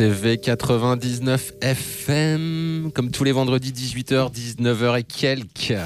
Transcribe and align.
CV99FM, 0.00 2.90
comme 2.92 3.10
tous 3.10 3.22
les 3.22 3.32
vendredis 3.32 3.70
18h, 3.70 4.32
19h 4.32 4.98
et 4.98 5.02
quelques. 5.02 5.76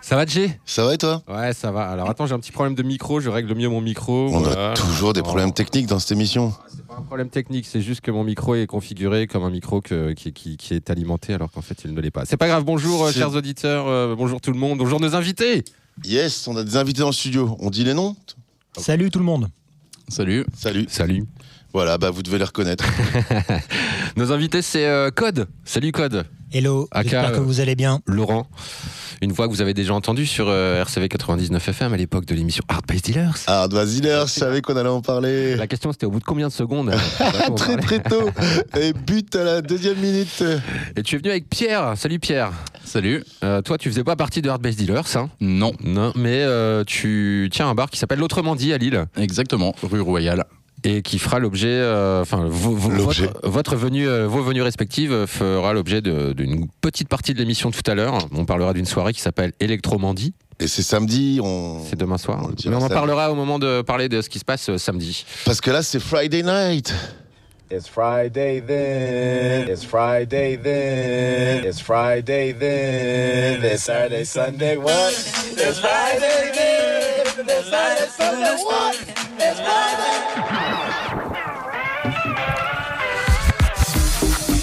Ça 0.00 0.14
va, 0.14 0.24
Jay? 0.24 0.60
Ça 0.64 0.84
va 0.84 0.94
et 0.94 0.98
toi? 0.98 1.24
Ouais, 1.26 1.52
ça 1.52 1.72
va. 1.72 1.90
Alors 1.90 2.08
attends, 2.08 2.26
j'ai 2.26 2.34
un 2.34 2.38
petit 2.38 2.52
problème 2.52 2.76
de 2.76 2.84
micro, 2.84 3.18
je 3.18 3.28
règle 3.28 3.56
mieux 3.56 3.68
mon 3.68 3.80
micro. 3.80 4.28
On 4.32 4.44
a 4.44 4.74
toujours 4.74 5.12
des 5.12 5.22
problèmes 5.22 5.52
techniques 5.52 5.86
dans 5.86 5.98
cette 5.98 6.12
émission. 6.12 6.52
Ah, 6.56 6.66
c'est 6.68 6.86
pas 6.86 6.94
un 6.98 7.02
problème 7.02 7.30
technique, 7.30 7.66
c'est 7.66 7.80
juste 7.80 8.00
que 8.00 8.12
mon 8.12 8.22
micro 8.22 8.54
est 8.54 8.68
configuré 8.68 9.26
comme 9.26 9.42
un 9.42 9.50
micro 9.50 9.80
qui, 9.80 10.56
est 10.70 10.90
alimenté 10.90 11.34
alors 11.34 11.50
qu'en 11.50 11.62
fait 11.62 11.82
il 11.84 11.94
ne 11.94 12.00
l'est 12.00 12.12
pas. 12.12 12.24
C'est 12.26 12.36
pas 12.36 12.46
grave, 12.46 12.62
bonjour 12.62 13.06
euh, 13.06 13.10
chers 13.10 13.34
auditeurs, 13.34 13.88
euh, 13.88 14.14
bonjour 14.14 14.40
tout 14.40 14.52
le 14.52 14.58
monde, 14.58 14.78
bonjour 14.78 15.00
nos 15.00 15.16
invités 15.16 15.64
Yes, 16.04 16.46
on 16.46 16.56
a 16.56 16.62
des 16.62 16.76
invités 16.76 17.00
dans 17.00 17.08
le 17.08 17.12
studio. 17.12 17.56
On 17.58 17.70
dit 17.70 17.82
les 17.82 17.94
noms? 17.94 18.14
Salut 18.76 19.10
tout 19.10 19.18
le 19.18 19.24
monde 19.24 19.48
Salut 20.08 20.46
Salut 20.56 20.86
Salut 20.88 21.26
voilà, 21.74 21.98
bah 21.98 22.10
vous 22.10 22.22
devez 22.22 22.38
les 22.38 22.44
reconnaître. 22.44 22.84
Nos 24.16 24.30
invités 24.30 24.62
c'est 24.62 24.86
euh, 24.86 25.10
Code. 25.10 25.48
Salut 25.64 25.90
Code. 25.90 26.24
Hello, 26.52 26.88
j'espère 26.94 27.32
que 27.32 27.38
euh, 27.38 27.40
vous 27.40 27.58
allez 27.58 27.74
bien. 27.74 28.00
Laurent. 28.06 28.46
Une 29.20 29.32
voix 29.32 29.48
que 29.48 29.52
vous 29.52 29.60
avez 29.60 29.74
déjà 29.74 29.92
entendue 29.92 30.24
sur 30.24 30.46
euh, 30.48 30.80
RCV 30.82 31.08
99 31.08 31.68
FM 31.68 31.92
à 31.92 31.96
l'époque 31.96 32.26
de 32.26 32.34
l'émission 32.36 32.62
Hard 32.68 32.86
Base 32.86 33.02
Dealers. 33.02 33.34
Ah, 33.48 33.66
vas-y, 33.68 34.02
je 34.04 34.26
savais 34.28 34.62
qu'on 34.62 34.76
allait 34.76 34.88
en 34.88 35.00
parler. 35.00 35.56
La 35.56 35.66
question 35.66 35.90
c'était 35.90 36.06
au 36.06 36.12
bout 36.12 36.20
de 36.20 36.24
combien 36.24 36.46
de 36.46 36.52
secondes? 36.52 36.94
Euh, 37.20 37.30
on 37.50 37.54
très 37.54 37.76
très 37.76 38.00
tôt. 38.00 38.30
Et 38.80 38.92
but 38.92 39.34
à 39.34 39.42
la 39.42 39.62
deuxième 39.62 39.98
minute. 39.98 40.44
Et 40.96 41.02
tu 41.02 41.16
es 41.16 41.18
venu 41.18 41.30
avec 41.30 41.48
Pierre. 41.48 41.94
Salut 41.96 42.20
Pierre. 42.20 42.52
Salut. 42.84 43.24
Euh, 43.42 43.62
toi 43.62 43.78
tu 43.78 43.88
faisais 43.88 44.04
pas 44.04 44.14
partie 44.14 44.42
de 44.42 44.48
Hard 44.48 44.62
Base 44.62 44.76
Dealers, 44.76 45.16
hein? 45.16 45.30
Non, 45.40 45.72
Non, 45.82 46.12
mais 46.14 46.42
euh, 46.42 46.84
tu 46.84 47.48
tiens 47.52 47.68
un 47.68 47.74
bar 47.74 47.90
qui 47.90 47.98
s'appelle 47.98 48.20
L'Autrement 48.20 48.54
dit 48.54 48.72
à 48.72 48.78
Lille 48.78 49.06
exactement, 49.16 49.74
rue 49.82 50.00
Royale. 50.00 50.44
Et 50.84 51.02
qui 51.02 51.18
fera 51.18 51.38
l'objet, 51.38 51.68
euh, 51.68 52.20
enfin, 52.20 52.46
votre, 52.46 53.26
votre 53.42 53.74
venue, 53.74 54.06
euh, 54.06 54.28
vos 54.28 54.42
venues 54.42 54.62
respectives 54.62 55.12
euh, 55.12 55.26
fera 55.26 55.72
l'objet 55.72 56.02
d'une 56.02 56.68
petite 56.82 57.08
partie 57.08 57.32
de 57.32 57.38
l'émission 57.38 57.70
tout 57.70 57.90
à 57.90 57.94
l'heure. 57.94 58.18
On 58.32 58.44
parlera 58.44 58.74
d'une 58.74 58.84
soirée 58.84 59.14
qui 59.14 59.20
s'appelle 59.20 59.52
Electromandie. 59.60 60.34
Et 60.60 60.68
c'est 60.68 60.82
samedi, 60.82 61.40
on... 61.42 61.82
C'est 61.88 61.98
demain 61.98 62.18
soir. 62.18 62.40
On 62.44 62.70
Mais 62.70 62.76
on 62.76 62.82
en 62.82 62.88
parlera 62.88 63.32
au 63.32 63.34
moment 63.34 63.58
de 63.58 63.82
parler 63.82 64.08
de 64.08 64.20
ce 64.20 64.28
qui 64.28 64.38
se 64.38 64.44
passe 64.44 64.68
euh, 64.68 64.78
samedi. 64.78 65.24
parce 65.44 65.60
que 65.60 65.70
là 65.70 65.82
c'est 65.82 66.00
Friday 66.00 66.42
night. 66.42 66.94
It's 67.70 67.88
Friday 67.88 68.60
then. 68.60 69.68
It's 69.68 69.84
Friday 69.84 70.58
then. 70.62 71.64
It's 71.64 71.80
Friday 71.80 72.52
then. 72.52 73.64
It's 73.64 73.82
Saturday, 73.82 74.24
Sunday, 74.24 74.76
what? 74.76 75.12
It's 75.56 75.80
Friday 75.80 76.52
then. 76.52 77.46
It's 77.48 77.70
Saturday, 77.70 78.10
Sunday, 78.16 78.64
what? 78.64 78.94
It's 79.38 79.60
Friday. 79.60 80.63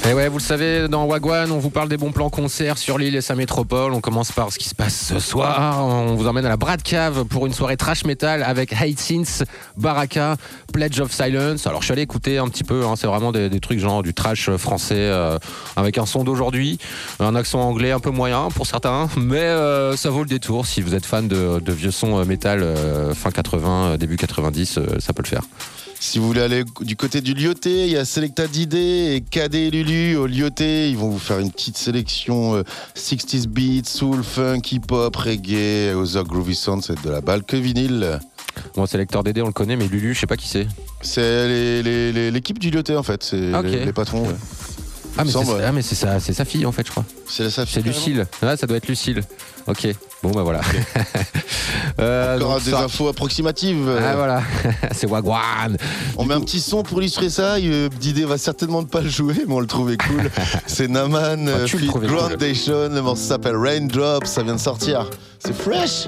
Et 0.10 0.14
ouais, 0.14 0.30
vous 0.30 0.40
le 0.40 0.44
savez, 0.44 0.88
dans 0.88 1.06
Wagwan, 1.06 1.52
on 1.52 1.60
vous 1.60 1.70
parle 1.70 1.88
des 1.88 1.96
bons 1.96 2.12
plans 2.12 2.32
concerts 2.32 2.80
sur 2.80 2.98
l'île 2.98 3.16
et 3.16 3.22
sa 3.22 3.36
métropole. 3.36 3.94
On 3.94 4.02
commence 4.02 4.32
par 4.32 4.52
ce 4.52 4.58
qui 4.58 4.68
se 4.68 4.74
passe 4.74 4.96
ce 4.96 5.20
soir. 5.20 5.86
On 5.86 6.16
vous 6.16 6.28
emmène 6.28 6.46
à 6.46 6.50
la 6.50 6.58
Brad 6.58 6.82
Cave 6.82 7.24
pour 7.26 7.46
une 7.46 7.54
soirée 7.54 7.78
trash 7.78 8.04
metal 8.04 8.42
avec 8.42 8.74
Hate 8.74 9.00
Sins, 9.00 9.46
Baraka, 9.78 10.38
Pledge 10.74 11.00
of 11.00 11.12
Silence. 11.12 11.68
Alors, 11.68 11.82
je 11.82 11.86
suis 11.86 11.92
allé 11.94 12.02
écouter 12.02 12.40
un 12.40 12.48
petit 12.48 12.64
peu. 12.64 12.84
hein, 12.84 12.96
c'est 12.98 13.06
vraiment 13.06 13.32
des, 13.32 13.60
trucs 13.60 13.78
genre 13.78 14.02
du 14.02 14.16
trash 14.16 14.50
français 14.58 14.96
euh, 14.98 15.38
avec 15.76 16.00
un 16.00 16.08
son 16.08 16.24
d'aujourd'hui, 16.24 16.80
un 17.20 17.36
accent 17.36 17.62
anglais 17.62 17.92
un 17.92 18.00
peu 18.00 18.10
moyen 18.10 18.50
pour 18.56 18.66
certains, 18.66 19.08
mais 19.18 19.38
euh, 19.38 19.96
ça 19.96 20.10
vaut 20.10 20.24
le 20.24 20.30
détour. 20.30 20.66
Si 20.66 20.82
vous 20.82 20.96
êtes 20.96 21.06
fan 21.06 21.28
de, 21.28 21.62
vieux 21.72 21.92
sons 21.92 22.18
euh, 22.18 22.26
métal 22.26 22.64
euh, 22.64 23.14
fin 23.14 23.30
80, 23.30 23.70
euh, 23.70 23.98
début 23.98 24.18
90, 24.18 24.80
euh, 24.80 24.86
ça 25.00 25.14
peut 25.14 25.22
le 25.22 25.30
faire. 25.30 25.44
Si 26.04 26.18
vous 26.18 26.26
voulez 26.26 26.42
aller 26.42 26.64
du 26.82 26.96
côté 26.96 27.22
du 27.22 27.36
Lyoté, 27.36 27.86
il 27.86 27.92
y 27.92 27.96
a 27.98 28.06
Selecta 28.06 28.48
Didé 28.48 29.14
et 29.16 29.22
KD 29.22 29.54
et 29.56 29.70
Lulu 29.70 30.16
au 30.16 30.26
Lyoté. 30.26 30.90
Ils 30.90 30.98
vont 30.98 31.10
vous 31.10 31.20
faire 31.20 31.38
une 31.38 31.52
petite 31.52 31.78
sélection 31.78 32.56
euh, 32.56 32.64
60s 32.96 33.46
beats, 33.48 33.88
soul, 33.88 34.24
funk, 34.24 34.62
hip-hop, 34.72 35.16
reggae, 35.16 35.94
Other 35.96 36.24
Groovy 36.24 36.56
Sound, 36.56 36.82
c'est 36.84 37.00
de 37.06 37.10
la 37.12 37.22
balle 37.22 37.44
que 37.44 37.56
vinyle. 37.56 38.20
Bon, 38.76 38.88
Selector 38.88 39.24
DD, 39.24 39.42
on 39.44 39.48
le 39.48 39.54
connaît, 39.54 39.76
mais 39.76 39.88
Lulu, 39.88 40.16
je 40.16 40.22
sais 40.22 40.28
pas 40.28 40.38
qui 40.38 40.48
c'est. 40.48 40.68
C'est 41.02 41.48
les- 41.48 41.84
les- 41.84 42.12
les- 42.12 42.32
l'équipe 42.32 42.58
du 42.58 42.72
Lyoté 42.72 42.96
en 42.98 43.04
fait, 43.04 43.22
c'est 43.24 43.54
Ok. 43.54 43.66
les, 43.66 43.86
les 43.86 43.94
patrons. 43.94 44.24
ouais. 44.28 44.36
Ah, 45.22 45.72
mais 45.72 45.82
c'est 45.82 45.94
ah, 45.94 45.94
c'est 45.94 45.96
sa, 45.96 46.20
c'est 46.20 46.34
sa 46.34 46.46
fille 46.46 46.66
en 46.66 46.72
fait, 46.72 46.86
je 46.86 46.92
crois. 46.92 47.06
C'est 47.28 47.44
la 47.44 47.50
Safi, 47.50 47.74
C'est. 47.74 47.82
Lucille. 47.86 48.26
Ah, 48.42 48.58
ça 48.58 48.68
doit 48.68 48.78
être 48.78 48.88
Lucille. 48.88 49.22
Ok. 49.68 49.88
Bon, 50.24 50.32
bah 50.32 50.44
voilà. 50.44 50.62
Euh, 52.00 52.38
Encore 52.38 52.56
donc, 52.56 52.64
des 52.64 52.72
ça- 52.72 52.84
infos 52.84 53.08
approximatives. 53.10 53.90
Ah, 54.02 54.16
voilà. 54.16 54.42
c'est 54.92 55.08
Wagwan. 55.08 55.78
On 56.18 56.26
met 56.26 56.34
un 56.34 56.40
petit 56.42 56.62
son 56.62 56.84
pour 56.84 57.00
illustrer 57.02 57.30
ça. 57.30 57.56
Euh, 57.56 57.90
Didé 58.00 58.24
va 58.24 58.38
certainement 58.38 58.84
pas 58.84 59.02
le 59.02 59.10
jouer, 59.10 59.36
mais 59.48 59.54
on 59.54 59.60
le 59.60 59.68
trouvait 59.68 59.98
cool. 59.98 60.32
C'est 60.68 60.88
Naman, 60.88 61.48
Ah, 61.48 61.52
euh, 61.60 61.68
trouvais 61.68 62.08
cool. 62.08 62.16
Groundation. 62.16 62.90
Le 62.90 63.02
morceau 63.02 63.24
s'appelle 63.24 63.58
Raindrops. 63.58 64.26
Ça 64.28 64.42
vient 64.42 64.56
de 64.56 64.60
sortir. 64.60 65.10
C'est 65.40 65.54
fresh. 65.54 66.08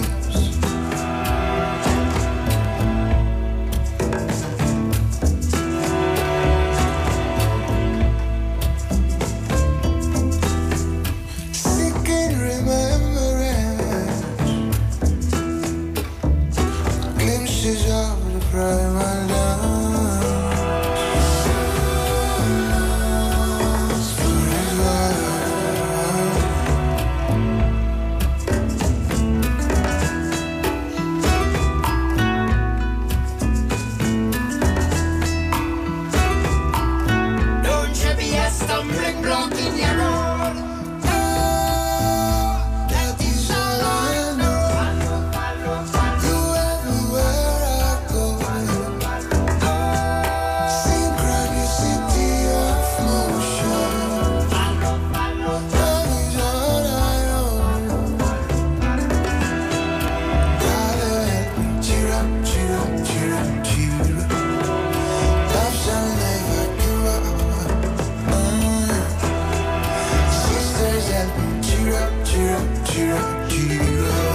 Cheer, 72.31 72.57
cheer, 72.85 73.17
cheer. 73.49 74.30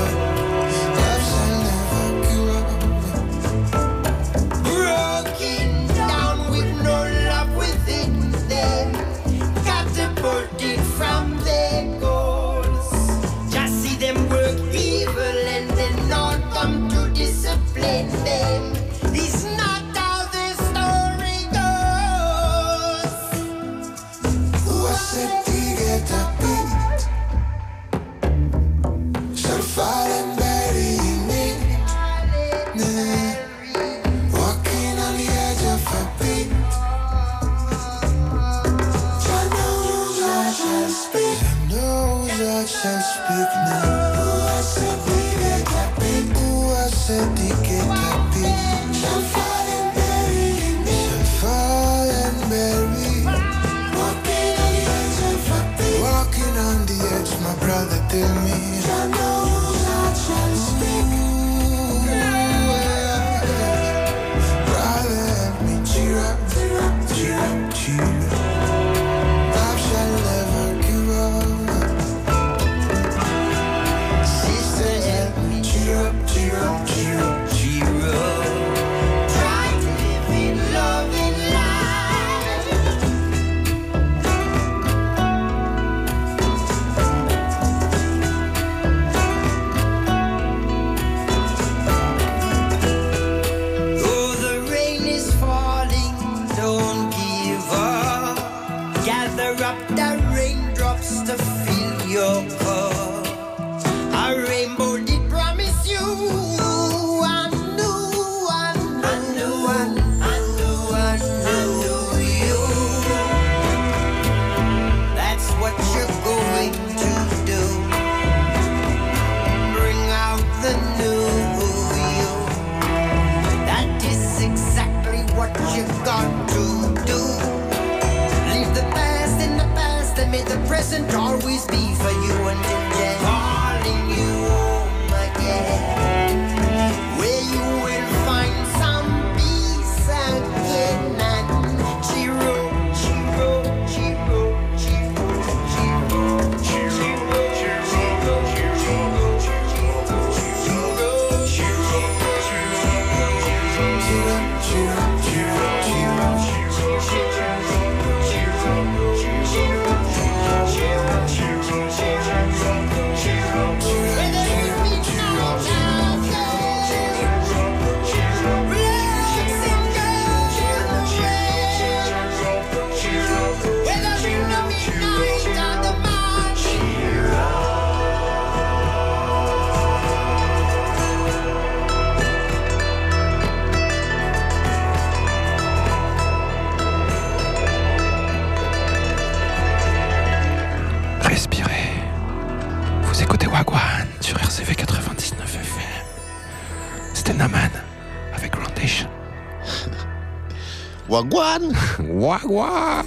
Wagwan 202.26 203.06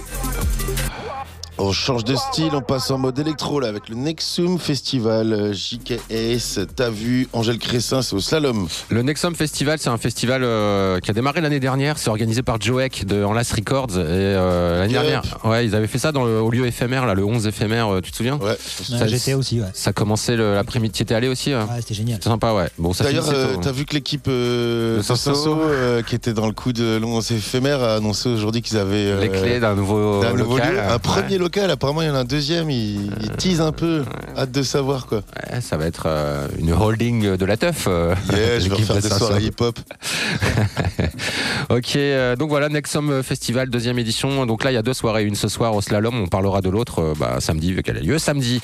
On 1.62 1.72
change 1.72 2.04
de 2.04 2.16
style, 2.16 2.52
on 2.54 2.62
passe 2.62 2.90
en 2.90 2.96
mode 2.96 3.18
électro 3.18 3.60
là 3.60 3.68
avec 3.68 3.90
le 3.90 3.94
Nexum 3.94 4.58
Festival 4.58 5.52
JKS. 5.52 6.60
T'as 6.74 6.88
vu 6.88 7.28
Angèle 7.34 7.58
Cressin, 7.58 8.00
c'est 8.00 8.14
au 8.16 8.20
slalom. 8.20 8.66
Le 8.88 9.02
Nexum 9.02 9.34
Festival, 9.34 9.78
c'est 9.78 9.90
un 9.90 9.98
festival 9.98 10.42
euh, 10.42 11.00
qui 11.00 11.10
a 11.10 11.14
démarré 11.14 11.42
l'année 11.42 11.60
dernière. 11.60 11.98
C'est 11.98 12.08
organisé 12.08 12.42
par 12.42 12.58
Joek 12.60 13.04
de 13.04 13.22
Enlace 13.24 13.52
Records. 13.52 13.90
Et 13.90 13.98
euh, 13.98 14.80
l'année 14.80 14.94
dernière, 14.94 15.22
ouais, 15.44 15.66
ils 15.66 15.74
avaient 15.74 15.86
fait 15.86 15.98
ça 15.98 16.12
dans 16.12 16.24
le, 16.24 16.40
au 16.40 16.50
lieu 16.50 16.66
éphémère, 16.66 17.04
là, 17.04 17.12
le 17.12 17.24
11 17.26 17.46
éphémère. 17.46 17.88
euh, 17.92 18.00
tu 18.00 18.10
te 18.10 18.16
souviens? 18.16 18.38
Ouais. 18.38 18.56
Ça- 18.82 19.06
J'étais 19.06 19.34
aussi, 19.34 19.60
ouais. 19.60 19.66
Ça 19.74 19.92
commençait 19.92 20.36
l'après-midi. 20.36 20.92
Tu 20.94 21.02
étais 21.02 21.14
allé 21.14 21.28
aussi 21.28 21.52
Ouais, 21.54 21.60
c'était 21.80 21.94
génial. 21.94 22.20
C'est 22.22 22.30
sympa, 22.30 22.54
ouais. 22.54 22.68
Bon, 22.78 22.94
ça 22.94 23.04
D'ailleurs, 23.04 23.28
euh, 23.28 23.52
tôt, 23.52 23.58
hein. 23.58 23.60
t'as 23.62 23.72
vu 23.72 23.84
que 23.84 23.92
l'équipe 23.94 24.26
euh, 24.28 24.94
De 24.94 24.98
de 24.98 25.02
Sanso. 25.02 25.34
Sanso, 25.34 25.60
euh, 25.60 26.00
qui 26.02 26.14
était 26.14 26.32
dans 26.32 26.46
le 26.46 26.52
coup 26.54 26.72
de 26.72 26.96
l'once 26.96 27.30
éphémère, 27.32 27.82
a 27.82 27.96
annoncé 27.96 28.30
aujourd'hui 28.30 28.62
qu'ils 28.62 28.78
avaient 28.78 28.96
euh, 29.10 29.20
les 29.20 29.28
clés 29.28 29.60
d'un 29.60 29.74
nouveau, 29.74 30.22
d'un 30.22 30.32
nouveau 30.32 30.56
lieu. 30.56 30.80
Un 30.80 30.98
premier 30.98 31.36
local, 31.36 31.49
apparemment 31.58 32.02
il 32.02 32.08
y 32.08 32.10
en 32.10 32.14
a 32.14 32.20
un 32.20 32.24
deuxième, 32.24 32.70
il, 32.70 33.10
il 33.20 33.30
tease 33.38 33.60
un 33.60 33.72
peu. 33.72 34.04
Hâte 34.36 34.52
de 34.52 34.62
savoir 34.62 35.06
quoi. 35.06 35.22
ouais. 35.52 35.60
Ça 35.60 35.76
va 35.76 35.86
être 35.86 36.04
euh, 36.06 36.46
une 36.58 36.72
holding 36.72 37.36
de 37.36 37.44
la 37.44 37.56
teuf. 37.56 37.86
euh, 37.88 38.14
Yeah, 38.32 38.58
je 38.60 38.68
vais 38.68 38.74
refaire 38.76 38.96
de 38.96 39.00
des 39.00 39.08
soirées 39.10 39.42
hip-hop. 39.44 39.78
Ok, 41.70 41.94
euh, 41.96 42.34
donc 42.36 42.48
voilà, 42.48 42.68
Nexum 42.68 43.22
Festival, 43.22 43.70
deuxième 43.70 43.98
édition. 43.98 44.44
Donc 44.46 44.64
là, 44.64 44.72
il 44.72 44.74
y 44.74 44.78
a 44.78 44.82
deux 44.82 44.94
soirées, 44.94 45.24
une 45.24 45.34
ce 45.36 45.48
soir 45.48 45.74
au 45.74 45.80
slalom, 45.80 46.20
on 46.22 46.26
parlera 46.26 46.60
de 46.60 46.68
l'autre 46.68 47.00
euh, 47.00 47.14
bah, 47.18 47.36
samedi, 47.40 47.72
vu 47.72 47.82
qu'elle 47.82 47.96
a 47.98 48.00
lieu 48.00 48.18
samedi. 48.18 48.60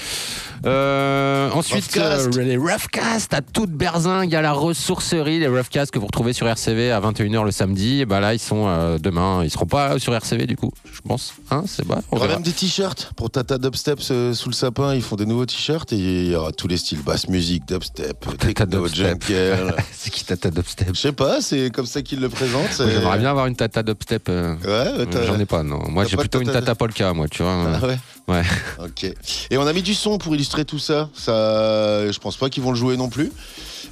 Euh, 0.65 1.51
ensuite, 1.53 1.85
Roughcast. 1.95 2.37
euh, 2.37 2.43
les 2.43 2.57
Roughcast 2.57 3.33
à 3.35 3.41
toute 3.43 3.71
berzingue, 3.71 4.35
à 4.35 4.41
la 4.43 4.53
ressourcerie, 4.53 5.39
les 5.39 5.47
Roughcast 5.49 5.93
que 5.93 5.99
vous 5.99 6.07
retrouvez 6.07 6.33
sur 6.33 6.49
RCV 6.49 6.91
à 6.91 7.01
21h 7.01 7.45
le 7.45 7.51
samedi. 7.53 8.01
Et 8.01 8.07
bah 8.07 8.19
là, 8.21 8.35
ils 8.35 8.39
sont 8.41 8.65
euh, 8.67 8.99
demain, 8.99 9.43
ils 9.45 9.51
seront 9.51 9.67
pas 9.67 9.99
sur 9.99 10.15
RCV 10.15 10.47
du 10.47 10.57
coup, 10.57 10.73
je 10.93 11.01
pense. 11.07 11.35
Hein, 11.51 11.63
c'est 11.67 11.87
pas. 11.87 12.01
Il 12.11 12.15
y 12.17 12.19
aura 12.19 12.29
même 12.29 12.43
des 12.43 12.53
t-shirts 12.77 13.13
pour 13.17 13.31
Tata 13.31 13.57
Dubstep 13.57 14.01
euh, 14.11 14.35
sous 14.35 14.51
le 14.51 14.55
sapin. 14.55 14.95
Ils 14.95 15.01
font 15.03 15.17
des 15.17 15.25
nouveaux 15.25 15.47
t-shirts 15.47 15.93
et 15.93 15.97
il 15.97 16.31
y 16.31 16.35
aura 16.37 16.53
tous 16.53 16.69
les 16.69 16.77
styles 16.77 17.03
basse 17.03 17.29
musique, 17.29 17.67
dubstep, 17.67 18.27
Tata 18.39 18.67
Dubstep. 18.67 19.25
c'est 19.93 20.11
qui 20.11 20.25
Tata 20.25 20.51
Dubstep 20.51 20.89
Je 20.95 21.01
sais 21.01 21.13
pas, 21.13 21.41
c'est 21.41 21.71
comme 21.71 21.87
ça 21.87 22.03
qu'ils 22.03 22.21
le 22.21 22.29
présentent. 22.29 22.77
J'aimerais 22.77 23.19
bien 23.19 23.31
avoir 23.31 23.47
une 23.47 23.57
Tata 23.57 23.83
Dubstep. 23.83 24.29
euh, 24.29 24.57
Ouais, 24.57 25.07
t'as- 25.07 25.25
J'en 25.25 25.39
ai 25.39 25.47
pas, 25.47 25.63
non. 25.63 25.81
Moi, 25.89 26.05
j'ai 26.05 26.17
plutôt 26.19 26.41
une 26.41 26.49
Tata- 26.49 26.61
Tata 26.61 26.75
Polka, 26.75 27.13
moi, 27.15 27.29
tu 27.29 27.43
vois. 27.43 27.79
Ah 27.83 27.87
ouais. 27.87 27.99
Ouais. 28.29 28.43
Ok. 28.85 29.05
Et 29.51 29.57
on 29.57 29.67
a 29.67 29.73
mis 29.73 29.83
du 29.83 29.95
son 29.95 30.19
pour 30.19 30.35
illustrer 30.35 30.65
tout 30.67 30.79
ça. 30.79 31.09
Ça, 31.15 32.11
je 32.11 32.19
pense 32.19 32.37
pas 32.37 32.51
qu'ils 32.51 32.63
vont 32.63 32.73
le 32.73 32.77
jouer 32.77 32.97
non 32.99 33.09
plus. 33.09 33.33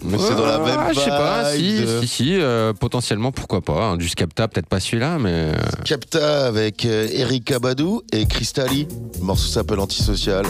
Mais 0.05 0.19
c'est 0.19 0.35
dans 0.37 0.47
la 0.47 0.59
même 0.59 0.77
Ah, 0.79 0.93
Je 0.93 1.01
sais 1.01 1.09
pas, 1.11 1.53
si, 1.53 1.79
si, 2.03 2.07
si, 2.09 2.37
euh, 2.41 2.73
potentiellement, 2.75 3.33
pourquoi 3.33 3.61
pas. 3.63 3.83
hein. 3.85 3.97
Du 3.97 4.09
Scapta, 4.09 4.49
peut-être 4.49 4.67
pas 4.69 4.79
celui-là, 4.81 5.19
mais. 5.19 5.31
euh, 5.33 5.55
Capta 5.85 6.47
avec 6.47 6.85
euh, 6.85 7.09
Erika 7.13 7.59
Badou 7.59 8.03
et 8.13 8.27
Cristali. 8.27 8.87
Le 9.19 9.25
morceau 9.25 9.49
s'appelle 9.49 9.81
Antisocial. 9.81 10.45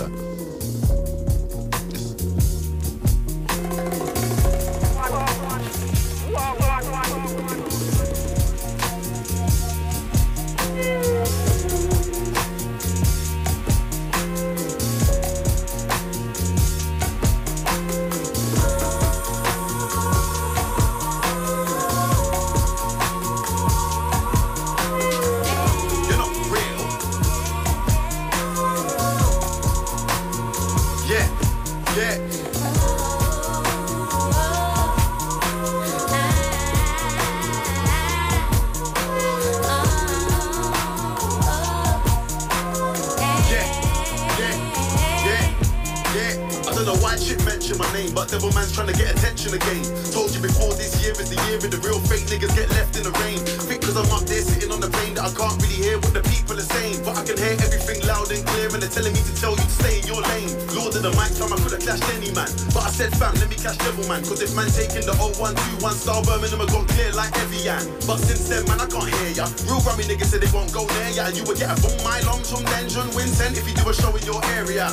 Devil 48.34 48.50
Man's 48.50 48.74
trying 48.74 48.90
to 48.90 48.98
get 48.98 49.14
attention 49.14 49.54
again. 49.54 49.86
Told 50.10 50.34
you 50.34 50.42
before 50.42 50.74
this 50.74 50.98
year 50.98 51.14
is 51.14 51.30
the 51.30 51.38
year 51.46 51.54
of 51.54 51.70
the 51.70 51.78
real 51.86 52.02
fake 52.02 52.26
niggas 52.26 52.50
get 52.58 52.66
left 52.74 52.98
in 52.98 53.06
the 53.06 53.14
rain. 53.22 53.38
Think 53.38 53.86
cause 53.86 53.94
I'm 53.94 54.10
up 54.10 54.26
there 54.26 54.42
sitting 54.42 54.74
on 54.74 54.82
the 54.82 54.90
plane 54.90 55.14
that 55.14 55.22
I 55.22 55.30
can't 55.38 55.54
really 55.62 55.78
hear 55.78 56.02
what 56.02 56.18
the 56.18 56.24
people 56.26 56.58
are 56.58 56.66
saying. 56.74 56.98
But 57.06 57.14
I 57.14 57.22
can 57.22 57.38
hear 57.38 57.54
everything 57.62 58.02
loud 58.10 58.34
and 58.34 58.42
clear 58.42 58.74
and 58.74 58.82
they're 58.82 58.90
telling 58.90 59.14
me 59.14 59.22
to 59.22 59.34
tell 59.38 59.54
you 59.54 59.62
to 59.62 59.74
stay 59.78 60.02
in 60.02 60.10
your 60.10 60.18
lane. 60.18 60.50
Lord 60.74 60.98
of 60.98 61.06
the 61.06 61.14
mic, 61.14 61.30
time 61.38 61.54
I 61.54 61.62
could 61.62 61.78
have 61.78 61.84
clashed 61.86 62.10
any 62.10 62.34
man. 62.34 62.50
But 62.74 62.82
I 62.82 62.90
said 62.90 63.14
fam, 63.14 63.38
let 63.38 63.46
me 63.46 63.54
clash 63.54 63.78
Devil 63.78 64.02
Man. 64.10 64.26
Cause 64.26 64.42
if 64.42 64.50
man 64.58 64.66
taking 64.66 65.06
the 65.06 65.14
0121 65.14 65.94
style 65.94 66.26
Birmingham 66.26 66.58
have 66.58 66.74
gone 66.74 66.90
clear 66.90 67.14
like 67.14 67.30
Evian. 67.38 67.86
But 68.02 68.18
since 68.18 68.50
then 68.50 68.66
man 68.66 68.82
I 68.82 68.90
can't 68.90 69.14
hear 69.14 69.30
ya. 69.30 69.46
Real 69.70 69.78
Grammy 69.78 70.10
niggas 70.10 70.34
said 70.34 70.42
they 70.42 70.50
won't 70.50 70.74
go 70.74 70.90
there 70.90 71.14
ya. 71.14 71.30
And 71.30 71.38
you 71.38 71.46
would 71.46 71.62
get 71.62 71.70
a 71.70 71.78
boom 71.78 71.94
my 72.02 72.18
lungs 72.26 72.50
from 72.50 72.66
Denjon 72.66 73.14
Vincent 73.14 73.54
if 73.54 73.62
you 73.62 73.78
do 73.78 73.86
a 73.86 73.94
show 73.94 74.10
in 74.10 74.26
your 74.26 74.42
area. 74.58 74.90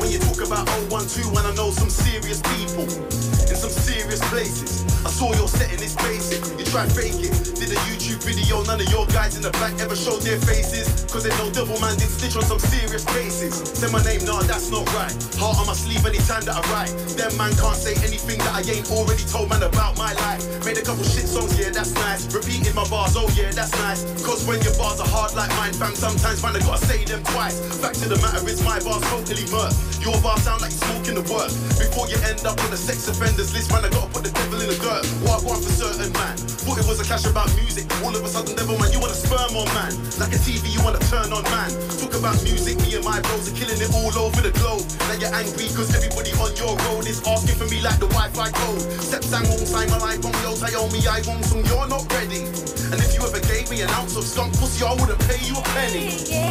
And 0.00 0.08
when 0.08 0.12
you 0.12 0.18
talk 0.18 0.46
about 0.46 0.66
0121 0.88 1.44
I 1.44 1.54
know 1.54 1.70
some 1.70 1.90
serious 1.90 2.40
people 2.40 2.84
in 2.84 3.56
some 3.56 3.68
serious 3.68 4.20
places. 4.30 4.89
I 5.04 5.08
saw 5.08 5.32
your 5.32 5.48
setting 5.48 5.80
is 5.80 5.96
basic. 5.96 6.44
You 6.58 6.64
try 6.68 6.84
fake 6.84 7.16
it. 7.24 7.32
Did 7.56 7.72
a 7.72 7.80
YouTube 7.88 8.20
video, 8.20 8.60
none 8.68 8.80
of 8.80 8.88
your 8.92 9.06
guys 9.08 9.36
in 9.36 9.42
the 9.42 9.50
back 9.56 9.72
ever 9.80 9.96
showed 9.96 10.20
their 10.20 10.36
faces. 10.44 11.08
Cause 11.08 11.24
they 11.24 11.32
know 11.40 11.48
Devil 11.52 11.80
Man 11.80 11.96
did 11.96 12.12
stitch 12.12 12.36
on 12.36 12.44
some 12.44 12.60
serious 12.60 13.04
cases. 13.08 13.56
Say 13.80 13.88
my 13.88 14.04
name, 14.04 14.24
nah, 14.28 14.44
that's 14.44 14.68
not 14.68 14.84
right. 14.92 15.12
Heart 15.40 15.56
on 15.56 15.66
my 15.72 15.72
sleeve 15.72 16.04
anytime 16.04 16.44
that 16.44 16.60
I 16.60 16.62
write. 16.68 16.92
Them 17.16 17.32
man 17.40 17.56
can't 17.56 17.76
say 17.80 17.96
anything 18.04 18.36
that 18.44 18.52
I 18.52 18.62
ain't 18.68 18.92
already 18.92 19.24
told 19.24 19.48
man 19.48 19.64
about 19.64 19.96
my 19.96 20.12
life. 20.20 20.44
Made 20.68 20.76
a 20.76 20.84
couple 20.84 21.04
shit 21.04 21.24
songs, 21.24 21.56
yeah, 21.56 21.72
that's 21.72 21.96
nice. 21.96 22.28
Repeated 22.36 22.76
my 22.76 22.84
bars, 22.92 23.16
oh 23.16 23.28
yeah, 23.32 23.56
that's 23.56 23.72
nice. 23.80 24.04
Cause 24.20 24.44
when 24.44 24.60
your 24.60 24.76
bars 24.76 25.00
are 25.00 25.08
hard 25.08 25.32
like 25.32 25.48
mine, 25.56 25.72
fam, 25.72 25.96
sometimes 25.96 26.44
man, 26.44 26.56
I 26.56 26.60
gotta 26.60 26.84
say 26.84 27.08
them 27.08 27.24
twice. 27.32 27.56
Fact 27.80 28.04
of 28.04 28.12
the 28.12 28.20
matter 28.20 28.44
is 28.44 28.60
my 28.60 28.76
bars 28.84 29.00
totally 29.08 29.48
murk. 29.48 29.72
Your 30.04 30.16
bars 30.20 30.44
sound 30.44 30.60
like 30.60 30.76
you 30.76 30.80
smoking 30.84 31.16
the 31.16 31.24
work. 31.32 31.48
Before 31.80 32.04
you 32.08 32.20
end 32.28 32.44
up 32.44 32.60
on 32.60 32.68
the 32.68 32.76
sex 32.76 33.08
offenders 33.08 33.56
list, 33.56 33.72
man, 33.72 33.84
I 33.84 33.88
gotta 33.88 34.12
put 34.12 34.28
the 34.28 34.32
devil 34.32 34.60
in 34.60 34.68
the 34.68 34.76
dirt 34.76 34.89
hurt. 34.90 35.06
What 35.22 35.42
I 35.42 35.46
want 35.46 35.62
for 35.62 35.70
certain, 35.70 36.10
man. 36.12 36.36
Thought 36.36 36.78
it 36.82 36.86
was 36.86 36.98
a 36.98 37.06
clash 37.06 37.26
about 37.26 37.48
music. 37.54 37.86
All 38.02 38.10
of 38.10 38.22
a 38.22 38.28
sudden, 38.28 38.54
never 38.58 38.74
mind, 38.74 38.92
you 38.92 39.00
want 39.00 39.14
to 39.14 39.18
sperm 39.18 39.54
on, 39.54 39.68
man. 39.78 39.94
Like 40.18 40.34
a 40.34 40.40
TV, 40.42 40.74
you 40.74 40.82
want 40.82 40.98
to 40.98 41.02
turn 41.06 41.30
on, 41.30 41.44
man. 41.54 41.70
Talk 42.02 42.14
about 42.18 42.36
music, 42.42 42.76
me 42.82 42.98
and 42.98 43.04
my 43.06 43.22
bros 43.22 43.46
are 43.46 43.56
killing 43.56 43.78
it 43.78 43.90
all 43.94 44.10
over 44.18 44.42
the 44.42 44.50
globe. 44.58 44.82
Now 45.06 45.16
you're 45.22 45.34
angry 45.34 45.70
because 45.70 45.94
everybody 45.94 46.34
on 46.42 46.50
your 46.58 46.74
road 46.90 47.06
is 47.06 47.22
asking 47.22 47.56
for 47.56 47.68
me 47.70 47.78
like 47.80 48.02
the 48.02 48.10
Wi 48.10 48.28
Fi 48.34 48.50
code. 48.50 48.82
Step 48.98 49.22
sang 49.22 49.46
on, 49.46 49.62
sign 49.62 49.88
my 49.90 49.98
life 50.02 50.24
on, 50.26 50.34
yo, 50.42 50.58
Tayomi, 50.58 51.06
I 51.06 51.22
want 51.28 51.44
some, 51.46 51.62
you're 51.70 51.86
not 51.86 52.04
ready. 52.18 52.42
And 52.90 52.98
if 52.98 53.14
you 53.14 53.22
ever 53.22 53.40
gave 53.46 53.70
me 53.70 53.82
an 53.86 53.90
ounce 53.94 54.16
of 54.18 54.24
skunk 54.26 54.58
pussy, 54.58 54.82
I 54.84 54.92
wouldn't 54.98 55.20
pay 55.30 55.38
you 55.46 55.54
a 55.54 55.62
penny. 55.78 56.18
Yeah, 56.26 56.50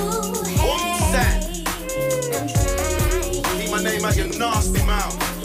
Ooh, 0.00 0.40
hey, 0.48 1.36
I'm 2.32 2.48
trying. 2.48 2.80
Keep 3.60 3.70
my 3.70 3.82
name 3.82 4.04
out 4.04 4.16
your 4.16 4.30
nasty 4.38 4.82
mouth 4.84 5.35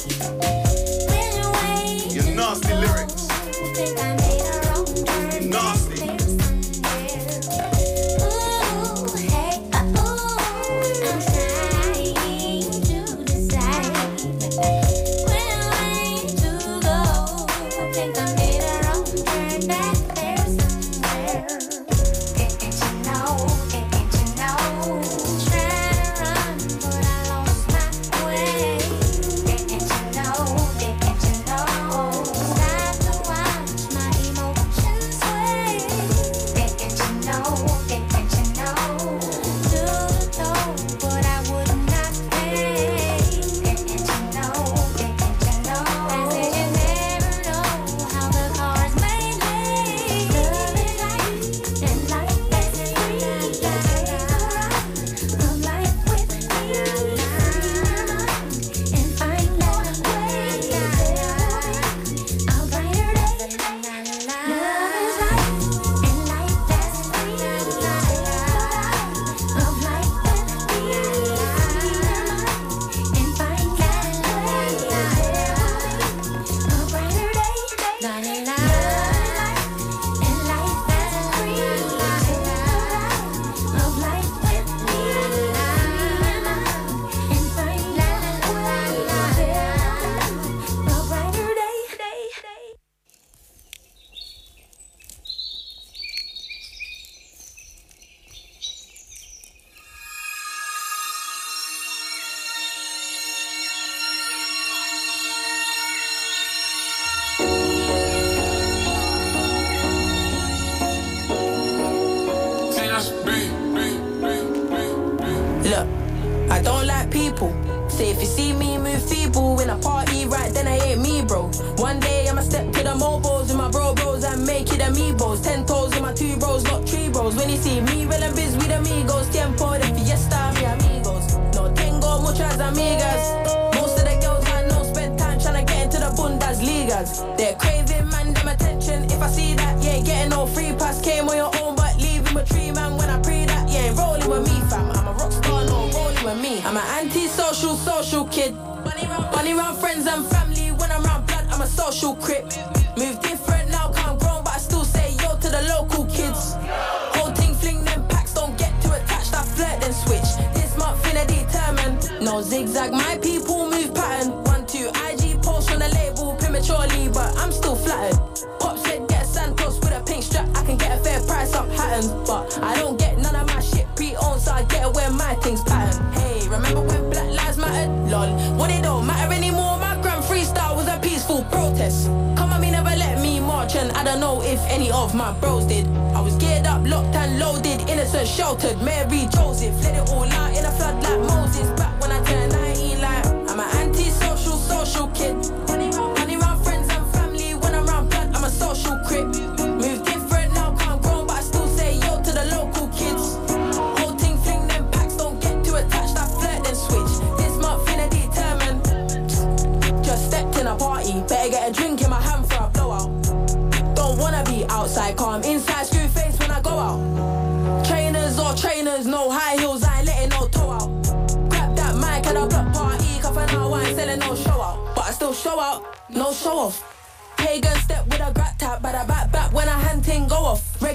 nasty 2.51 2.73
lyrics. 2.73 4.50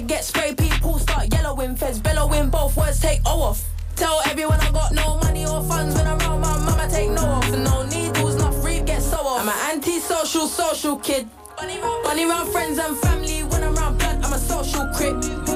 get 0.01 0.23
spray, 0.23 0.53
people 0.53 0.99
start 0.99 1.33
yellowing, 1.33 1.75
feds 1.75 1.99
bellowing, 1.99 2.49
both 2.49 2.75
words 2.77 2.99
take 2.99 3.21
O 3.25 3.41
off. 3.41 3.63
Tell 3.95 4.21
everyone 4.25 4.59
I 4.59 4.71
got 4.71 4.91
no 4.93 5.17
money 5.17 5.45
or 5.45 5.63
funds 5.63 5.95
when 5.95 6.05
I'm 6.05 6.19
around 6.19 6.41
my 6.41 6.59
mama, 6.59 6.87
take 6.89 7.09
no 7.09 7.23
off. 7.23 7.49
No 7.51 7.83
needles, 7.87 8.35
not 8.35 8.53
free, 8.53 8.79
get 8.81 9.01
so 9.01 9.17
off. 9.17 9.41
I'm 9.41 9.49
an 9.49 9.75
anti-social, 9.75 10.47
social 10.47 10.97
kid. 10.97 11.27
Money 12.03 12.25
round 12.25 12.51
friends 12.51 12.77
and 12.77 12.95
family 12.97 13.43
when 13.43 13.63
I'm 13.63 13.75
around 13.75 13.97
blood, 13.97 14.23
I'm 14.23 14.33
a 14.33 14.37
social 14.37 14.85
crip. 14.93 15.46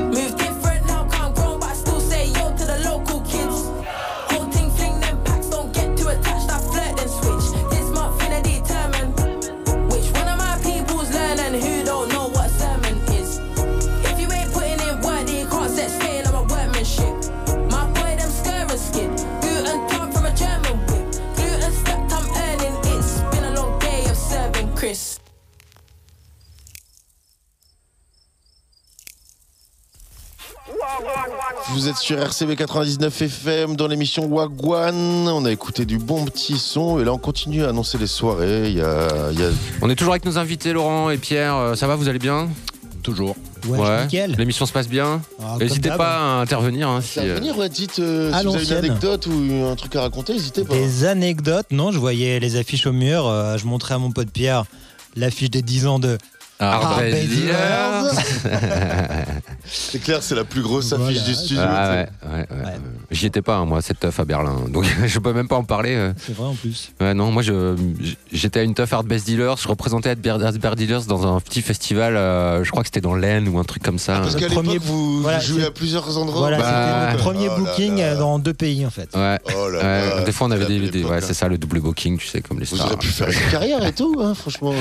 sur 31.98 32.20
RCB 32.20 32.56
99 32.56 33.22
FM 33.22 33.76
dans 33.76 33.88
l'émission 33.88 34.26
Wagwan. 34.26 35.28
On 35.28 35.46
a 35.46 35.52
écouté 35.52 35.86
du 35.86 35.98
bon 35.98 36.26
petit 36.26 36.58
son 36.58 37.00
et 37.00 37.04
là 37.04 37.14
on 37.14 37.18
continue 37.18 37.64
à 37.64 37.70
annoncer 37.70 37.98
les 37.98 38.08
soirées. 38.08 38.76
On 39.82 39.90
est 39.90 39.96
toujours 39.96 40.14
avec 40.14 40.26
nos 40.26 40.38
invités 40.38 40.74
Laurent 40.74 41.10
et 41.10 41.18
Pierre. 41.18 41.56
Euh, 41.56 41.76
ça 41.76 41.88
va, 41.88 41.96
vous 41.96 42.08
allez 42.08 42.20
bien? 42.20 42.50
Toujours. 43.04 43.36
Ouais, 43.68 43.80
ouais. 43.80 44.28
L'émission 44.38 44.66
se 44.66 44.72
passe 44.72 44.88
bien. 44.88 45.22
Ah, 45.42 45.58
n'hésitez 45.60 45.90
pas 45.90 46.18
à 46.18 46.42
intervenir. 46.42 46.88
Hein, 46.88 47.02
si, 47.02 47.20
intervenir 47.20 47.56
euh, 47.56 47.60
ouais, 47.60 47.70
dites 47.70 48.00
euh, 48.00 48.32
vous 48.44 48.56
avez 48.56 48.66
une 48.66 48.74
anecdote 48.74 49.28
ou 49.28 49.66
un 49.66 49.76
truc 49.76 49.96
à 49.96 50.02
raconter, 50.02 50.34
n'hésitez 50.34 50.64
pas. 50.64 50.74
Des 50.74 51.06
anecdotes 51.06 51.68
Non, 51.72 51.92
je 51.92 51.98
voyais 51.98 52.40
les 52.40 52.56
affiches 52.58 52.86
au 52.86 52.94
mur. 52.94 53.28
Euh, 53.28 53.58
je 53.58 53.66
montrais 53.66 53.96
à 53.96 53.98
mon 53.98 54.12
pote 54.12 54.30
Pierre 54.30 54.66
l'affiche 55.16 55.50
des 55.50 55.62
10 55.62 55.88
ans 55.88 56.00
de 56.00 56.18
ah, 56.60 56.76
Arbelliers. 56.76 57.52
C'est 59.66 60.00
clair, 60.00 60.22
c'est 60.22 60.36
la 60.36 60.44
plus 60.44 60.62
grosse 60.62 60.90
Voilà. 60.94 61.06
affiche 61.06 61.24
du 61.24 61.34
studio. 61.36 61.62
Ah 61.66 61.92
ouais, 61.92 62.08
ouais, 62.32 62.40
ouais. 62.52 62.74
J'y 63.12 63.26
étais 63.28 63.42
pas, 63.42 63.58
hein, 63.58 63.66
moi, 63.66 63.82
cette 63.82 64.00
teuf 64.00 64.20
à 64.20 64.26
Berlin. 64.26 64.56
Donc 64.70 64.86
je 65.06 65.20
peux 65.20 65.34
même 65.34 65.48
pas 65.48 65.56
en 65.58 65.64
parler. 65.64 65.96
euh. 65.96 66.14
C'est 66.18 66.36
vrai 66.36 66.48
en 66.48 66.56
plus. 66.56 66.92
Ouais, 67.00 67.14
non, 67.14 67.32
moi, 67.32 67.42
je- 67.44 67.76
j'étais 68.32 68.60
à 68.60 68.64
une 68.64 68.74
teuf 68.74 68.92
Hard 68.94 69.08
Bass 69.08 69.24
Dealers. 69.24 69.56
Je 69.62 69.68
représentais 69.68 70.10
Hard 70.10 70.20
Bass 70.60 70.76
Dealers 70.76 71.06
dans 71.08 71.36
un 71.36 71.40
petit 71.40 71.62
festival. 71.62 72.16
euh, 72.18 72.64
je 72.64 72.72
crois 72.72 72.84
que 72.84 72.88
c'était 72.88 73.02
dans 73.02 73.16
l'Aisne 73.16 73.48
ou 73.50 73.60
un 73.60 73.64
truc 73.64 73.84
comme 73.84 74.00
ça. 74.00 74.20
Parce 74.20 74.34
Le 74.36 74.40
qu'à 74.40 74.48
premier- 74.48 74.74
l'époque, 74.74 74.88
vous 74.88 75.22
voilà, 75.22 75.40
jouez 75.40 75.62
c'est- 75.62 75.68
à 75.68 75.72
plusieurs 75.72 76.18
endroits. 76.18 76.40
Voilà, 76.42 76.58
bah, 76.58 77.08
c'était 77.08 77.18
le 77.18 77.24
premier 77.24 77.48
oh 77.50 77.52
là 77.52 77.58
booking 77.58 77.98
là. 77.98 78.04
euh, 78.04 78.18
dans 78.20 78.40
deux 78.40 78.54
pays 78.54 78.86
en 78.86 78.90
fait. 78.90 79.10
Ouais. 79.16 79.40
Oh 79.56 79.70
là 79.70 79.80
Ouais, 79.80 80.10
là, 80.18 80.24
des 80.24 80.32
fois, 80.32 80.48
on 80.48 80.52
avait 80.52 80.66
des, 80.66 81.04
ouais, 81.04 81.22
c'est 81.22 81.34
ça, 81.34 81.48
le 81.48 81.58
double 81.58 81.80
booking, 81.82 82.18
tu 82.18 82.28
sais, 82.28 82.42
comme 82.42 82.60
les 82.60 82.66
Vous 82.66 82.76
stars. 82.76 82.88
auriez 82.88 82.98
pu 82.98 83.08
faire 83.08 83.30
une 83.30 83.52
carrière 83.52 83.86
et 83.86 83.94
tout, 83.94 84.16
hein, 84.24 84.34
franchement. 84.34 84.74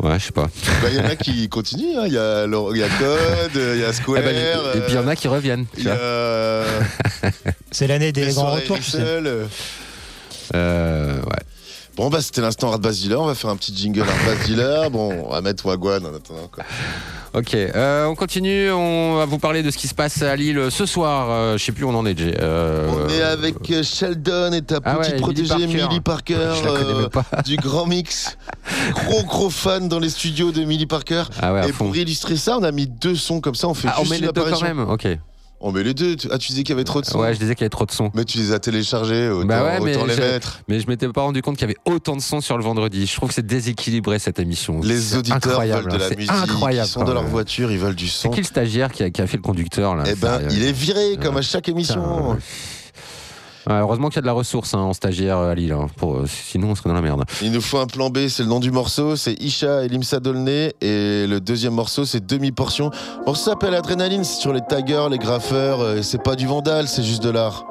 Ouais, 0.00 0.18
je 0.18 0.24
sais 0.26 0.32
pas. 0.32 0.44
Bah, 0.82 0.88
Il 0.90 0.96
y 0.96 1.00
en 1.00 1.04
a 1.04 1.16
qui 1.16 1.48
continuent. 1.48 1.98
hein. 1.98 2.04
Il 2.06 2.12
y, 2.14 2.18
a 2.18 2.46
Laurent- 2.46 2.72
il 2.72 2.78
y 2.80 2.82
a 2.82 2.88
Code, 2.88 3.50
il 3.74 3.80
y 3.80 3.84
a 3.84 3.92
Square. 4.02 4.22
ben, 4.22 4.36
et 4.74 4.80
puis 4.80 4.92
il 4.92 4.94
y 4.94 4.98
en 4.98 5.08
a 5.08 5.16
qui 5.16 5.28
reviennent. 5.28 5.66
y 5.76 5.84
vois. 5.84 5.94
a 5.94 6.64
C'est 7.70 7.86
l'année 7.86 8.12
des 8.12 8.32
grands 8.32 8.52
retours. 8.52 8.78
Euh, 10.54 11.16
ouais. 11.22 11.51
Bon, 11.96 12.08
bah, 12.08 12.22
c'était 12.22 12.40
l'instant 12.40 12.70
Hard 12.70 12.80
Bass 12.80 13.00
Dealer. 13.00 13.20
On 13.20 13.26
va 13.26 13.34
faire 13.34 13.50
un 13.50 13.56
petit 13.56 13.76
jingle 13.76 14.00
Hard 14.00 14.24
Bass 14.26 14.46
Dealer. 14.46 14.90
Bon, 14.90 15.26
on 15.26 15.30
va 15.32 15.40
mettre 15.42 15.66
Wagwan 15.66 16.04
en 16.06 16.14
attendant. 16.14 16.48
Quoi. 16.50 16.64
Ok, 17.34 17.54
euh, 17.54 18.06
on 18.06 18.14
continue. 18.14 18.70
On 18.72 19.16
va 19.16 19.26
vous 19.26 19.38
parler 19.38 19.62
de 19.62 19.70
ce 19.70 19.76
qui 19.78 19.88
se 19.88 19.94
passe 19.94 20.22
à 20.22 20.34
Lille 20.36 20.68
ce 20.70 20.86
soir. 20.86 21.28
Euh, 21.30 21.58
je 21.58 21.64
sais 21.64 21.72
plus 21.72 21.84
où 21.84 21.88
on 21.90 21.94
en 21.94 22.06
est. 22.06 22.18
Euh, 22.20 22.88
On 22.90 23.08
est 23.10 23.22
avec 23.22 23.56
Sheldon 23.82 24.52
et 24.52 24.62
ta 24.62 24.80
Ah 24.84 24.98
ouais, 24.98 25.00
petite 25.00 25.12
Millie 25.14 25.22
protégée 25.22 25.48
Parker. 25.48 25.66
Millie 25.88 26.00
Parker 26.00 26.34
Je 26.60 26.64
la 26.64 26.70
connais 26.72 26.90
euh, 26.90 27.00
même 27.02 27.08
pas. 27.10 27.24
du 27.44 27.56
Grand 27.56 27.86
Mix. 27.86 28.36
Gros 28.92 29.22
gros 29.24 29.50
fan 29.50 29.88
dans 29.88 29.98
les 29.98 30.10
studios 30.10 30.50
de 30.52 30.64
Millie 30.64 30.86
Parker. 30.86 31.24
Ah 31.40 31.52
ouais, 31.52 31.68
et 31.68 31.72
pour 31.72 31.94
illustrer 31.94 32.36
ça, 32.36 32.56
on 32.58 32.62
a 32.62 32.72
mis 32.72 32.86
deux 32.86 33.16
sons 33.16 33.40
comme 33.40 33.54
ça. 33.54 33.68
On 33.68 33.74
fait 33.74 33.88
Ah, 33.90 33.96
on 33.98 34.00
juste 34.00 34.10
met 34.12 34.18
une 34.18 34.26
les 34.26 34.32
deux 34.32 34.44
quand 34.50 34.62
même. 34.62 34.80
Ok. 34.80 35.06
On 35.64 35.70
met 35.72 35.82
les 35.84 35.94
deux. 35.94 36.16
Tu- 36.16 36.28
Ah, 36.30 36.38
tu 36.38 36.48
disais 36.50 36.62
qu'il 36.64 36.70
y 36.70 36.76
avait 36.76 36.84
trop 36.84 37.00
de 37.00 37.06
sons. 37.06 37.20
Ouais, 37.20 37.32
je 37.34 37.38
disais 37.38 37.54
qu'il 37.54 37.62
y 37.62 37.66
avait 37.66 37.70
trop 37.70 37.86
de 37.86 37.92
sons. 37.92 38.10
Mais 38.14 38.24
tu 38.24 38.38
les 38.38 38.52
as 38.52 38.58
téléchargés, 38.58 39.28
autant, 39.30 39.46
Bah 39.46 39.62
ouais, 39.64 39.80
mais 39.80 39.96
autant 39.96 40.06
les 40.06 40.16
mettre. 40.16 40.60
Mais 40.68 40.80
je 40.80 40.86
m'étais 40.88 41.08
pas 41.08 41.20
rendu 41.22 41.40
compte 41.40 41.56
qu'il 41.56 41.68
y 41.68 41.70
avait 41.70 41.78
autant 41.84 42.16
de 42.16 42.20
sons 42.20 42.40
sur 42.40 42.58
le 42.58 42.64
vendredi. 42.64 43.06
Je 43.06 43.14
trouve 43.14 43.28
que 43.28 43.34
c'est 43.36 43.46
déséquilibré 43.46 44.18
cette 44.18 44.40
émission. 44.40 44.80
Les 44.82 44.98
C'est 45.00 45.16
auditeurs 45.18 45.36
incroyable, 45.52 45.82
veulent 45.84 45.92
de 45.92 45.98
la 45.98 46.08
c'est 46.08 46.16
musique, 46.16 46.32
incroyable, 46.32 46.88
ils 46.88 46.90
sont 46.90 47.04
dans 47.04 47.14
leur 47.14 47.26
voiture, 47.26 47.70
ils 47.70 47.78
veulent 47.78 47.94
du 47.94 48.08
C'est 48.08 48.22
son. 48.22 48.30
qui 48.30 48.40
le 48.40 48.46
stagiaire 48.46 48.90
qui 48.90 49.04
a, 49.04 49.10
qui 49.10 49.22
a 49.22 49.26
fait 49.26 49.36
le 49.36 49.42
conducteur 49.42 49.94
là 49.94 50.02
Eh 50.06 50.14
ben, 50.16 50.40
il 50.50 50.64
est 50.64 50.72
viré 50.72 51.16
comme 51.22 51.36
à 51.36 51.42
chaque 51.42 51.68
émission. 51.68 52.02
Putain, 52.02 52.38
Ouais, 53.68 53.74
heureusement 53.74 54.08
qu'il 54.08 54.16
y 54.16 54.18
a 54.18 54.22
de 54.22 54.26
la 54.26 54.32
ressource 54.32 54.74
hein, 54.74 54.80
en 54.80 54.92
stagiaire 54.92 55.38
à 55.38 55.54
Lille. 55.54 55.72
hein, 55.72 55.86
pour, 55.96 56.16
euh, 56.16 56.24
sinon, 56.26 56.70
on 56.70 56.74
serait 56.74 56.88
dans 56.88 56.94
la 56.96 57.02
merde. 57.02 57.24
Il 57.42 57.52
nous 57.52 57.60
faut 57.60 57.78
un 57.78 57.86
plan 57.86 58.10
B, 58.10 58.26
c'est 58.28 58.42
le 58.42 58.48
nom 58.48 58.58
du 58.60 58.70
morceau, 58.70 59.14
c'est 59.16 59.34
Isha 59.40 59.84
et 59.84 59.88
Limsa 59.88 60.18
Dolné. 60.20 60.72
Et 60.80 61.26
le 61.28 61.38
deuxième 61.40 61.74
morceau, 61.74 62.04
c'est 62.04 62.24
Demi-Portion. 62.26 62.90
Morceau 63.26 63.50
s'appelle 63.50 63.74
Adrénaline, 63.74 64.24
c'est 64.24 64.40
sur 64.40 64.52
les 64.52 64.62
taggers, 64.68 65.08
les 65.10 65.18
graffeurs. 65.18 65.80
euh, 65.80 65.96
et 65.98 66.02
c'est 66.02 66.22
pas 66.22 66.34
du 66.34 66.46
vandal, 66.46 66.88
c'est 66.88 67.02
juste 67.04 67.22
de 67.22 67.30
l'art. 67.30 67.64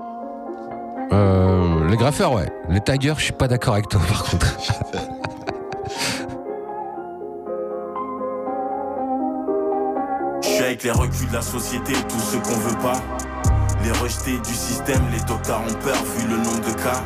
Euh, 1.11 1.89
les 1.89 1.97
graffeurs, 1.97 2.33
ouais. 2.33 2.49
Les 2.69 2.79
taggers, 2.79 3.15
je 3.17 3.23
suis 3.25 3.33
pas 3.33 3.49
d'accord 3.49 3.73
avec 3.73 3.89
toi 3.89 3.99
par 4.07 4.23
contre. 4.23 4.47
Je 10.41 10.47
suis 10.47 10.63
avec 10.63 10.83
les 10.83 10.91
reculs 10.91 11.27
de 11.29 11.33
la 11.33 11.41
société, 11.41 11.93
tout 12.09 12.19
ce 12.19 12.37
qu'on 12.37 12.57
veut 12.59 12.77
pas. 12.81 13.01
Les 13.83 13.91
rejetés 13.93 14.37
du 14.39 14.53
système, 14.53 15.01
les 15.11 15.19
docteurs 15.21 15.61
ont 15.61 15.73
peur 15.83 15.95
vu 16.15 16.27
le 16.27 16.37
nombre 16.37 16.61
de 16.61 16.71
cas. 16.71 17.03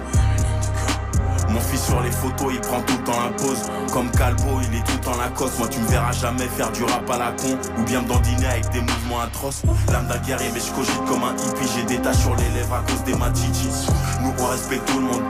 Mon 1.49 1.61
fils 1.61 1.85
sur 1.85 2.01
les 2.01 2.11
photos, 2.11 2.51
il 2.53 2.59
prend 2.59 2.81
tout 2.81 2.97
le 2.97 3.03
temps 3.03 3.23
la 3.23 3.31
pause. 3.31 3.61
Comme 3.93 4.11
Calbo, 4.11 4.59
il 4.61 4.77
est 4.77 4.83
tout 4.83 4.93
le 4.93 4.99
temps 4.99 5.17
la 5.17 5.29
cosse. 5.29 5.57
Moi, 5.57 5.69
tu 5.69 5.79
me 5.79 5.87
verras 5.87 6.11
jamais 6.11 6.47
faire 6.47 6.71
du 6.71 6.83
rap 6.83 7.09
à 7.09 7.17
la 7.17 7.31
con. 7.31 7.57
Ou 7.77 7.83
bien 7.83 8.01
me 8.01 8.07
dandiner 8.09 8.47
avec 8.47 8.69
des 8.71 8.81
mouvements 8.81 9.21
atroces. 9.21 9.61
L'âme 9.89 10.07
d'un 10.07 10.17
guerrier, 10.17 10.49
mais 10.53 10.59
je 10.59 10.71
cogite 10.73 11.05
comme 11.05 11.23
un 11.23 11.33
hippie. 11.33 11.69
J'ai 11.75 11.83
des 11.85 12.01
taches 12.01 12.17
sur 12.17 12.35
les 12.35 12.49
lèvres 12.49 12.73
à 12.73 12.81
cause 12.91 13.03
des 13.05 13.15
matitis. 13.15 13.87
Nous, 14.21 14.33
on 14.37 14.47
respecte 14.47 14.85
tout 14.85 14.99
le 14.99 15.05
monde. 15.05 15.23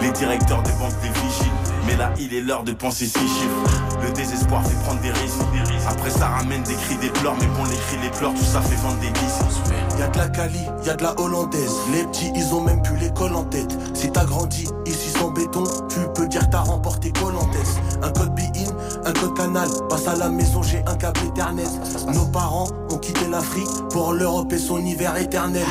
Les 0.00 0.12
directeurs 0.12 0.62
des 0.62 0.72
banques, 0.72 1.00
des 1.02 1.08
vigiles. 1.08 1.61
Mais 1.92 1.98
là, 1.98 2.10
il 2.18 2.32
est 2.32 2.40
l'heure 2.40 2.64
de 2.64 2.72
penser 2.72 3.04
six 3.04 3.18
chiffres. 3.18 4.00
Le 4.02 4.10
désespoir 4.12 4.64
fait 4.66 4.74
prendre 4.82 5.00
des 5.02 5.10
risques. 5.10 5.42
Après, 5.86 6.08
ça 6.08 6.26
ramène 6.26 6.62
des 6.62 6.74
cris, 6.74 6.96
des 6.96 7.10
pleurs. 7.10 7.34
Mais 7.38 7.46
bon, 7.48 7.64
les 7.64 7.76
cris, 7.76 7.98
les 8.02 8.08
pleurs, 8.08 8.32
tout 8.32 8.44
ça 8.44 8.62
fait 8.62 8.76
vendre 8.76 8.98
des 9.00 9.10
disques. 9.10 9.70
Y'a 9.98 10.08
de 10.08 10.16
la 10.16 10.28
Cali, 10.30 10.66
y'a 10.86 10.94
de 10.94 11.02
la 11.02 11.20
hollandaise. 11.20 11.74
Les 11.92 12.04
petits, 12.04 12.32
ils 12.34 12.54
ont 12.54 12.62
même 12.62 12.80
plus 12.80 12.96
l'école 12.96 13.34
en 13.34 13.44
tête. 13.44 13.76
Si 13.92 14.10
t'as 14.10 14.24
grandi 14.24 14.66
ici 14.86 15.10
sans 15.10 15.32
béton, 15.32 15.64
tu 15.90 15.98
peux 16.14 16.26
dire 16.28 16.48
t'as 16.48 16.60
remporté 16.60 17.12
Colantes. 17.12 17.54
Un 18.02 18.10
code 18.10 18.34
be-in, 18.34 18.70
un 19.04 19.12
code 19.12 19.36
canal. 19.36 19.68
Passe 19.90 20.08
à 20.08 20.16
la 20.16 20.30
maison, 20.30 20.62
j'ai 20.62 20.82
un 20.86 20.94
câble 20.94 21.20
Ethernet. 21.26 21.68
Nos 22.14 22.26
parents 22.26 22.68
ont 22.90 22.98
quitté 22.98 23.28
l'Afrique 23.28 23.68
pour 23.90 24.14
l'Europe 24.14 24.50
et 24.54 24.58
son 24.58 24.78
hiver 24.78 25.14
éternel. 25.18 25.66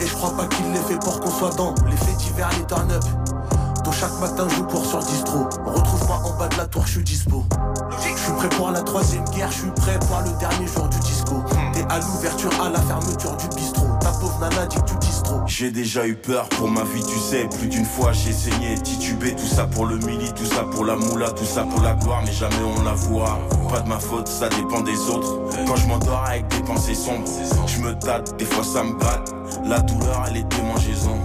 Et 0.00 0.06
je 0.06 0.14
crois 0.14 0.34
pas 0.34 0.46
qu'il 0.46 0.72
l'ait 0.72 0.80
fait 0.88 0.98
pour 0.98 1.20
qu'on 1.20 1.30
soit 1.30 1.54
dans 1.56 1.74
les 1.90 1.96
faits 1.96 2.16
divers, 2.16 2.48
les 2.56 2.64
turn 2.64 2.90
up. 2.90 3.04
Tôt 3.26 3.27
chaque 3.98 4.20
matin, 4.20 4.46
je 4.48 4.62
cours 4.62 4.84
sur 4.84 5.00
distro. 5.00 5.48
Retrouve-moi 5.66 6.22
en 6.24 6.38
bas 6.38 6.48
de 6.48 6.56
la 6.56 6.66
tour, 6.66 6.86
je 6.86 6.92
suis 6.92 7.02
dispo. 7.02 7.44
Je 7.90 8.22
suis 8.22 8.32
prêt 8.32 8.48
pour 8.50 8.70
la 8.70 8.82
troisième 8.82 9.24
guerre, 9.30 9.50
je 9.50 9.58
suis 9.58 9.70
prêt 9.70 9.98
pour 9.98 10.20
le 10.20 10.38
dernier 10.38 10.66
jour 10.68 10.88
du 10.88 10.98
disco. 11.00 11.42
T'es 11.72 11.84
à 11.88 11.98
l'ouverture, 11.98 12.50
à 12.62 12.70
la 12.70 12.80
fermeture 12.80 13.36
du 13.36 13.48
bistrot. 13.56 13.88
Ta 14.00 14.10
pauvre 14.10 14.38
nana 14.40 14.66
dit 14.66 14.76
que 14.76 14.90
tu 14.90 14.96
distro. 14.98 15.40
J'ai 15.46 15.70
déjà 15.70 16.06
eu 16.06 16.14
peur 16.14 16.48
pour 16.50 16.70
ma 16.70 16.84
vie, 16.84 17.04
tu 17.04 17.18
sais. 17.18 17.48
Plus 17.58 17.66
d'une 17.66 17.84
fois 17.84 18.12
j'ai 18.12 18.32
saigné, 18.32 18.76
titubé. 18.78 19.34
Tout 19.34 19.46
ça 19.46 19.64
pour 19.64 19.86
le 19.86 19.96
mili, 19.98 20.32
tout 20.32 20.46
ça 20.46 20.62
pour 20.62 20.84
la 20.84 20.94
moula, 20.94 21.30
tout 21.30 21.44
ça 21.44 21.64
pour 21.64 21.82
la 21.82 21.94
gloire. 21.94 22.22
Mais 22.24 22.32
jamais 22.32 22.54
on 22.78 22.82
la 22.84 22.92
voit. 22.92 23.38
Pas 23.68 23.80
de 23.80 23.88
ma 23.88 23.98
faute, 23.98 24.28
ça 24.28 24.48
dépend 24.48 24.80
des 24.80 24.98
autres. 25.10 25.40
Quand 25.66 25.76
je 25.76 25.86
m'endors 25.88 26.24
avec 26.24 26.46
des 26.48 26.62
pensées 26.62 26.94
sombres, 26.94 27.28
je 27.66 27.80
me 27.80 27.98
tâte, 27.98 28.36
des 28.36 28.44
fois 28.44 28.62
ça 28.62 28.84
me 28.84 28.92
batte. 28.92 29.34
La 29.64 29.80
douleur, 29.80 30.24
elle 30.28 30.36
est 30.36 30.44
démangeaison. 30.44 31.18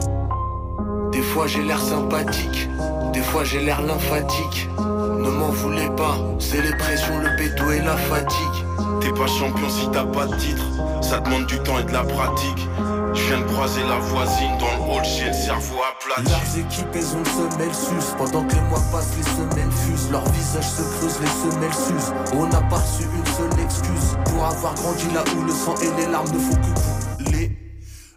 Des 1.14 1.22
fois 1.22 1.46
j'ai 1.46 1.62
l'air 1.62 1.80
sympathique, 1.80 2.68
des 3.14 3.22
fois 3.22 3.44
j'ai 3.44 3.60
l'air 3.60 3.82
lymphatique. 3.84 4.68
Ne 4.80 5.30
m'en 5.30 5.50
voulez 5.50 5.88
pas, 5.96 6.18
c'est 6.40 6.62
les 6.62 6.76
pressions, 6.76 7.20
le 7.20 7.30
bédo 7.38 7.70
et 7.72 7.82
la 7.82 7.96
fatigue. 7.96 8.66
T'es 9.00 9.12
pas 9.12 9.28
champion 9.28 9.70
si 9.70 9.88
t'as 9.92 10.06
pas 10.06 10.26
de 10.26 10.36
titre. 10.36 10.66
Ça 11.02 11.20
demande 11.20 11.46
du 11.46 11.60
temps 11.60 11.78
et 11.78 11.84
de 11.84 11.92
la 11.92 12.04
pratique. 12.04 12.68
Je 13.14 13.22
viens 13.28 13.42
de 13.42 13.46
croiser 13.46 13.82
la 13.84 14.00
voisine 14.00 14.58
dans 14.60 14.86
le 14.86 14.92
hall, 14.92 15.04
j'ai 15.06 15.28
le 15.28 15.34
cerveau 15.34 15.76
aplati. 15.88 16.32
Leurs 16.32 16.66
équipes, 16.66 16.96
elles 16.96 17.16
ont 17.16 17.20
le 17.20 17.52
semelle 17.52 17.76
sus. 17.76 18.16
Pendant 18.18 18.44
que 18.46 18.56
les 18.56 18.62
mois 18.62 18.82
passent, 18.92 19.16
les 19.16 19.24
semaines 19.24 19.72
fusent. 19.72 20.10
Leur 20.12 20.28
visage 20.30 20.68
se 20.68 20.82
creuse, 20.98 21.20
les 21.22 21.52
semelles 21.52 21.74
s'usent. 21.74 22.14
On 22.34 22.48
n'a 22.48 22.62
pas 22.62 22.78
reçu 22.78 23.04
une 23.04 23.26
seule 23.34 23.64
excuse 23.64 24.18
pour 24.26 24.46
avoir 24.46 24.74
grandi 24.74 25.06
là 25.14 25.24
où 25.38 25.44
le 25.44 25.52
sang 25.52 25.76
et 25.84 26.02
les 26.02 26.12
larmes 26.12 26.32
ne 26.34 26.40
font 26.40 26.56
que. 26.56 27.03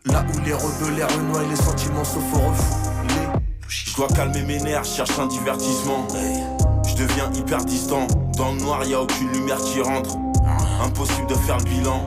Là 0.07 0.25
où 0.35 0.41
les 0.45 0.53
rebelles, 0.53 0.97
les 0.97 1.05
renois 1.05 1.43
et 1.43 1.49
les 1.49 1.57
sentiments 1.57 2.05
se 2.05 2.19
font 2.19 2.49
refouler. 2.49 3.29
Je 3.69 3.95
dois 3.97 4.09
calmer 4.09 4.43
mes 4.43 4.61
nerfs, 4.61 4.85
cherche 4.85 5.19
un 5.19 5.27
divertissement. 5.27 6.07
Je 6.87 6.95
deviens 6.95 7.31
hyper 7.35 7.65
distant. 7.65 8.07
Dans 8.37 8.53
le 8.53 8.61
noir, 8.61 8.85
y 8.85 8.95
a 8.95 9.01
aucune 9.01 9.33
lumière 9.33 9.59
qui 9.59 9.81
rentre. 9.81 10.17
Impossible 10.83 11.27
de 11.27 11.35
faire 11.35 11.59
le 11.59 11.65
bilan. 11.65 12.07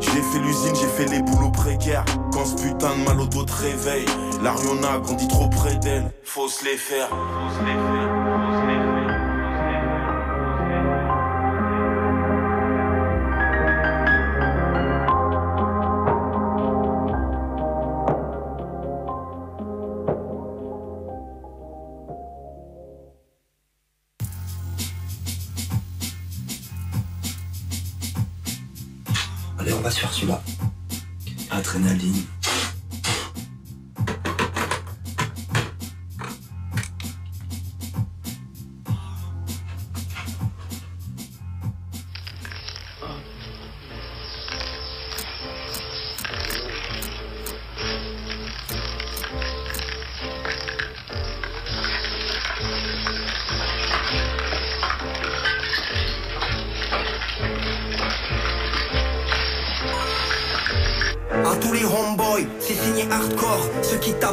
J'ai 0.00 0.22
fait 0.22 0.38
l'usine, 0.38 0.74
j'ai 0.74 0.86
fait 0.86 1.10
les 1.10 1.22
boulots 1.22 1.50
précaires. 1.50 2.04
Quand 2.32 2.44
ce 2.44 2.54
putain 2.54 2.96
de 2.96 3.04
mal 3.04 3.20
au 3.20 3.26
dos 3.26 3.44
te 3.44 3.52
réveille, 3.52 4.06
la 4.42 4.52
rue 4.52 4.68
on 4.70 4.82
a 4.84 4.98
grandi 4.98 5.26
trop 5.26 5.48
près 5.48 5.74
d'elle. 5.76 6.10
Faut 6.22 6.48
se 6.48 6.64
les 6.64 6.76
faire. 6.76 7.08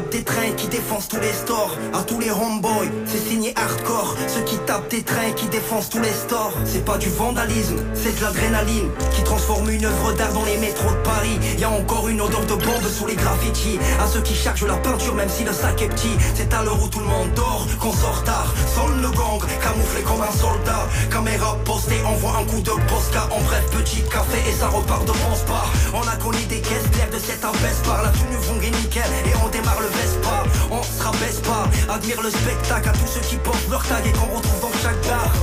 Des 0.10 0.24
trains, 0.24 0.52
qui 0.58 0.68
défoncent 0.68 1.08
tous 1.08 1.20
les 1.20 1.34
stores. 1.34 1.76
À 1.94 2.04
tous 2.04 2.20
les 2.20 2.32
homeboys, 2.32 2.90
c'est 3.06 3.20
signé 3.20 3.54
hardcore. 3.56 4.16
Ceux 4.28 4.42
qui 4.42 4.58
tapent 4.60 4.90
des 4.90 5.04
trains, 5.04 5.32
qui 5.36 5.48
défoncent 5.48 5.90
tous 5.90 6.00
les 6.00 6.12
stores. 6.12 6.54
C'est 6.66 6.86
pas 6.86 6.98
du 6.98 7.10
vandalisme, 7.10 7.78
c'est 7.94 8.18
de 8.18 8.22
l'adrénaline 8.24 8.90
qui 9.14 9.24
transforme 9.24 9.70
une 9.70 9.86
œuvre 9.86 10.14
d'art 10.14 10.34
dans 10.34 10.46
les 10.46 10.58
métros 10.58 10.92
de 10.92 11.04
Paris. 11.04 11.38
Y 11.58 11.64
a 11.64 11.70
encore 11.70 12.08
une 12.08 12.22
odeur 12.22 12.46
de 12.46 12.56
bombe 12.56 12.88
sous 12.92 13.06
les 13.06 13.16
graffitis. 13.16 13.80
À 14.04 14.08
ceux 14.08 14.22
qui 14.22 14.36
chargent 14.36 14.66
la 14.66 14.78
peinture, 14.78 15.16
même 15.16 15.30
si 15.30 15.44
le 15.44 15.54
sac 15.54 15.82
est 15.82 15.90
petit. 15.90 16.16
C'est 16.36 16.54
à 16.54 16.64
l'heure 16.64 16.82
où 16.82 16.88
tout 16.88 17.00
le 17.00 17.06
monde 17.06 17.34
dort 17.36 17.68
qu'on 17.80 17.94
sort 17.94 18.24
tard. 18.24 18.54
Sonne 18.74 19.02
le 19.02 19.10
gang, 19.10 19.40
camouflé 19.62 20.02
comme 20.04 20.22
un 20.22 20.32
soldat. 20.32 20.88
Caméra 21.12 21.58
postée, 21.66 22.02
envoie 22.06 22.38
un 22.40 22.46
coup 22.46 22.62
de 22.62 22.72
posca. 22.90 23.28
En 23.32 23.42
bref, 23.42 23.66
petit 23.72 24.02
café 24.04 24.40
et 24.50 24.54
ça 24.54 24.68
repart 24.68 25.06
de 25.06 25.14
France 25.14 25.44
pas. 25.48 25.66
On 25.94 26.08
a 26.08 26.16
connu 26.16 26.44
des 26.46 26.62
caisses 26.62 26.90
claires 26.92 27.10
de 27.12 27.20
cette 27.20 27.44
abaisse 27.44 27.82
par 27.84 28.04
la 28.04 28.10
tenue 28.10 28.38
vont 28.42 28.60
nickel 28.60 29.10
et 29.26 29.34
on 29.44 29.50
démarre 29.50 29.82
le 29.82 29.91
Vespa. 29.98 30.44
On 30.72 30.84
se 30.84 31.04
rabaisse 31.04 31.40
pas, 31.42 31.68
admire 31.94 32.22
le 32.22 32.30
spectacle 32.30 32.90
à 32.90 32.94
tous 32.94 33.08
ceux 33.08 33.22
qui 33.22 33.36
portent 33.38 33.70
leur 33.70 33.84
tag 33.84 34.06
et 34.06 34.12
qu'on 34.12 34.36
retrouve 34.36 34.62
dans 34.62 34.78
chaque 34.82 35.02
gare. 35.02 35.34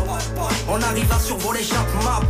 On 0.68 0.80
arrive 0.82 1.10
à 1.12 1.18
survoler 1.18 1.62
chaque 1.62 2.04
map 2.04 2.20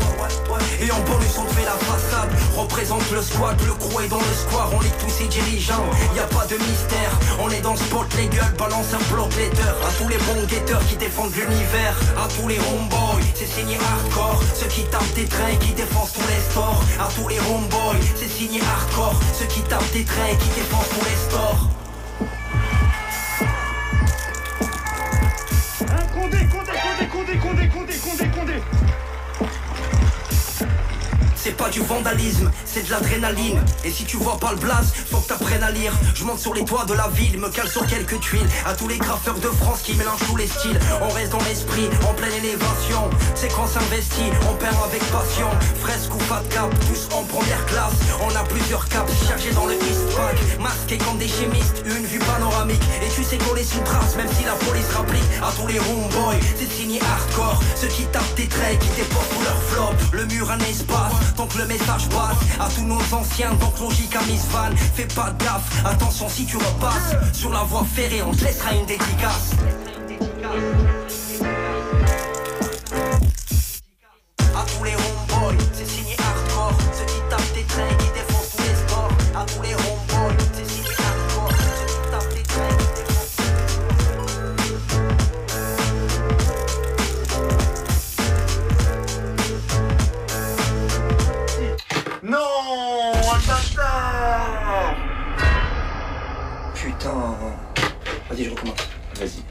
et 0.80 0.90
en 0.90 1.00
bonus 1.00 1.36
on 1.38 1.46
fait 1.54 1.64
la 1.64 1.76
façade. 1.86 2.30
Représente 2.56 3.10
le 3.10 3.22
squad, 3.22 3.56
le 3.66 3.74
crew 3.74 4.02
est 4.04 4.08
dans 4.08 4.18
le 4.18 4.34
square, 4.34 4.70
on 4.72 4.80
lit 4.80 4.92
tous 4.98 5.10
ces 5.10 5.26
dirigeants. 5.26 5.86
Y 6.14 6.20
a 6.20 6.26
pas 6.26 6.46
de 6.46 6.56
mystère, 6.56 7.12
on 7.40 7.50
est 7.50 7.60
dans 7.60 7.72
le 7.72 7.78
spot, 7.78 8.06
les 8.16 8.26
gueules 8.26 8.54
balance 8.58 8.92
un 8.94 9.14
bloc 9.14 9.34
letter. 9.36 9.74
À 9.86 9.90
tous 9.98 10.08
les 10.08 10.18
bons 10.18 10.46
guetteurs 10.46 10.84
qui 10.86 10.96
défendent 10.96 11.34
l'univers, 11.34 11.96
à 12.16 12.28
tous 12.28 12.48
les 12.48 12.58
homeboys, 12.58 13.24
c'est 13.34 13.46
signé 13.46 13.76
hardcore. 13.76 14.40
Ceux 14.54 14.66
qui 14.68 14.84
tapent 14.84 15.14
des 15.14 15.26
trains, 15.26 15.56
qui 15.60 15.72
défendent 15.72 16.12
tous 16.12 16.28
les 16.28 16.42
stores. 16.50 16.82
À 16.98 17.08
tous 17.14 17.28
les 17.28 17.38
homeboys, 17.38 18.00
c'est 18.16 18.28
signé 18.28 18.60
hardcore. 18.60 19.18
Ceux 19.38 19.46
qui 19.46 19.60
tapent 19.62 19.92
des 19.92 20.04
trains, 20.04 20.34
qui 20.38 20.48
défendent 20.60 20.88
tous 20.90 21.04
les 21.04 21.16
stores. 21.28 21.77
Condé. 28.26 28.77
C'est 31.48 31.56
pas 31.56 31.70
du 31.70 31.80
vandalisme, 31.80 32.50
c'est 32.66 32.86
de 32.86 32.90
l'adrénaline. 32.90 33.58
Et 33.82 33.90
si 33.90 34.04
tu 34.04 34.18
vois 34.18 34.36
pas 34.36 34.50
le 34.50 34.58
blaze, 34.58 34.92
faut 35.10 35.16
que 35.16 35.28
t'apprennes 35.28 35.62
à 35.62 35.70
lire. 35.70 35.94
Je 36.14 36.22
monte 36.24 36.40
sur 36.40 36.52
les 36.52 36.62
toits 36.62 36.84
de 36.84 36.92
la 36.92 37.08
ville, 37.08 37.38
me 37.38 37.48
cale 37.48 37.68
sur 37.68 37.86
quelques 37.86 38.20
tuiles. 38.20 38.46
À 38.66 38.74
tous 38.74 38.86
les 38.86 38.98
graffeurs 38.98 39.38
de 39.38 39.48
France 39.48 39.80
qui 39.80 39.94
mélangent 39.94 40.26
tous 40.26 40.36
les 40.36 40.46
styles. 40.46 40.78
On 41.00 41.08
reste 41.08 41.32
dans 41.32 41.42
l'esprit, 41.44 41.88
en 42.06 42.12
pleine 42.12 42.34
élévation. 42.44 43.08
C'est 43.34 43.48
quand 43.48 43.66
s'investit, 43.66 44.28
on 44.46 44.56
perd 44.56 44.76
avec 44.84 45.02
passion. 45.04 45.48
Fresque 45.80 46.14
ou 46.14 46.18
pas 46.28 46.42
de 46.42 46.52
cap, 46.52 46.68
tous 46.86 47.08
en 47.16 47.24
première 47.24 47.64
classe. 47.64 47.96
On 48.20 48.36
a 48.36 48.44
plusieurs 48.44 48.86
caps 48.86 49.10
chargés 49.26 49.52
dans 49.52 49.64
le 49.64 49.72
East 49.72 50.04
Pack 50.14 50.36
Masqués 50.60 50.98
comme 50.98 51.16
des 51.16 51.28
chimistes, 51.28 51.82
une 51.86 52.04
vue 52.04 52.18
panoramique. 52.18 52.82
Et 53.00 53.08
tu 53.14 53.24
sais 53.24 53.38
coller 53.38 53.64
sous 53.64 53.80
trace, 53.86 54.16
même 54.16 54.28
si 54.36 54.44
la 54.44 54.52
police 54.52 54.90
rapplique 54.94 55.24
À 55.40 55.50
tous 55.58 55.66
les 55.66 55.78
homeboys, 55.78 56.40
c'est 56.58 56.70
signé 56.70 57.00
hardcore 57.00 57.62
Ceux 57.74 57.88
qui 57.88 58.04
tapent 58.12 58.34
des 58.36 58.48
traits, 58.48 58.78
qui 58.80 58.88
déportent 59.00 59.28
pour 59.28 59.42
leur 59.42 59.62
flop 59.62 59.96
Le 60.12 60.26
mur 60.26 60.50
un 60.50 60.58
espace, 60.58 61.14
donc 61.38 61.54
le 61.54 61.66
message 61.66 62.08
passe. 62.08 62.36
À 62.60 62.68
tous 62.68 62.84
nos 62.84 63.00
anciens, 63.14 63.54
donc 63.54 63.78
logique 63.80 64.14
à 64.14 64.22
Miss 64.24 64.44
Van 64.50 64.74
Fais 64.94 65.06
pas 65.14 65.32
gaffe, 65.38 65.86
attention 65.86 66.28
si 66.28 66.44
tu 66.44 66.56
repasses. 66.56 67.14
Sur 67.32 67.50
la 67.50 67.62
voie 67.62 67.86
ferrée, 67.94 68.22
on 68.22 68.32
te 68.32 68.44
laissera 68.44 68.74
une 68.74 68.84
dédicace 68.86 69.52
Vas-y, 98.30 98.44
je 98.44 98.50
recommence. 98.50 98.76
Vas-y. 99.14 99.42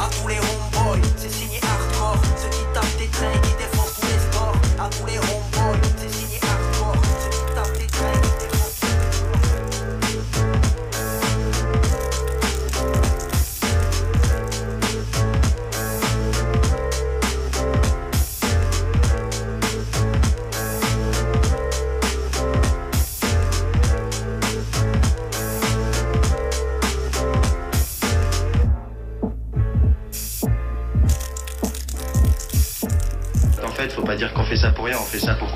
À 0.00 0.08
tous 0.08 0.28
les 0.28 0.38
homeboys, 0.38 1.00
c'est 1.16 1.28
signé 1.30 1.60
hardcore 1.62 2.16
Ceux 2.36 2.48
qui 2.48 2.64
tapent 2.72 2.98
des 2.98 3.06
traits, 3.08 3.40
qui 3.42 3.54
défoncent 3.56 4.00
tous 4.00 4.06
les 4.06 4.18
stores 4.30 4.56
À 4.78 4.88
tous 4.88 5.06
les 5.06 5.18
homeboys, 5.18 5.80
c'est 5.98 6.08
signé 6.08 6.39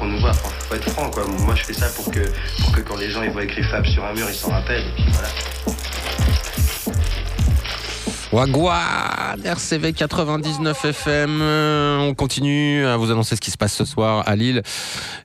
qu'on 0.05 0.11
nous 0.11 0.19
voit. 0.19 0.31
Enfin, 0.31 0.49
faut 0.69 0.75
être 0.75 0.91
franc, 0.91 1.11
quoi. 1.11 1.25
Moi, 1.27 1.55
je 1.55 1.65
fais 1.65 1.73
ça 1.73 1.89
pour 1.89 2.11
que, 2.11 2.21
pour 2.63 2.73
que 2.73 2.81
quand 2.81 2.97
les 2.97 3.11
gens 3.11 3.23
ils 3.23 3.31
voient 3.31 3.45
écrit 3.45 3.63
Fab 3.63 3.85
sur 3.87 4.05
un 4.05 4.13
mur, 4.13 4.27
ils 4.29 4.35
s'en 4.35 4.51
rappellent. 4.51 4.83
Et 4.83 5.03
puis 5.03 5.05
voilà. 5.13 5.29
RCV 9.45 9.93
99 9.93 10.85
FM. 10.85 11.41
Euh, 11.41 11.99
On 11.99 12.15
continue 12.15 12.85
à 12.85 12.97
vous 12.97 13.13
annoncer 13.13 13.37
ce 13.37 13.41
qui 13.41 13.53
se 13.53 13.57
passe 13.57 13.73
ce 13.73 13.85
soir 13.85 14.25
à 14.27 14.35
Lille. 14.35 14.63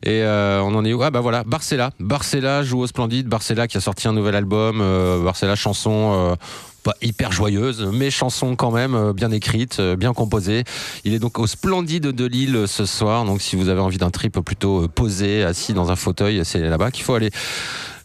Et 0.04 0.22
euh, 0.22 0.62
on 0.62 0.76
en 0.76 0.86
est 0.86 0.94
où? 0.94 1.02
Ah 1.02 1.10
bah 1.10 1.20
voilà, 1.20 1.44
Barcella. 1.44 1.90
Barcella 2.00 2.62
joue 2.62 2.82
au 2.82 2.88
Splendide. 2.88 3.28
Barcella 3.28 3.68
qui 3.68 3.78
a 3.78 3.82
sorti 3.82 4.08
un 4.08 4.14
nouvel 4.14 4.36
album. 4.36 4.80
Euh, 4.82 5.24
Barcella 5.24 5.56
chanson. 5.56 6.38
Pas 6.80 6.96
hyper 7.02 7.32
joyeuse, 7.32 7.88
mais 7.94 8.10
chanson 8.10 8.56
quand 8.56 8.72
même 8.72 8.96
euh, 8.96 9.14
bien 9.14 9.32
écrite, 9.32 9.80
euh, 9.80 9.96
bien 9.96 10.14
composée. 10.14 10.64
Il 11.04 11.14
est 11.14 11.20
donc 11.20 11.40
au 11.40 11.48
Splendide 11.48 12.08
de 12.08 12.26
Lille 12.26 12.56
euh, 12.56 12.68
ce 12.68 12.86
soir. 12.86 13.26
Donc 13.26 13.42
si 13.42 13.56
vous 13.56 13.70
avez 13.70 13.82
envie 13.82 13.98
d'un 13.98 14.10
trip 14.10 14.40
plutôt 14.40 14.88
posé, 14.88 15.44
assis 15.44 15.74
dans 15.74 15.92
un 15.92 15.96
fauteuil, 15.96 16.42
c'est 16.44 16.60
là-bas 16.60 16.92
qu'il 16.92 17.04
faut 17.04 17.14
aller. 17.14 17.32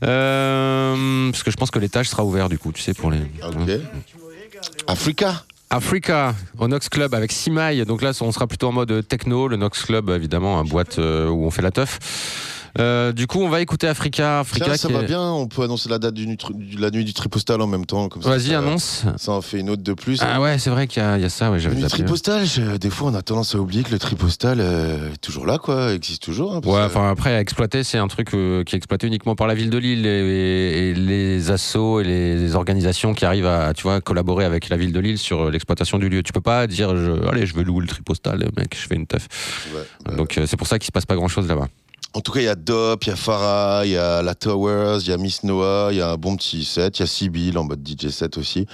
Euh, 0.04 1.30
parce 1.30 1.42
que 1.42 1.50
je 1.50 1.56
pense 1.56 1.70
que 1.70 1.78
l'étage 1.78 2.08
sera 2.08 2.24
ouvert 2.24 2.48
du 2.48 2.58
coup, 2.58 2.72
tu 2.72 2.82
sais, 2.82 2.94
pour 2.94 3.10
les. 3.10 3.20
Africa 4.86 5.44
Africa 5.70 6.34
au 6.58 6.68
Nox 6.68 6.88
Club 6.88 7.14
avec 7.14 7.32
Simaï. 7.32 7.84
Donc 7.84 8.02
là, 8.02 8.12
on 8.20 8.32
sera 8.32 8.46
plutôt 8.46 8.68
en 8.68 8.72
mode 8.72 9.06
techno. 9.08 9.48
Le 9.48 9.56
Nox 9.56 9.82
Club, 9.82 10.10
évidemment, 10.10 10.58
un 10.58 10.64
boîte 10.64 10.98
où 10.98 11.46
on 11.46 11.50
fait 11.50 11.62
la 11.62 11.70
teuf. 11.70 11.98
Euh, 12.80 13.12
du 13.12 13.26
coup, 13.28 13.38
on 13.40 13.48
va 13.48 13.60
écouter 13.60 13.86
Africa. 13.86 14.40
Africa 14.40 14.64
Tiens, 14.64 14.76
ça 14.76 14.88
va 14.88 15.00
est- 15.02 15.06
bien, 15.06 15.22
on 15.22 15.46
peut 15.46 15.62
annoncer 15.62 15.88
la 15.88 15.98
date 15.98 16.14
du, 16.14 16.26
de 16.26 16.80
la 16.80 16.90
nuit 16.90 17.04
du 17.04 17.14
tripostal 17.14 17.60
en 17.60 17.66
même 17.68 17.86
temps. 17.86 18.08
Vas-y, 18.16 18.52
annonce. 18.54 19.04
Ça 19.16 19.32
en 19.32 19.42
fait 19.42 19.60
une 19.60 19.70
autre 19.70 19.82
de 19.82 19.92
plus. 19.92 20.18
Ah 20.22 20.40
ouais, 20.40 20.58
c'est 20.58 20.70
vrai 20.70 20.86
qu'il 20.88 21.02
y, 21.02 21.06
a 21.06 21.16
il 21.16 21.22
y 21.22 21.24
a 21.24 21.28
ça. 21.28 21.50
Ouais, 21.52 21.58
tripostal, 21.88 22.44
je- 22.46 22.76
des 22.76 22.90
fois 22.90 23.10
on 23.10 23.14
a 23.14 23.22
tendance 23.22 23.54
à 23.54 23.58
oublier 23.58 23.82
que 23.84 23.90
le 23.92 23.98
tripostal 23.98 24.58
euh, 24.60 25.12
est 25.12 25.16
toujours 25.20 25.46
là, 25.46 25.58
quoi, 25.58 25.92
existe 25.92 26.22
toujours. 26.22 26.52
hein, 26.54 26.60
Ouais, 26.64 26.82
enfin 26.82 27.08
après, 27.10 27.34
à 27.34 27.40
exploiter, 27.40 27.84
c'est 27.84 27.98
un 27.98 28.08
truc 28.08 28.34
euh, 28.34 28.64
qui 28.64 28.74
est 28.74 28.78
exploité 28.78 29.06
uniquement 29.06 29.36
par 29.36 29.46
la 29.46 29.54
ville 29.54 29.70
de 29.70 29.78
Lille 29.78 30.04
et, 30.06 30.94
les 30.94 31.50
assos 31.50 32.00
et 32.00 32.04
les 32.04 32.54
organisations 32.56 33.14
qui 33.14 33.24
arrivent 33.24 33.46
à, 33.46 33.72
tu 33.74 33.82
vois, 33.84 34.00
collaborer 34.00 34.44
avec 34.44 34.68
la 34.68 34.76
ville 34.76 34.92
de 34.92 35.00
Lille 35.00 35.18
sur 35.18 35.50
l'exploitation 35.50 35.98
du 35.98 36.08
lieu. 36.08 36.22
Tu 36.22 36.32
peux 36.32 36.40
pas 36.40 36.66
dire, 36.66 36.96
je- 36.96 37.26
allez, 37.28 37.46
je 37.46 37.54
vais 37.54 37.62
louer 37.62 37.82
le 37.82 37.86
tripostal, 37.88 38.48
mec, 38.56 38.76
je 38.80 38.86
fais 38.88 38.96
une 38.96 39.06
teuf. 39.06 39.28
Donc 40.16 40.38
euh, 40.38 40.46
c'est 40.46 40.56
pour 40.56 40.66
ça 40.66 40.78
qu'il 40.78 40.86
se 40.86 40.92
passe 40.92 41.06
pas 41.06 41.14
grand 41.16 41.28
chose 41.28 41.46
là-bas. 41.46 41.68
En 42.16 42.20
tout 42.20 42.30
cas, 42.30 42.40
il 42.40 42.44
y 42.44 42.48
a 42.48 42.54
Dop, 42.54 43.02
il 43.04 43.08
y 43.08 43.12
a 43.12 43.16
Farah, 43.16 43.82
il 43.84 43.90
y 43.90 43.96
a 43.96 44.22
la 44.22 44.34
Towers, 44.36 44.98
il 45.02 45.08
y 45.08 45.12
a 45.12 45.16
Miss 45.16 45.42
Noah, 45.42 45.88
il 45.90 45.96
y 45.98 46.00
a 46.00 46.10
un 46.10 46.16
bon 46.16 46.36
petit 46.36 46.64
set, 46.64 46.98
il 46.98 47.02
y 47.02 47.02
a 47.02 47.06
Sibyl 47.08 47.58
en 47.58 47.64
mode 47.64 47.84
DJ 47.86 48.08
set 48.10 48.38
aussi. 48.38 48.66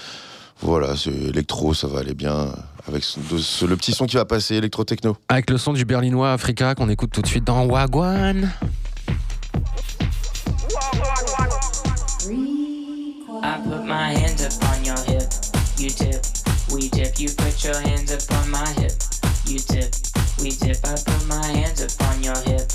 Voilà, 0.61 0.95
c'est 0.95 1.11
électro, 1.11 1.73
ça 1.73 1.87
va 1.87 2.01
aller 2.01 2.13
bien 2.13 2.49
avec 2.87 3.03
ce- 3.03 3.19
de 3.19 3.39
ce- 3.39 3.65
le 3.65 3.77
petit 3.79 3.93
son 3.93 4.05
qui 4.05 4.17
va 4.17 4.27
passer, 4.27 4.57
électro-techno. 4.57 5.17
Avec 5.31 5.49
le 5.49 5.57
son 5.57 5.73
du 5.73 5.87
berlinois 5.87 6.33
Africa 6.33 6.75
qu'on 6.75 6.91
écoute 6.91 7.13
tout 7.13 7.23
de 7.23 7.27
suite 7.27 7.45
dans 7.45 7.65
Wagwan. 7.65 8.53
I 13.43 13.57
put 13.65 13.85
my 13.87 14.13
hands 14.15 14.43
up 14.45 14.53
on 14.65 14.85
your 14.85 14.99
hip, 15.09 15.27
you 15.79 15.89
dip, 15.89 16.21
we 16.71 16.91
dip. 16.91 17.19
You 17.19 17.31
put 17.39 17.65
your 17.65 17.75
hands 17.77 18.13
up 18.13 18.21
on 18.33 18.51
my 18.51 18.69
hip, 18.83 18.93
you 19.47 19.57
dip, 19.71 19.91
we 20.43 20.51
dip. 20.51 20.77
I 20.85 20.93
put 21.03 21.27
my 21.27 21.43
hands 21.59 21.81
up 21.83 21.91
on 22.03 22.23
your 22.23 22.37
hip, 22.45 22.69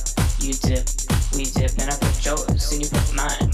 you 0.45 0.53
dip, 0.53 0.87
we 1.35 1.45
dip. 1.45 1.71
And 1.79 1.89
I 1.89 1.97
put 1.99 2.23
yours 2.23 2.71
and 2.71 2.83
you 2.83 2.89
put 2.89 3.13
mine. 3.15 3.51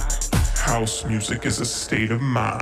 House 0.56 1.06
music 1.06 1.46
is 1.46 1.60
a 1.60 1.66
state 1.66 2.12
of 2.12 2.22
mind. 2.22 2.62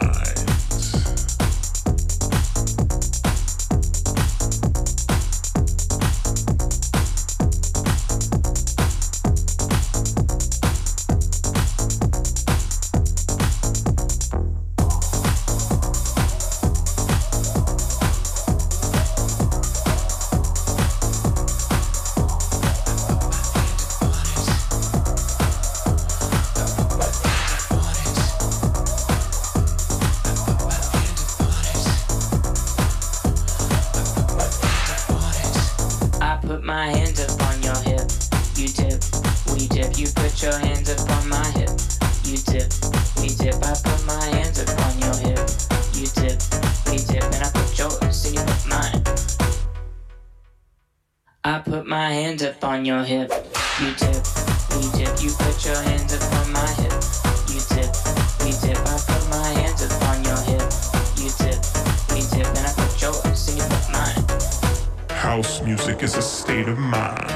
Mama. 66.89 67.28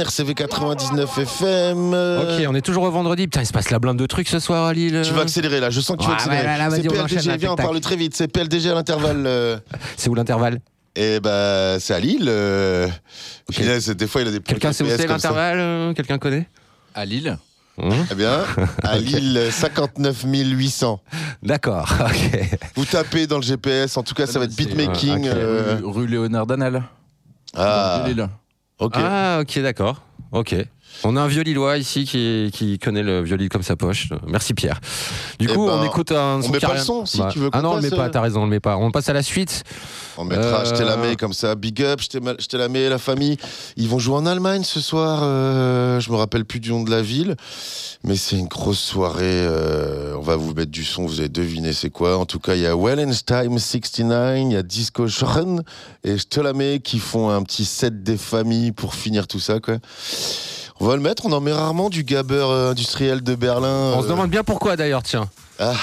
RCV 0.00 0.34
99 0.34 1.18
FM. 1.18 1.92
Ok, 1.92 2.46
on 2.48 2.54
est 2.54 2.60
toujours 2.62 2.82
au 2.84 2.90
vendredi. 2.90 3.24
Putain, 3.24 3.42
il 3.42 3.46
se 3.46 3.52
passe 3.52 3.70
la 3.70 3.78
blinde 3.78 3.98
de 3.98 4.06
trucs 4.06 4.28
ce 4.28 4.38
soir 4.38 4.64
à 4.66 4.72
Lille. 4.72 5.02
Tu 5.04 5.12
vas 5.12 5.22
accélérer 5.22 5.60
là, 5.60 5.70
je 5.70 5.80
sens 5.80 5.96
que 5.96 6.02
tu 6.02 6.08
vas 6.08 6.14
accélérer. 6.14 6.40
ouais, 6.42 6.46
là, 6.46 6.58
là, 6.58 6.70
c'est 6.70 6.82
vas-y, 6.82 6.88
on 6.88 7.02
enchaîne, 7.04 7.06
PLDG, 7.18 7.28
là, 7.30 7.36
viens, 7.36 7.52
on 7.52 7.56
parle 7.56 7.80
très 7.80 7.96
vite. 7.96 8.14
C'est 8.16 8.28
PLDG 8.28 8.70
à 8.70 8.74
l'intervalle. 8.74 9.24
euh, 9.26 9.58
C'est 9.96 10.08
où 10.10 10.14
l'intervalle 10.14 10.60
Et 10.96 11.20
bah, 11.20 11.78
c'est 11.80 11.94
à 11.94 12.00
Lille. 12.00 12.26
euh, 12.28 12.88
punaise, 13.52 13.88
des 13.90 14.06
fois, 14.06 14.22
il 14.22 14.28
a 14.28 14.30
des 14.30 14.40
Quelqu'un 14.40 14.72
sait 14.72 14.84
où 14.84 14.88
c'est 14.88 15.06
l'intervalle 15.06 15.58
euh, 15.60 15.92
Quelqu'un 15.94 16.18
connaît 16.18 16.48
À 16.94 17.04
Lille 17.04 17.36
Eh 18.10 18.14
bien, 18.14 18.40
à 18.82 18.98
Lille, 18.98 19.40
59 19.50 20.24
800. 20.26 21.00
D'accord, 21.42 21.88
ok. 22.00 22.40
Vous 22.74 22.84
tapez 22.84 23.26
dans 23.26 23.36
le 23.36 23.42
GPS, 23.42 23.96
en 23.96 24.02
tout 24.02 24.14
cas, 24.14 24.26
ça 24.26 24.38
va 24.38 24.46
être 24.46 24.56
beatmaking. 24.56 25.26
Euh, 25.28 25.76
Rue, 25.82 26.00
rue 26.02 26.06
Léonard 26.06 26.46
Danal. 26.46 26.82
Ah. 27.56 28.04
Lille. 28.06 28.28
Ah, 28.94 29.38
ok, 29.42 29.58
d'accord. 29.60 30.02
Ok. 30.32 30.54
On 31.04 31.16
a 31.16 31.20
un 31.20 31.28
vieux 31.28 31.42
Lillois 31.42 31.76
ici 31.78 32.04
qui, 32.04 32.50
qui 32.52 32.78
connaît 32.78 33.02
le 33.04 33.22
violil 33.22 33.48
comme 33.48 33.62
sa 33.62 33.76
poche. 33.76 34.08
Merci 34.26 34.52
Pierre. 34.54 34.80
Du 35.38 35.46
Eh 35.48 35.54
coup, 35.54 35.66
ben, 35.66 35.78
on 35.80 35.84
écoute 35.84 36.10
un 36.12 36.38
on 36.38 36.42
son 36.42 36.50
met 36.50 36.58
qui 36.58 36.64
a 36.64 36.68
pas 36.68 36.74
le 36.74 36.80
son, 36.80 37.06
si 37.06 37.18
Bah, 37.18 37.28
tu 37.32 37.38
veux 37.38 37.50
Ah 37.52 37.62
non, 37.62 37.72
on 37.72 37.76
le 37.76 37.82
met 37.82 37.90
pas, 37.90 38.06
euh, 38.06 38.08
t'as 38.10 38.20
raison, 38.20 38.40
on 38.40 38.44
le 38.44 38.50
met 38.50 38.58
pas. 38.60 38.76
On 38.76 38.90
passe 38.90 39.08
à 39.08 39.12
la 39.12 39.22
suite. 39.22 39.62
On 40.16 40.24
mettra 40.24 40.60
Euh, 40.60 40.64
Je 40.64 40.74
t'ai 40.74 40.84
lamé 40.84 41.14
comme 41.14 41.32
ça, 41.32 41.54
big 41.54 41.80
up, 41.82 42.00
je 42.02 42.08
t'ai 42.08 42.18
t'ai 42.48 42.58
lamé, 42.58 42.88
la 42.88 42.98
famille. 42.98 43.36
Ils 43.76 43.88
vont 43.88 44.00
jouer 44.00 44.16
en 44.16 44.26
Allemagne 44.26 44.64
ce 44.64 44.80
soir, 44.80 45.20
euh, 45.22 46.00
je 46.00 46.10
me 46.10 46.16
rappelle 46.16 46.44
plus 46.44 46.58
du 46.58 46.70
nom 46.70 46.82
de 46.82 46.90
la 46.90 47.00
ville, 47.02 47.36
mais 48.02 48.16
c'est 48.16 48.36
une 48.36 48.48
grosse 48.48 48.80
soirée. 48.80 49.22
euh, 49.24 50.14
on 50.18 50.22
va 50.22 50.34
vous 50.34 50.52
mettre 50.52 50.72
du 50.72 50.82
son, 50.84 51.06
vous 51.06 51.20
allez 51.20 51.28
deviner 51.28 51.72
c'est 51.72 51.90
quoi. 51.90 52.18
En 52.18 52.26
tout 52.26 52.40
cas, 52.40 52.56
il 52.56 52.62
y 52.62 52.66
a 52.66 52.74
Wellenstein 52.76 53.56
69, 53.56 54.38
il 54.40 54.52
y 54.52 54.56
a 54.56 54.64
Disco 54.64 55.06
Schorn 55.06 55.62
et 56.02 56.18
Je 56.18 56.24
te 56.24 56.40
lamé 56.40 56.80
qui 56.82 56.98
font 56.98 57.30
un 57.30 57.42
petit 57.44 57.64
set 57.64 58.02
des 58.02 58.16
familles 58.16 58.72
pour 58.72 58.94
finir 58.96 59.28
tout 59.28 59.38
ça, 59.40 59.60
quoi. 59.60 59.76
On 60.80 60.86
va 60.86 60.94
le 60.94 61.02
mettre, 61.02 61.26
on 61.26 61.32
en 61.32 61.40
met 61.40 61.52
rarement 61.52 61.90
du 61.90 62.04
gabber 62.04 62.34
euh, 62.36 62.70
industriel 62.70 63.22
de 63.22 63.34
Berlin. 63.34 63.92
On 63.96 64.00
se 64.00 64.06
euh. 64.06 64.10
demande 64.10 64.30
bien 64.30 64.44
pourquoi 64.44 64.76
d'ailleurs, 64.76 65.02
tiens. 65.02 65.28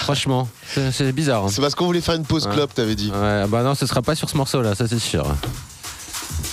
Franchement, 0.03 0.47
c'est 0.91 1.11
bizarre. 1.11 1.43
hein. 1.45 1.49
C'est 1.51 1.59
parce 1.61 1.75
qu'on 1.75 1.85
voulait 1.85 1.99
faire 1.99 2.15
une 2.15 2.23
pause 2.25 2.47
Ouais. 2.47 2.53
club, 2.53 2.69
t'avais 2.73 2.95
dit. 2.95 3.11
Ouais, 3.11 3.45
bah 3.47 3.61
non, 3.61 3.75
ce 3.75 3.85
sera 3.85 4.01
pas 4.01 4.15
sur 4.15 4.29
ce 4.29 4.37
morceau-là, 4.37 4.73
ça 4.73 4.87
c'est 4.87 4.99
sûr. 4.99 5.25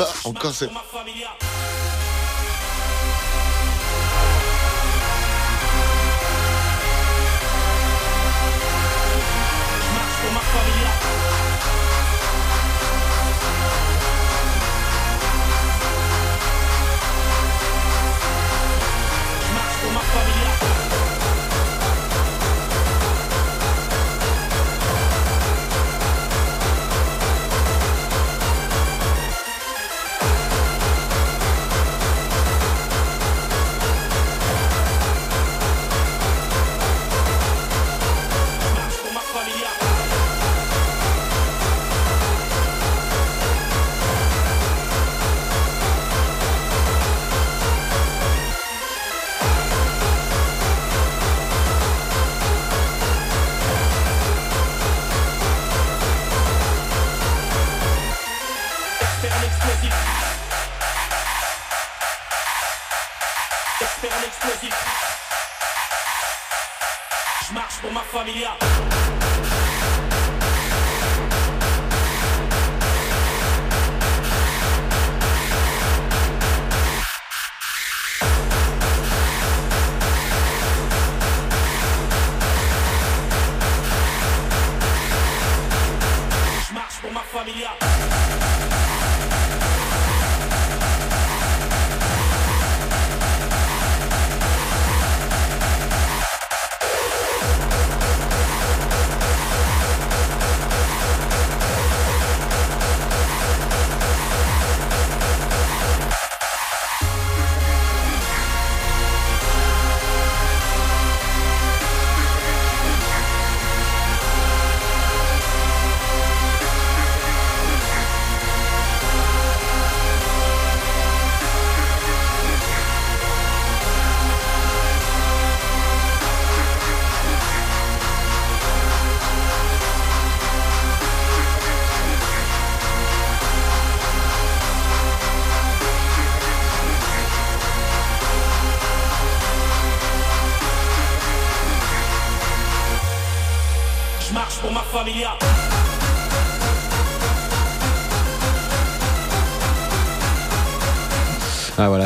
Ah, 0.01 0.07
encore 0.25 0.53
c'est. 0.53 0.69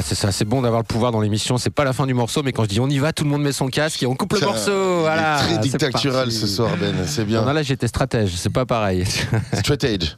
C'est 0.07 0.15
ça, 0.15 0.31
c'est 0.31 0.45
bon 0.45 0.63
d'avoir 0.63 0.81
le 0.83 0.87
pouvoir 0.87 1.11
dans 1.13 1.21
l'émission, 1.21 1.59
c'est 1.59 1.71
pas 1.71 1.85
la 1.85 1.93
fin 1.93 2.07
du 2.07 2.15
morceau, 2.15 2.43
mais 2.45 2.53
quand 2.53 2.63
je 2.65 2.69
dis 2.69 2.81
on 2.81 2.89
y 2.89 2.99
va, 2.99 3.13
tout 3.13 3.25
le 3.25 3.31
monde 3.31 3.43
met 3.43 3.53
son 3.53 3.67
casque 3.67 4.03
et 4.03 4.07
on 4.07 4.15
coupe 4.15 4.33
le 4.35 4.41
morceau. 4.41 5.01
Voilà. 5.01 5.41
très 5.43 5.59
dictatorial 5.59 6.31
ce 6.31 6.47
soir, 6.47 6.71
Ben, 6.81 6.95
c'est 7.07 7.25
bien. 7.25 7.43
Non, 7.45 7.53
là 7.53 7.63
j'étais 7.63 7.89
stratège, 7.89 8.33
c'est 8.37 8.53
pas 8.53 8.65
pareil. 8.67 9.05
Stratège. 9.53 10.17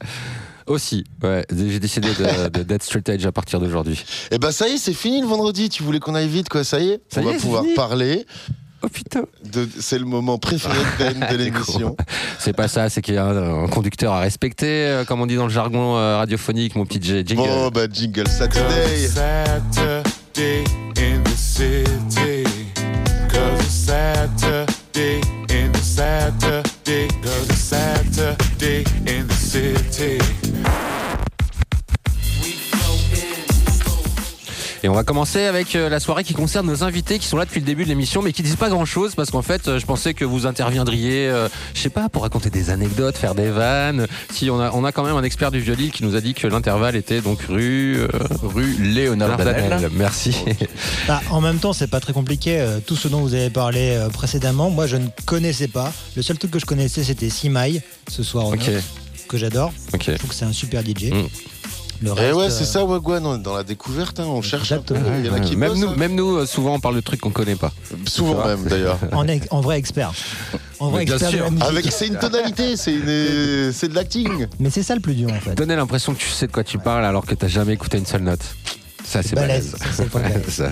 Aussi, 0.66 1.04
ouais, 1.22 1.46
j'ai 1.50 1.80
décidé 1.80 2.08
de- 2.10 2.48
de- 2.50 2.62
d'être 2.62 2.82
straight 2.82 3.08
edge 3.08 3.24
à 3.24 3.32
partir 3.32 3.58
d'aujourd'hui. 3.58 4.04
Eh 4.30 4.38
ben 4.38 4.50
ça 4.52 4.68
y 4.68 4.72
est, 4.72 4.76
c'est 4.76 4.92
fini 4.92 5.22
le 5.22 5.26
vendredi. 5.26 5.70
Tu 5.70 5.82
voulais 5.82 5.98
qu'on 5.98 6.14
aille 6.14 6.28
vite, 6.28 6.50
quoi. 6.50 6.62
Ça 6.62 6.78
y 6.78 6.90
est, 6.90 7.00
Ça 7.08 7.20
on 7.20 7.22
y 7.22 7.26
va 7.26 7.32
est, 7.32 7.36
pouvoir 7.38 7.64
parler. 7.74 8.26
Oh 8.82 8.88
putain. 8.88 9.22
C'est 9.80 9.98
le 9.98 10.04
moment 10.04 10.38
préféré 10.38 10.74
de 10.78 10.98
Ben 10.98 11.28
de 11.32 11.36
l'émission. 11.42 11.96
C'est 12.38 12.52
pas 12.52 12.68
ça, 12.68 12.88
c'est 12.88 13.02
qu'il 13.02 13.14
y 13.14 13.18
a 13.18 13.24
un, 13.24 13.64
un 13.64 13.68
conducteur 13.68 14.12
à 14.12 14.20
respecter, 14.20 14.86
euh, 14.86 15.04
comme 15.04 15.20
on 15.20 15.26
dit 15.26 15.36
dans 15.36 15.46
le 15.46 15.52
jargon 15.52 15.96
euh, 15.96 16.16
radiophonique, 16.18 16.76
mon 16.76 16.86
petit 16.86 17.00
jingle. 17.02 17.36
Bon, 17.36 17.68
bah 17.70 17.86
jingle 17.92 18.28
Saturday. 18.28 19.08
Saturday 19.08 20.64
in 20.96 21.22
the 21.24 21.36
city. 21.36 22.44
Cause 23.28 23.60
it's 23.60 23.72
Saturday 23.74 25.20
in 25.50 25.72
the 25.72 25.78
Saturday. 25.82 27.08
Cause 27.22 27.50
it's 27.50 27.58
Saturday 27.58 28.84
in 29.06 29.26
the 29.26 29.34
city. 29.34 30.18
Et 34.82 34.88
on 34.88 34.94
va 34.94 35.02
commencer 35.02 35.44
avec 35.44 35.74
euh, 35.74 35.88
la 35.88 35.98
soirée 35.98 36.22
qui 36.24 36.34
concerne 36.34 36.66
nos 36.66 36.84
invités 36.84 37.18
qui 37.18 37.26
sont 37.26 37.36
là 37.36 37.44
depuis 37.44 37.60
le 37.60 37.66
début 37.66 37.84
de 37.84 37.88
l'émission 37.88 38.22
mais 38.22 38.32
qui 38.32 38.42
disent 38.42 38.56
pas 38.56 38.68
grand 38.68 38.84
chose 38.84 39.14
parce 39.14 39.30
qu'en 39.30 39.42
fait 39.42 39.66
euh, 39.66 39.78
je 39.78 39.86
pensais 39.86 40.14
que 40.14 40.24
vous 40.24 40.46
interviendriez, 40.46 41.28
euh, 41.28 41.48
je 41.74 41.80
sais 41.80 41.90
pas, 41.90 42.08
pour 42.08 42.22
raconter 42.22 42.50
des 42.50 42.70
anecdotes, 42.70 43.16
faire 43.16 43.34
des 43.34 43.50
vannes. 43.50 44.06
Si 44.32 44.50
on 44.50 44.60
a, 44.60 44.70
on 44.72 44.84
a 44.84 44.92
quand 44.92 45.04
même 45.04 45.16
un 45.16 45.24
expert 45.24 45.50
du 45.50 45.60
violil 45.60 45.90
qui 45.90 46.04
nous 46.04 46.14
a 46.14 46.20
dit 46.20 46.34
que 46.34 46.46
l'intervalle 46.46 46.96
était 46.96 47.20
donc 47.20 47.40
rue, 47.48 47.96
euh, 47.96 48.08
Rue 48.42 48.76
Léonard 48.80 49.36
Danel. 49.36 49.90
Merci. 49.92 50.36
Bah, 51.06 51.22
en 51.30 51.40
même 51.40 51.58
temps, 51.58 51.72
c'est 51.72 51.86
pas 51.86 52.00
très 52.00 52.12
compliqué. 52.12 52.64
Tout 52.86 52.96
ce 52.96 53.08
dont 53.08 53.20
vous 53.20 53.34
avez 53.34 53.50
parlé 53.50 54.06
précédemment, 54.12 54.70
moi 54.70 54.86
je 54.86 54.96
ne 54.96 55.08
connaissais 55.24 55.68
pas. 55.68 55.92
Le 56.16 56.22
seul 56.22 56.38
truc 56.38 56.50
que 56.50 56.58
je 56.58 56.66
connaissais, 56.66 57.02
c'était 57.02 57.30
Simai, 57.30 57.80
ce 58.08 58.22
soir 58.22 58.52
que 59.28 59.38
j'adore. 59.38 59.72
Ok. 59.94 60.04
Je 60.06 60.12
trouve 60.12 60.30
que 60.30 60.34
c'est 60.34 60.44
un 60.44 60.52
super 60.52 60.82
DJ. 60.82 61.12
Mm. 61.12 61.26
Le 62.02 62.10
Eh 62.16 62.20
reste, 62.20 62.36
ouais, 62.36 62.44
euh, 62.44 62.50
c'est 62.50 62.64
ça, 62.64 62.84
Wagwan, 62.84 63.26
on 63.26 63.36
est 63.36 63.42
dans 63.42 63.54
la 63.54 63.64
découverte, 63.64 64.20
hein, 64.20 64.26
on 64.26 64.40
cherche 64.40 64.70
un 64.72 64.78
peu. 64.78 64.94
Il 65.18 65.26
y 65.26 65.30
en 65.30 65.34
a 65.34 65.40
qui 65.40 65.56
même 65.56 65.70
bossent, 65.70 65.78
nous, 65.80 65.88
hein. 65.88 65.94
même 65.96 66.14
nous, 66.14 66.36
euh, 66.36 66.46
souvent 66.46 66.74
on 66.74 66.80
parle 66.80 66.94
de 66.94 67.00
trucs 67.00 67.20
qu'on 67.20 67.30
connaît 67.30 67.56
pas. 67.56 67.72
Souvent 68.06 68.44
même, 68.46 68.64
d'ailleurs. 68.64 68.98
en, 69.50 69.60
vrai 69.60 69.78
expert. 69.78 70.12
En 70.78 70.90
vrai 70.90 71.02
expert 71.02 71.30
de 71.30 71.36
sûr. 71.36 71.44
la 71.44 71.50
musique. 71.50 71.68
Avec, 71.68 71.92
c'est 71.92 72.06
une 72.06 72.18
tonalité, 72.18 72.76
c'est 72.76 72.94
une, 72.94 73.72
c'est 73.72 73.88
de 73.88 73.94
l'acting. 73.94 74.46
Mais 74.60 74.70
c'est 74.70 74.82
ça 74.82 74.94
le 74.94 75.00
plus 75.00 75.14
dur 75.14 75.32
en 75.32 75.40
fait. 75.40 75.54
Donner 75.54 75.76
l'impression 75.76 76.14
que 76.14 76.20
tu 76.20 76.28
sais 76.28 76.46
de 76.46 76.52
quoi 76.52 76.64
tu 76.64 76.78
parles 76.78 77.04
alors 77.04 77.26
que 77.26 77.34
t'as 77.34 77.48
jamais 77.48 77.72
écouté 77.72 77.98
une 77.98 78.06
seule 78.06 78.22
note. 78.22 78.44
Ça 79.08 79.22
c'est 79.22 79.34
balèze, 79.34 79.74
ça, 79.78 79.86
c'est. 80.48 80.64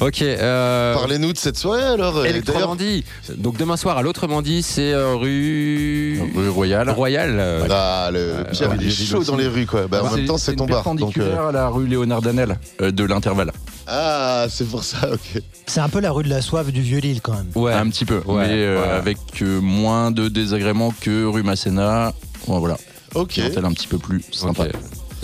Ok. 0.04 0.22
euh, 0.22 0.94
Parlez-nous 0.94 1.32
de 1.32 1.38
cette 1.38 1.56
soirée 1.56 1.84
alors. 1.84 2.26
et 2.26 2.30
Électro 2.30 2.54
d'ailleurs- 2.54 2.70
Mandy. 2.70 3.04
Donc 3.36 3.56
demain 3.58 3.76
soir 3.76 3.96
à 3.96 4.02
l'autre 4.02 4.26
Mandy, 4.26 4.64
c'est 4.64 4.92
euh, 4.92 5.14
rue 5.14 6.20
Rue 6.34 6.48
Royale. 6.48 6.90
Royale. 6.90 7.36
euh, 7.38 7.66
Ah, 7.70 8.10
le 8.12 8.44
Pierre, 8.50 8.72
il 8.80 8.88
est 8.88 8.90
chaud 8.90 9.22
dans 9.22 9.36
les 9.36 9.46
rues, 9.46 9.66
quoi. 9.66 9.86
Bah, 9.86 10.02
en 10.04 10.14
même 10.16 10.26
temps, 10.26 10.36
c'est 10.36 10.56
ton 10.56 10.66
bar. 10.66 10.82
Donc, 10.82 10.98
euh, 10.98 10.98
perpendiculaire 11.04 11.42
à 11.46 11.52
la 11.52 11.68
rue 11.68 11.86
Léonard 11.86 12.22
Danel 12.22 12.58
euh, 12.82 12.90
de 12.90 13.04
l'intervalle. 13.04 13.52
Ah, 13.86 14.46
c'est 14.50 14.68
pour 14.68 14.82
ça, 14.82 15.08
ok. 15.12 15.40
C'est 15.66 15.78
un 15.80 15.88
peu 15.88 16.00
la 16.00 16.10
rue 16.10 16.24
de 16.24 16.28
la 16.28 16.42
soif 16.42 16.72
du 16.72 16.80
vieux-Lille 16.82 17.20
quand 17.22 17.34
même. 17.34 17.50
Ouais. 17.54 17.72
Un 17.72 17.88
petit 17.88 18.04
peu, 18.04 18.20
Ouais, 18.26 18.48
mais 18.48 18.52
euh, 18.54 18.82
ouais. 18.82 18.88
avec 18.90 19.18
euh, 19.42 19.60
moins 19.60 20.10
de 20.10 20.26
désagréments 20.28 20.92
que 21.00 21.24
rue 21.24 21.44
Masséna. 21.44 22.12
Bon, 22.48 22.58
voilà. 22.58 22.78
Ok. 23.14 23.38
Un 23.38 23.72
petit 23.72 23.86
peu 23.86 23.98
plus 23.98 24.22
sympa. 24.32 24.64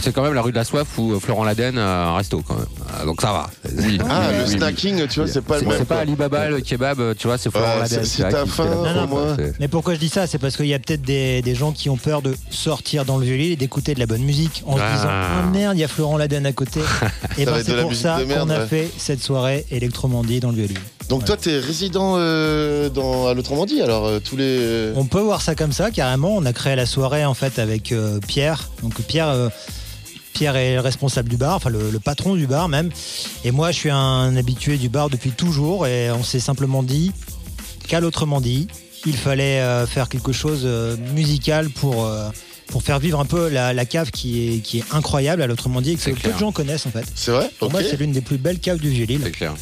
C'est 0.03 0.13
quand 0.13 0.23
même 0.23 0.35
la 0.35 0.43
rue 0.43 0.51
de 0.53 0.57
la 0.57 0.65
soif 0.65 0.87
où 0.99 1.13
euh, 1.13 1.21
Florent 1.21 1.45
Laden 1.45 1.79
a 1.79 2.09
un 2.09 2.17
resto 2.17 2.43
quand 2.47 2.57
même. 2.57 2.67
Ah, 2.93 3.05
Donc 3.05 3.21
ça 3.21 3.33
va. 3.33 3.51
Oui. 3.65 3.99
Ah, 4.09 4.29
oui, 4.31 4.37
le 4.37 4.39
oui, 4.45 4.45
oui. 4.51 4.57
snacking, 4.57 5.07
tu 5.09 5.21
vois, 5.21 5.29
c'est 5.29 5.41
pas 5.43 5.59
le 5.61 5.67
même. 5.67 5.79
c'est 5.79 5.85
pas. 5.85 5.99
Alibaba 6.01 6.49
le 6.49 6.61
kebab, 6.61 7.15
tu 7.17 7.27
vois, 7.29 7.39
c'est 7.39 7.51
Florent 7.51 7.79
Laden. 7.81 8.05
c'est- 8.05 8.25
tu 8.25 8.31
fait 8.31 8.47
faim, 8.47 8.67
Non, 8.67 9.37
Mais 9.61 9.69
pourquoi 9.69 9.95
je 9.95 10.01
dis 10.01 10.09
ça? 10.09 10.27
C'est 10.27 10.39
parce 10.39 10.57
qu'il 10.57 10.67
y 10.67 10.75
a 10.75 10.79
peut-être 10.79 11.03
des, 11.03 11.43
des 11.43 11.55
gens 11.55 11.73
qui 11.73 11.89
ont 11.89 11.97
peur 11.97 12.23
de 12.23 12.35
sortir 12.51 13.05
dans 13.05 13.19
le 13.19 13.25
vieux-Lille 13.25 13.53
et 13.53 13.57
d'écouter 13.57 13.95
de 13.95 14.01
la 14.01 14.07
bonne 14.07 14.23
musique 14.23 14.63
en 14.67 14.77
se 14.77 14.83
disant 14.83 15.09
Ah 15.09 15.43
merde, 15.53 15.77
il 15.77 15.81
y 15.81 15.85
a 15.85 15.89
Florent 15.89 16.17
Laden 16.17 16.45
à 16.47 16.53
côté. 16.53 16.81
et 17.39 17.45
ben 17.45 17.63
c'est 17.65 17.81
pour 17.81 17.95
ça 17.95 18.19
qu'on 18.23 18.51
a 18.51 18.61
ouais. 18.61 18.67
fait 18.67 18.91
cette 18.99 19.23
soirée 19.23 19.65
électromandie 19.71 20.41
dans 20.41 20.51
le 20.51 20.57
vieux-Lille. 20.57 20.79
Donc, 21.09 21.25
toi, 21.25 21.37
t'es 21.37 21.59
résident 21.59 22.15
euh, 22.17 22.89
dans, 22.89 23.27
à 23.27 23.35
l'autrement 23.35 23.67
dit, 23.67 23.83
alors, 23.83 24.07
euh, 24.07 24.19
tous 24.19 24.37
les. 24.37 24.93
On 24.97 25.05
peut 25.05 25.21
voir 25.21 25.43
ça 25.43 25.55
comme 25.55 25.73
ça, 25.73 25.91
carrément. 25.91 26.35
On 26.37 26.45
a 26.47 26.53
créé 26.53 26.75
la 26.75 26.87
soirée 26.87 27.25
en 27.25 27.35
fait 27.35 27.59
avec 27.59 27.93
euh, 27.93 28.19
Pierre. 28.27 28.71
Donc 28.83 28.95
Pierre, 29.03 29.29
euh, 29.29 29.49
Pierre 30.33 30.57
est 30.57 30.75
le 30.75 30.81
responsable 30.81 31.29
du 31.29 31.37
bar, 31.37 31.57
enfin 31.57 31.71
le, 31.71 31.91
le 31.91 31.99
patron 32.01 32.35
du 32.35 32.47
bar 32.47 32.69
même. 32.69 32.91
Et 33.45 33.51
moi, 33.51 33.71
je 33.71 33.77
suis 33.79 33.91
un 33.91 34.37
habitué 34.37 34.77
du 34.77 34.89
bar 34.89 35.11
depuis 35.11 35.31
toujours. 35.31 35.87
Et 35.87 36.11
on 36.11 36.23
s'est 36.25 36.41
simplement 36.41 36.83
dit 36.83 37.13
qu'à 37.89 38.01
l'autrement 38.01 38.41
dit, 38.41 38.69
il 39.07 39.17
fallait 39.17 39.61
euh, 39.61 39.87
faire 39.87 40.09
quelque 40.09 40.33
chose 40.33 40.63
euh, 40.65 40.97
musical 41.15 41.69
pour. 41.71 42.07
euh, 42.07 42.29
pour 42.69 42.83
faire 42.83 43.01
vivre 43.01 43.21
un 43.21 43.27
peu 43.27 43.51
la, 43.51 43.75
la 43.75 43.85
cave 43.85 44.11
qui 44.11 44.49
est, 44.55 44.59
qui 44.61 44.79
est 44.79 44.85
incroyable 44.93 45.43
à 45.43 45.47
l'autrement 45.47 45.83
dit 45.83 45.91
et 45.93 45.97
que 45.97 46.05
peu 46.05 46.13
clair. 46.13 46.33
de 46.35 46.39
gens 46.41 46.53
connaissent 46.53 46.87
en 46.87 46.91
fait. 46.91 47.05
C'est 47.15 47.31
vrai? 47.31 47.51
Pour 47.59 47.71
moi, 47.71 47.83
c'est 47.83 47.99
l'une 47.99 48.13
des 48.13 48.23
plus 48.23 48.39
belles 48.39 48.61
caves 48.61 48.79
du 48.79 48.89
Vieux-Lille. 48.89 49.21
C'est 49.25 49.31
clair. 49.31 49.53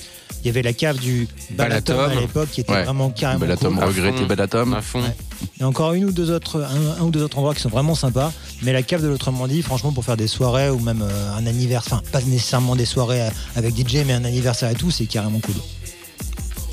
Il 0.44 0.46
y 0.46 0.50
avait 0.50 0.62
la 0.62 0.72
cave 0.72 0.96
du 1.00 1.26
Balatom, 1.50 1.96
Balatom. 1.96 2.18
à 2.18 2.20
l'époque 2.20 2.50
qui 2.52 2.60
était 2.60 2.70
Ouais. 2.72 2.84
vraiment 2.84 3.10
carrément 3.10 3.40
Belatom, 3.40 3.74
cool. 3.74 3.84
regretté. 3.84 4.76
À 4.76 4.80
fond. 4.80 5.00
Ouais. 5.02 5.16
Il 5.56 5.60
y 5.60 5.64
a 5.64 5.68
encore 5.68 5.92
une 5.94 6.04
ou 6.06 6.12
deux 6.12 6.30
autres, 6.30 6.60
un, 6.62 7.00
un 7.02 7.04
ou 7.04 7.10
deux 7.10 7.22
autres 7.22 7.38
endroits 7.38 7.54
qui 7.54 7.60
sont 7.60 7.68
vraiment 7.68 7.94
sympas. 7.94 8.32
Mais 8.62 8.72
la 8.72 8.82
cave 8.82 9.02
de 9.02 9.08
l'autrement 9.08 9.46
dit, 9.48 9.62
franchement, 9.62 9.92
pour 9.92 10.04
faire 10.04 10.16
des 10.16 10.26
soirées 10.26 10.70
ou 10.70 10.78
même 10.80 11.02
euh, 11.02 11.36
un 11.36 11.46
anniversaire, 11.46 11.94
enfin, 11.94 12.02
pas 12.12 12.20
nécessairement 12.22 12.76
des 12.76 12.84
soirées 12.86 13.22
euh, 13.22 13.30
avec 13.56 13.74
DJ, 13.76 14.04
mais 14.06 14.12
un 14.12 14.24
anniversaire 14.24 14.70
et 14.70 14.74
tout, 14.74 14.90
c'est 14.90 15.06
carrément 15.06 15.40
cool. 15.40 15.54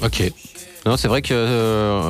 Ok. 0.03 0.32
Non, 0.86 0.95
c'est 0.97 1.07
vrai 1.07 1.22
que 1.22 1.34
euh, 1.34 2.01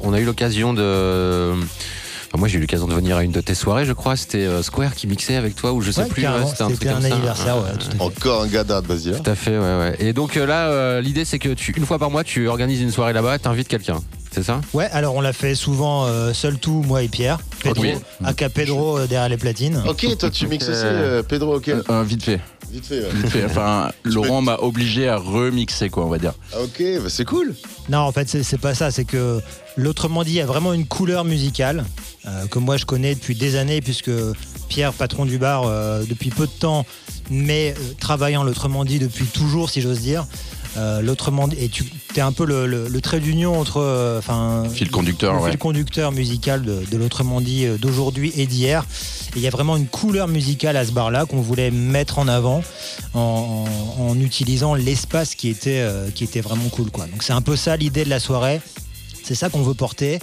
on 0.00 0.12
a 0.14 0.20
eu 0.20 0.24
l'occasion 0.24 0.72
de. 0.72 1.52
enfin, 1.52 2.38
moi, 2.38 2.48
j'ai 2.48 2.56
eu 2.56 2.60
l'occasion 2.60 2.86
de 2.88 2.94
venir 2.94 3.16
à 3.18 3.24
une 3.24 3.32
de 3.32 3.40
tes 3.42 3.54
soirées, 3.54 3.84
je 3.84 3.92
crois. 3.92 4.16
C'était 4.16 4.46
euh, 4.46 4.62
Square 4.62 4.94
qui 4.94 5.06
mixait 5.06 5.36
avec 5.36 5.54
toi, 5.54 5.72
ou 5.74 5.82
je 5.82 5.90
sais 5.90 6.02
Ouais, 6.02 6.08
plus. 6.08 6.22
ouais, 6.26 6.46
c'était 6.48 6.62
un 6.62 6.68
truc 6.68 6.88
comme 6.88 7.02
ça. 7.02 7.12
anniversaire, 7.14 7.56
ouais, 7.58 7.72
tout 7.78 7.88
à 7.88 7.90
fait. 7.90 8.00
Encore 8.00 8.42
un 8.42 8.46
gars 8.46 8.64
d'art, 8.64 8.82
vas-y. 8.82 9.10
hein. 9.14 9.20
Tout 9.22 9.30
à 9.30 9.34
fait, 9.34 9.58
ouais, 9.58 9.58
ouais. 9.78 9.96
Et 9.98 10.12
donc 10.14 10.36
euh, 10.38 10.46
là, 10.46 10.68
euh, 10.68 11.00
l'idée, 11.02 11.24
c'est 11.26 11.38
que 11.38 11.50
tu, 11.50 11.72
une 11.76 11.84
fois 11.84 11.98
par 11.98 12.10
mois, 12.10 12.24
tu 12.24 12.48
organises 12.48 12.80
une 12.80 12.90
soirée 12.92 13.12
là-bas, 13.12 13.38
t'invites 13.38 13.68
quelqu'un. 13.68 14.00
C'est 14.30 14.42
ça? 14.42 14.60
Ouais, 14.72 14.88
alors 14.92 15.14
on 15.14 15.20
l'a 15.20 15.32
fait 15.32 15.54
souvent 15.54 16.06
euh, 16.06 16.32
seul 16.32 16.58
tout, 16.58 16.82
moi 16.86 17.02
et 17.02 17.08
Pierre. 17.08 17.38
Pedro, 17.62 17.82
Oui. 17.82 17.94
aka 18.24 18.48
Pedro 18.48 18.98
euh, 18.98 19.06
derrière 19.06 19.28
les 19.28 19.36
platines. 19.36 19.82
Ok, 19.88 20.06
toi 20.18 20.30
tu 20.30 20.46
mixes 20.46 20.68
aussi, 20.68 20.80
euh, 20.84 21.22
Pedro, 21.22 21.56
ok. 21.56 21.68
Euh, 21.68 21.82
euh, 21.90 22.02
vite 22.02 22.22
fait. 22.24 22.40
Vite 22.70 22.86
fait. 22.86 23.00
ouais. 23.00 23.08
Vite 23.12 23.28
fait. 23.28 23.44
Enfin, 23.44 23.90
Laurent 24.04 24.40
m'a 24.42 24.56
obligé 24.58 25.08
à 25.08 25.16
remixer, 25.16 25.90
quoi, 25.90 26.04
on 26.04 26.08
va 26.08 26.18
dire. 26.18 26.32
Ah, 26.52 26.62
ok, 26.62 26.82
bah, 27.02 27.08
c'est 27.08 27.24
cool. 27.24 27.54
Non, 27.88 27.98
en 27.98 28.12
fait, 28.12 28.28
c'est 28.28 28.42
c'est 28.44 28.58
pas 28.58 28.74
ça. 28.74 28.90
C'est 28.90 29.04
que 29.04 29.40
l'autrement 29.76 30.22
dit, 30.22 30.30
il 30.32 30.36
y 30.36 30.40
a 30.40 30.46
vraiment 30.46 30.72
une 30.72 30.86
couleur 30.86 31.24
musicale 31.24 31.84
euh, 32.26 32.46
que 32.46 32.58
moi 32.58 32.76
je 32.76 32.84
connais 32.84 33.14
depuis 33.14 33.34
des 33.34 33.56
années, 33.56 33.80
puisque 33.80 34.10
Pierre, 34.68 34.92
patron 34.92 35.24
du 35.26 35.38
bar, 35.38 35.64
euh, 35.66 36.04
depuis 36.08 36.30
peu 36.30 36.46
de 36.46 36.52
temps, 36.52 36.86
mais 37.30 37.74
euh, 37.76 37.92
travaillant 37.98 38.44
l'autrement 38.44 38.84
dit 38.84 38.98
depuis 39.00 39.24
toujours, 39.24 39.68
si 39.70 39.80
j'ose 39.80 40.00
dire. 40.00 40.26
Euh, 40.76 41.00
l'autrement 41.02 41.48
dit, 41.48 41.56
et 41.58 41.68
tu 41.68 41.84
es 42.14 42.20
un 42.20 42.30
peu 42.30 42.44
le, 42.44 42.64
le- 42.66 42.86
le 42.88 43.00
trait 43.00 43.18
d'union 43.18 43.58
entre, 43.58 43.78
euh, 43.78 44.18
enfin, 44.20 44.64
Fil 44.72 44.88
conducteur, 44.90 45.34
le 45.34 45.40
ouais. 45.40 45.50
fil 45.50 45.58
conducteur 45.58 46.12
musical 46.12 46.62
de, 46.62 46.82
de 46.90 46.96
l'autrement 46.96 47.40
dit 47.40 47.64
euh, 47.66 47.76
d'aujourd'hui 47.76 48.32
et 48.36 48.46
d'hier. 48.46 48.84
Et 49.34 49.38
il 49.38 49.42
y 49.42 49.48
a 49.48 49.50
vraiment 49.50 49.76
une 49.76 49.88
couleur 49.88 50.28
musicale 50.28 50.76
à 50.76 50.84
ce 50.86 50.92
bar-là 50.92 51.26
qu'on 51.26 51.40
voulait 51.40 51.70
mettre 51.72 52.20
en 52.20 52.28
avant 52.28 52.62
en, 53.14 53.64
en- 53.98 54.02
en 54.10 54.20
utilisant 54.20 54.74
l'espace 54.74 55.34
qui 55.34 55.48
était, 55.48 55.80
euh, 55.80 56.08
qui 56.14 56.22
était 56.22 56.40
vraiment 56.40 56.68
cool. 56.68 56.90
Quoi. 56.92 57.06
Donc 57.06 57.22
c'est 57.24 57.32
un 57.32 57.42
peu 57.42 57.56
ça 57.56 57.76
l'idée 57.76 58.04
de 58.04 58.10
la 58.10 58.20
soirée. 58.20 58.60
C'est 59.24 59.34
ça 59.34 59.48
qu'on 59.50 59.62
veut 59.62 59.74
porter. 59.74 60.18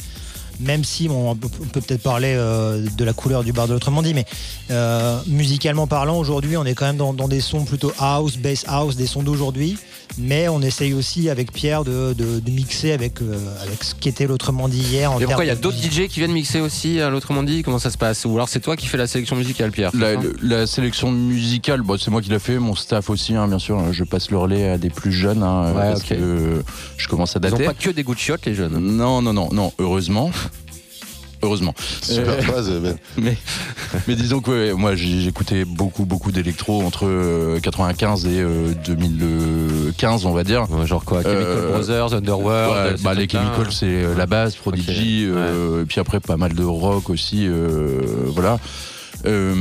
Même 0.59 0.83
si 0.83 1.07
bon, 1.07 1.31
on 1.31 1.35
peut 1.35 1.49
peut-être 1.81 2.01
parler 2.01 2.33
euh, 2.35 2.83
de 2.97 3.03
la 3.05 3.13
couleur 3.13 3.43
du 3.43 3.53
bar 3.53 3.67
de 3.67 3.73
l'autrement 3.73 4.01
dit, 4.01 4.13
mais 4.13 4.25
euh, 4.71 5.19
musicalement 5.27 5.85
parlant, 5.87 6.17
aujourd'hui, 6.17 6.57
on 6.57 6.65
est 6.65 6.73
quand 6.73 6.85
même 6.85 6.97
dans, 6.97 7.13
dans 7.13 7.27
des 7.27 7.41
sons 7.41 7.63
plutôt 7.63 7.91
house, 7.99 8.37
bass 8.37 8.63
house, 8.67 8.95
des 8.95 9.07
sons 9.07 9.23
d'aujourd'hui. 9.23 9.77
Mais 10.17 10.47
on 10.47 10.61
essaye 10.61 10.93
aussi 10.93 11.29
avec 11.29 11.51
Pierre 11.51 11.83
de, 11.83 12.13
de- 12.17 12.39
de 12.39 12.49
mixer 12.51 12.93
avec, 12.93 13.21
euh, 13.21 13.37
avec 13.61 13.83
ce 13.83 13.93
qu'était 13.93 14.25
l'autrement 14.25 14.67
dit 14.69 14.79
hier. 14.79 15.11
en 15.11 15.19
Et 15.19 15.25
pourquoi 15.25 15.43
il 15.43 15.49
y 15.49 15.51
a 15.51 15.55
d'autres 15.55 15.77
DJ 15.77 16.07
qui 16.07 16.19
viennent 16.21 16.31
mixer 16.31 16.61
aussi, 16.61 17.01
à 17.01 17.09
l'autrement 17.09 17.43
dit? 17.43 17.61
Comment 17.61 17.77
ça 17.77 17.91
se 17.91 17.97
passe? 17.97 18.23
Ou 18.25 18.31
alors 18.33 18.47
c'est 18.49 18.61
toi 18.61 18.75
qui 18.77 18.87
fais 18.87 18.97
la 18.97 19.05
sélection 19.05 19.35
musicale, 19.35 19.69
Pierre? 19.71 19.91
La, 19.93 20.13
ça? 20.15 20.21
le- 20.21 20.35
la 20.41 20.65
sélection 20.65 21.11
musicale, 21.11 21.81
bon, 21.81 21.97
c'est 21.99 22.09
moi 22.09 22.21
qui 22.21 22.29
l'ai 22.29 22.39
fait, 22.39 22.57
mon 22.57 22.73
staff 22.73 23.09
aussi, 23.09 23.35
hein, 23.35 23.47
bien 23.49 23.59
sûr. 23.59 23.91
Je 23.91 24.03
passe 24.05 24.31
le 24.31 24.37
relais 24.37 24.69
à 24.69 24.77
des 24.77 24.89
plus 24.89 25.11
jeunes, 25.11 25.43
hein, 25.43 25.73
Ouais, 25.73 25.91
parce 25.91 26.03
que 26.03 26.13
euh, 26.15 26.61
je 26.97 27.07
commence 27.09 27.35
à 27.35 27.39
Ils 27.39 27.51
dater. 27.51 27.63
ont 27.63 27.67
pas 27.67 27.73
que 27.73 27.89
des 27.91 28.03
goûts 28.03 28.15
de 28.15 28.19
chiottes, 28.19 28.45
les 28.45 28.55
jeunes. 28.55 28.77
Non, 28.79 29.21
non, 29.21 29.33
non, 29.33 29.49
non, 29.51 29.73
heureusement. 29.77 30.31
Heureusement. 31.43 31.73
Super 32.01 32.33
Euh, 32.33 32.41
phrase, 32.41 32.69
Ben. 32.81 32.97
mais, 33.17 33.37
mais 34.07 34.15
disons 34.15 34.39
que 34.39 34.51
ouais, 34.51 34.73
moi 34.73 34.95
j'ai- 34.95 35.21
j'écoutais 35.21 35.65
beaucoup 35.65 36.05
beaucoup 36.05 36.31
d'électro 36.31 36.81
entre 36.83 37.05
euh, 37.05 37.59
95 37.59 38.25
et 38.25 38.39
euh, 38.41 38.73
2015 38.85 40.25
on 40.25 40.31
va 40.33 40.43
dire. 40.43 40.65
genre 40.85 41.03
quoi 41.05 41.21
Chemical 41.23 41.43
Euh, 41.45 41.71
Brothers, 41.71 42.13
Underworld 42.13 42.93
ouais, 42.95 43.01
bah, 43.03 43.13
Les. 43.13 43.27
Chemicals 43.27 43.71
c'est 43.71 43.85
euh, 43.85 44.15
la 44.15 44.25
base, 44.25 44.55
Prodigy, 44.55 45.25
euh, 45.27 45.83
et 45.83 45.85
puis 45.85 45.99
après 45.99 46.19
pas 46.19 46.37
mal 46.37 46.53
de 46.53 46.63
rock 46.63 47.09
aussi, 47.09 47.45
euh, 47.47 48.01
voilà. 48.27 48.59
Euh, 49.25 49.53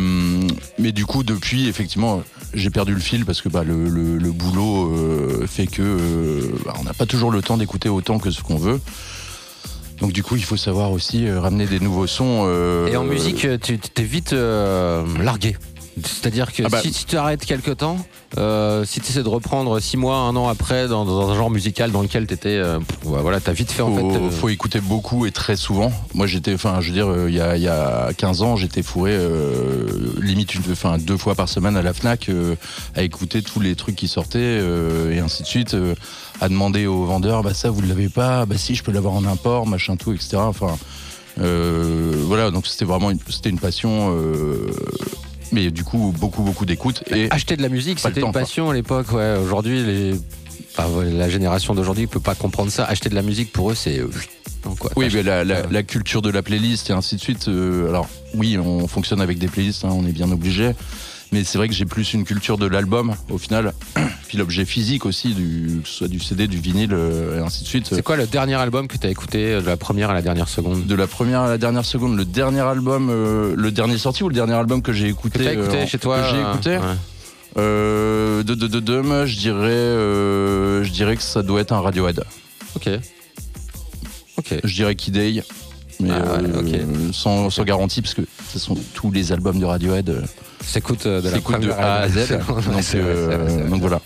mais 0.78 0.92
du 0.92 1.06
coup 1.06 1.22
depuis 1.22 1.66
effectivement 1.68 2.22
j'ai 2.52 2.68
perdu 2.68 2.92
le 2.92 3.00
fil 3.00 3.24
parce 3.24 3.40
que 3.40 3.48
bah, 3.48 3.64
le, 3.64 3.88
le- 3.88 4.18
le 4.18 4.30
boulot 4.30 4.92
euh, 4.94 5.46
fait 5.46 5.66
que 5.66 5.80
euh, 5.82 6.40
bah, 6.64 6.74
on 6.78 6.84
n'a 6.84 6.92
pas 6.92 7.06
toujours 7.06 7.30
le 7.30 7.40
temps 7.42 7.56
d'écouter 7.56 7.88
autant 7.88 8.18
que 8.18 8.30
ce 8.30 8.42
qu'on 8.42 8.56
veut. 8.58 8.80
Donc 10.00 10.12
du 10.12 10.22
coup 10.22 10.36
il 10.36 10.44
faut 10.44 10.56
savoir 10.56 10.92
aussi 10.92 11.26
euh, 11.26 11.40
ramener 11.40 11.66
des 11.66 11.80
nouveaux 11.80 12.06
sons. 12.06 12.42
euh, 12.46 12.86
Et 12.88 12.96
en 12.96 13.04
musique, 13.04 13.46
tu 13.62 13.78
t'es 13.78 14.02
vite 14.02 14.32
euh, 14.32 15.04
largué. 15.22 15.56
C'est-à-dire 16.04 16.52
que 16.52 16.62
Ah 16.64 16.68
bah- 16.68 16.82
si 16.82 16.92
tu 16.92 17.16
arrêtes 17.16 17.44
quelque 17.46 17.70
temps, 17.70 17.96
euh, 18.38 18.84
si 18.84 19.00
tu 19.00 19.10
essaies 19.10 19.22
de 19.22 19.28
reprendre 19.28 19.80
six 19.80 19.96
mois, 19.96 20.16
un 20.16 20.36
an 20.36 20.48
après 20.48 20.88
dans, 20.88 21.04
dans 21.04 21.30
un 21.30 21.34
genre 21.34 21.50
musical 21.50 21.90
dans 21.90 22.02
lequel 22.02 22.26
tu 22.26 22.34
étais, 22.34 22.60
voilà, 23.02 23.40
t'as 23.40 23.52
vite 23.52 23.70
fait 23.72 23.82
en 23.82 23.94
faut, 23.94 24.10
fait. 24.10 24.18
euh, 24.18 24.30
faut 24.30 24.48
écouter 24.48 24.80
beaucoup 24.80 25.26
et 25.26 25.30
très 25.32 25.56
souvent. 25.56 25.90
Moi, 26.14 26.26
j'étais, 26.26 26.54
enfin, 26.54 26.80
je 26.80 26.88
veux 26.88 26.94
dire, 26.94 27.08
euh, 27.08 27.30
il 27.30 27.34
y, 27.34 27.40
a, 27.40 27.56
il 27.56 27.62
y 27.62 27.68
a 27.68 28.10
15 28.16 28.42
ans, 28.42 28.56
j'étais 28.56 28.82
fourré 28.82 29.12
euh, 29.14 29.86
limite 30.20 30.54
une, 30.54 30.62
deux 30.98 31.16
fois 31.16 31.34
par 31.34 31.48
semaine 31.48 31.76
à 31.76 31.82
la 31.82 31.92
Fnac 31.94 32.28
euh, 32.28 32.56
à 32.94 33.02
écouter 33.02 33.42
tous 33.42 33.60
les 33.60 33.74
trucs 33.74 33.96
qui 33.96 34.08
sortaient 34.08 34.38
euh, 34.40 35.12
et 35.12 35.18
ainsi 35.20 35.42
de 35.42 35.48
suite, 35.48 35.74
euh, 35.74 35.94
à 36.40 36.48
demander 36.48 36.86
aux 36.86 37.04
vendeurs, 37.04 37.42
bah 37.42 37.54
ça, 37.54 37.70
vous 37.70 37.80
ne 37.80 37.86
l'avez 37.88 38.08
pas, 38.08 38.44
bah 38.44 38.56
si, 38.58 38.74
je 38.74 38.82
peux 38.82 38.92
l'avoir 38.92 39.14
en 39.14 39.24
import, 39.24 39.66
machin 39.66 39.96
tout, 39.96 40.12
etc. 40.12 40.36
Enfin, 40.38 40.76
euh, 41.40 42.12
voilà, 42.26 42.50
donc 42.50 42.66
c'était 42.66 42.84
vraiment, 42.84 43.10
une, 43.10 43.18
c'était 43.30 43.50
une 43.50 43.58
passion. 43.58 44.14
Euh, 45.52 45.52
mais 45.52 45.70
du 45.70 45.84
coup, 45.84 46.12
beaucoup, 46.18 46.42
beaucoup 46.42 46.64
d'écoute. 46.66 47.02
Et 47.14 47.28
Acheter 47.30 47.56
de 47.56 47.62
la 47.62 47.68
musique, 47.68 47.98
c'était 48.00 48.20
une 48.20 48.32
passion 48.32 48.70
à 48.70 48.74
l'époque. 48.74 49.12
Ouais. 49.12 49.36
Aujourd'hui, 49.42 49.82
les... 49.84 50.14
enfin, 50.76 50.88
ouais, 50.90 51.10
la 51.10 51.28
génération 51.28 51.74
d'aujourd'hui 51.74 52.06
peut 52.06 52.20
pas 52.20 52.34
comprendre 52.34 52.70
ça. 52.70 52.84
Acheter 52.84 53.08
de 53.08 53.14
la 53.14 53.22
musique 53.22 53.52
pour 53.52 53.70
eux, 53.70 53.74
c'est 53.74 53.98
euh, 54.00 54.10
quoi. 54.78 54.90
Oui, 54.96 55.08
mais 55.12 55.22
la, 55.22 55.44
la- 55.44 55.62
la 55.66 55.82
culture 55.82 56.22
de 56.22 56.30
la 56.30 56.42
playlist 56.42 56.90
et 56.90 56.92
ainsi 56.92 57.16
de 57.16 57.20
suite. 57.20 57.48
euh, 57.48 57.88
alors, 57.88 58.08
oui, 58.34 58.58
on 58.58 58.86
fonctionne 58.88 59.20
avec 59.20 59.38
des 59.38 59.46
playlists, 59.48 59.84
hein, 59.84 59.90
on 59.92 60.06
est 60.06 60.12
bien 60.12 60.30
obligé. 60.32 60.72
Mais 61.32 61.44
c'est 61.44 61.58
vrai 61.58 61.68
que 61.68 61.74
j'ai 61.74 61.84
plus 61.84 62.14
une 62.14 62.24
culture 62.24 62.56
de 62.56 62.66
l'album, 62.66 63.14
au 63.30 63.38
final. 63.38 63.72
Puis 64.28 64.38
l'objet 64.38 64.64
physique 64.64 65.06
aussi, 65.06 65.34
du, 65.34 65.80
que 65.82 65.88
ce 65.88 65.94
soit 65.94 66.08
du 66.08 66.20
CD, 66.20 66.46
du 66.46 66.58
vinyle, 66.58 66.92
euh, 66.92 67.38
et 67.38 67.42
ainsi 67.44 67.62
de 67.62 67.68
suite. 67.68 67.88
C'est 67.90 68.02
quoi 68.02 68.16
le 68.16 68.26
dernier 68.26 68.54
album 68.54 68.86
que 68.88 68.96
t'as 68.96 69.08
écouté 69.08 69.52
euh, 69.54 69.60
de 69.60 69.66
la 69.66 69.76
première 69.76 70.10
à 70.10 70.14
la 70.14 70.22
dernière 70.22 70.48
seconde? 70.48 70.86
De 70.86 70.94
la 70.94 71.06
première 71.06 71.40
à 71.42 71.48
la 71.48 71.58
dernière 71.58 71.84
seconde, 71.84 72.16
le 72.16 72.24
dernier 72.24 72.60
album, 72.60 73.08
euh, 73.10 73.54
le 73.56 73.70
dernier 73.70 73.98
sorti 73.98 74.22
ou 74.22 74.28
le 74.28 74.34
dernier 74.34 74.54
album 74.54 74.82
que 74.82 74.92
j'ai 74.92 75.08
écouté 75.08 75.40
Que 75.40 75.50
écouté 75.50 75.76
euh, 75.78 75.86
chez 75.86 75.98
toi, 75.98 76.20
Que 76.22 76.28
j'ai 76.30 76.40
écouté 76.40 76.70
ouais. 76.78 76.94
euh, 77.58 78.42
de, 78.42 78.54
de, 78.54 78.66
de, 78.66 78.80
de, 78.80 79.26
je 79.26 79.36
dirais, 79.36 80.84
je 80.84 80.90
dirais 80.90 81.16
que 81.16 81.22
ça 81.22 81.42
doit 81.42 81.60
être 81.60 81.72
un 81.72 81.80
Radiohead. 81.80 82.22
Ok. 82.76 82.88
Ok. 84.38 84.54
Je 84.62 84.74
dirais 84.74 84.94
Kid 84.94 85.16
mais 85.98 86.10
Ah 86.10 86.40
sans 87.12 87.64
garantie, 87.64 88.02
parce 88.02 88.14
que 88.14 88.22
ce 88.52 88.58
sont 88.58 88.76
tous 88.94 89.10
les 89.10 89.32
albums 89.32 89.58
de 89.58 89.64
Radiohead. 89.64 90.24
S'écoute 90.66 91.06
euh, 91.06 91.20
de 91.20 91.28
la 91.30 91.58
de 91.58 91.70
A 91.70 91.94
à 92.02 92.08
Z. 92.08 92.38
Donc, 92.72 92.84
euh, 92.94 93.68
voilà. 93.80 94.00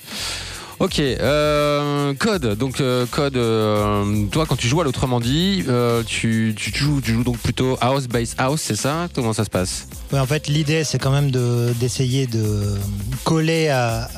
Ok, 0.78 0.98
euh, 0.98 2.14
code. 2.14 2.56
Donc 2.56 2.80
euh, 2.80 3.04
code. 3.10 3.36
euh, 3.36 4.24
toi, 4.30 4.46
quand 4.46 4.56
tu 4.56 4.66
joues 4.66 4.80
à 4.80 4.84
l'autrement 4.84 5.20
dit, 5.20 5.64
euh, 5.68 6.02
tu, 6.06 6.54
tu 6.56 6.72
joues, 6.74 7.00
tu 7.02 7.12
joues 7.12 7.22
donc 7.24 7.38
plutôt 7.38 7.76
house, 7.82 8.06
bass 8.08 8.34
house, 8.38 8.60
c'est 8.62 8.76
ça? 8.76 9.08
Comment 9.14 9.32
ça 9.34 9.44
se 9.44 9.50
passe? 9.50 9.88
Ouais, 10.12 10.18
en 10.18 10.26
fait, 10.26 10.48
l'idée, 10.48 10.84
c'est 10.84 10.98
quand 10.98 11.10
même 11.10 11.30
de- 11.30 11.72
d'essayer 11.78 12.26
de, 12.26 12.76
coller 13.24 13.68
à- 13.68 14.08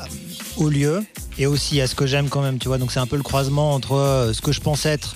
au 0.55 0.69
lieu 0.69 1.03
et 1.37 1.47
aussi 1.47 1.81
à 1.81 1.87
ce 1.87 1.95
que 1.95 2.05
j'aime 2.05 2.29
quand 2.29 2.41
même, 2.41 2.59
tu 2.59 2.69
vois. 2.69 2.77
Donc, 2.77 2.91
c'est 2.93 2.99
un 2.99 3.07
peu 3.07 3.17
le 3.17 3.23
croisement 3.23 3.73
entre 3.73 3.93
euh, 3.93 4.31
ce 4.33 4.41
que 4.41 4.51
je 4.53 4.61
pense 4.61 4.85
être 4.85 5.15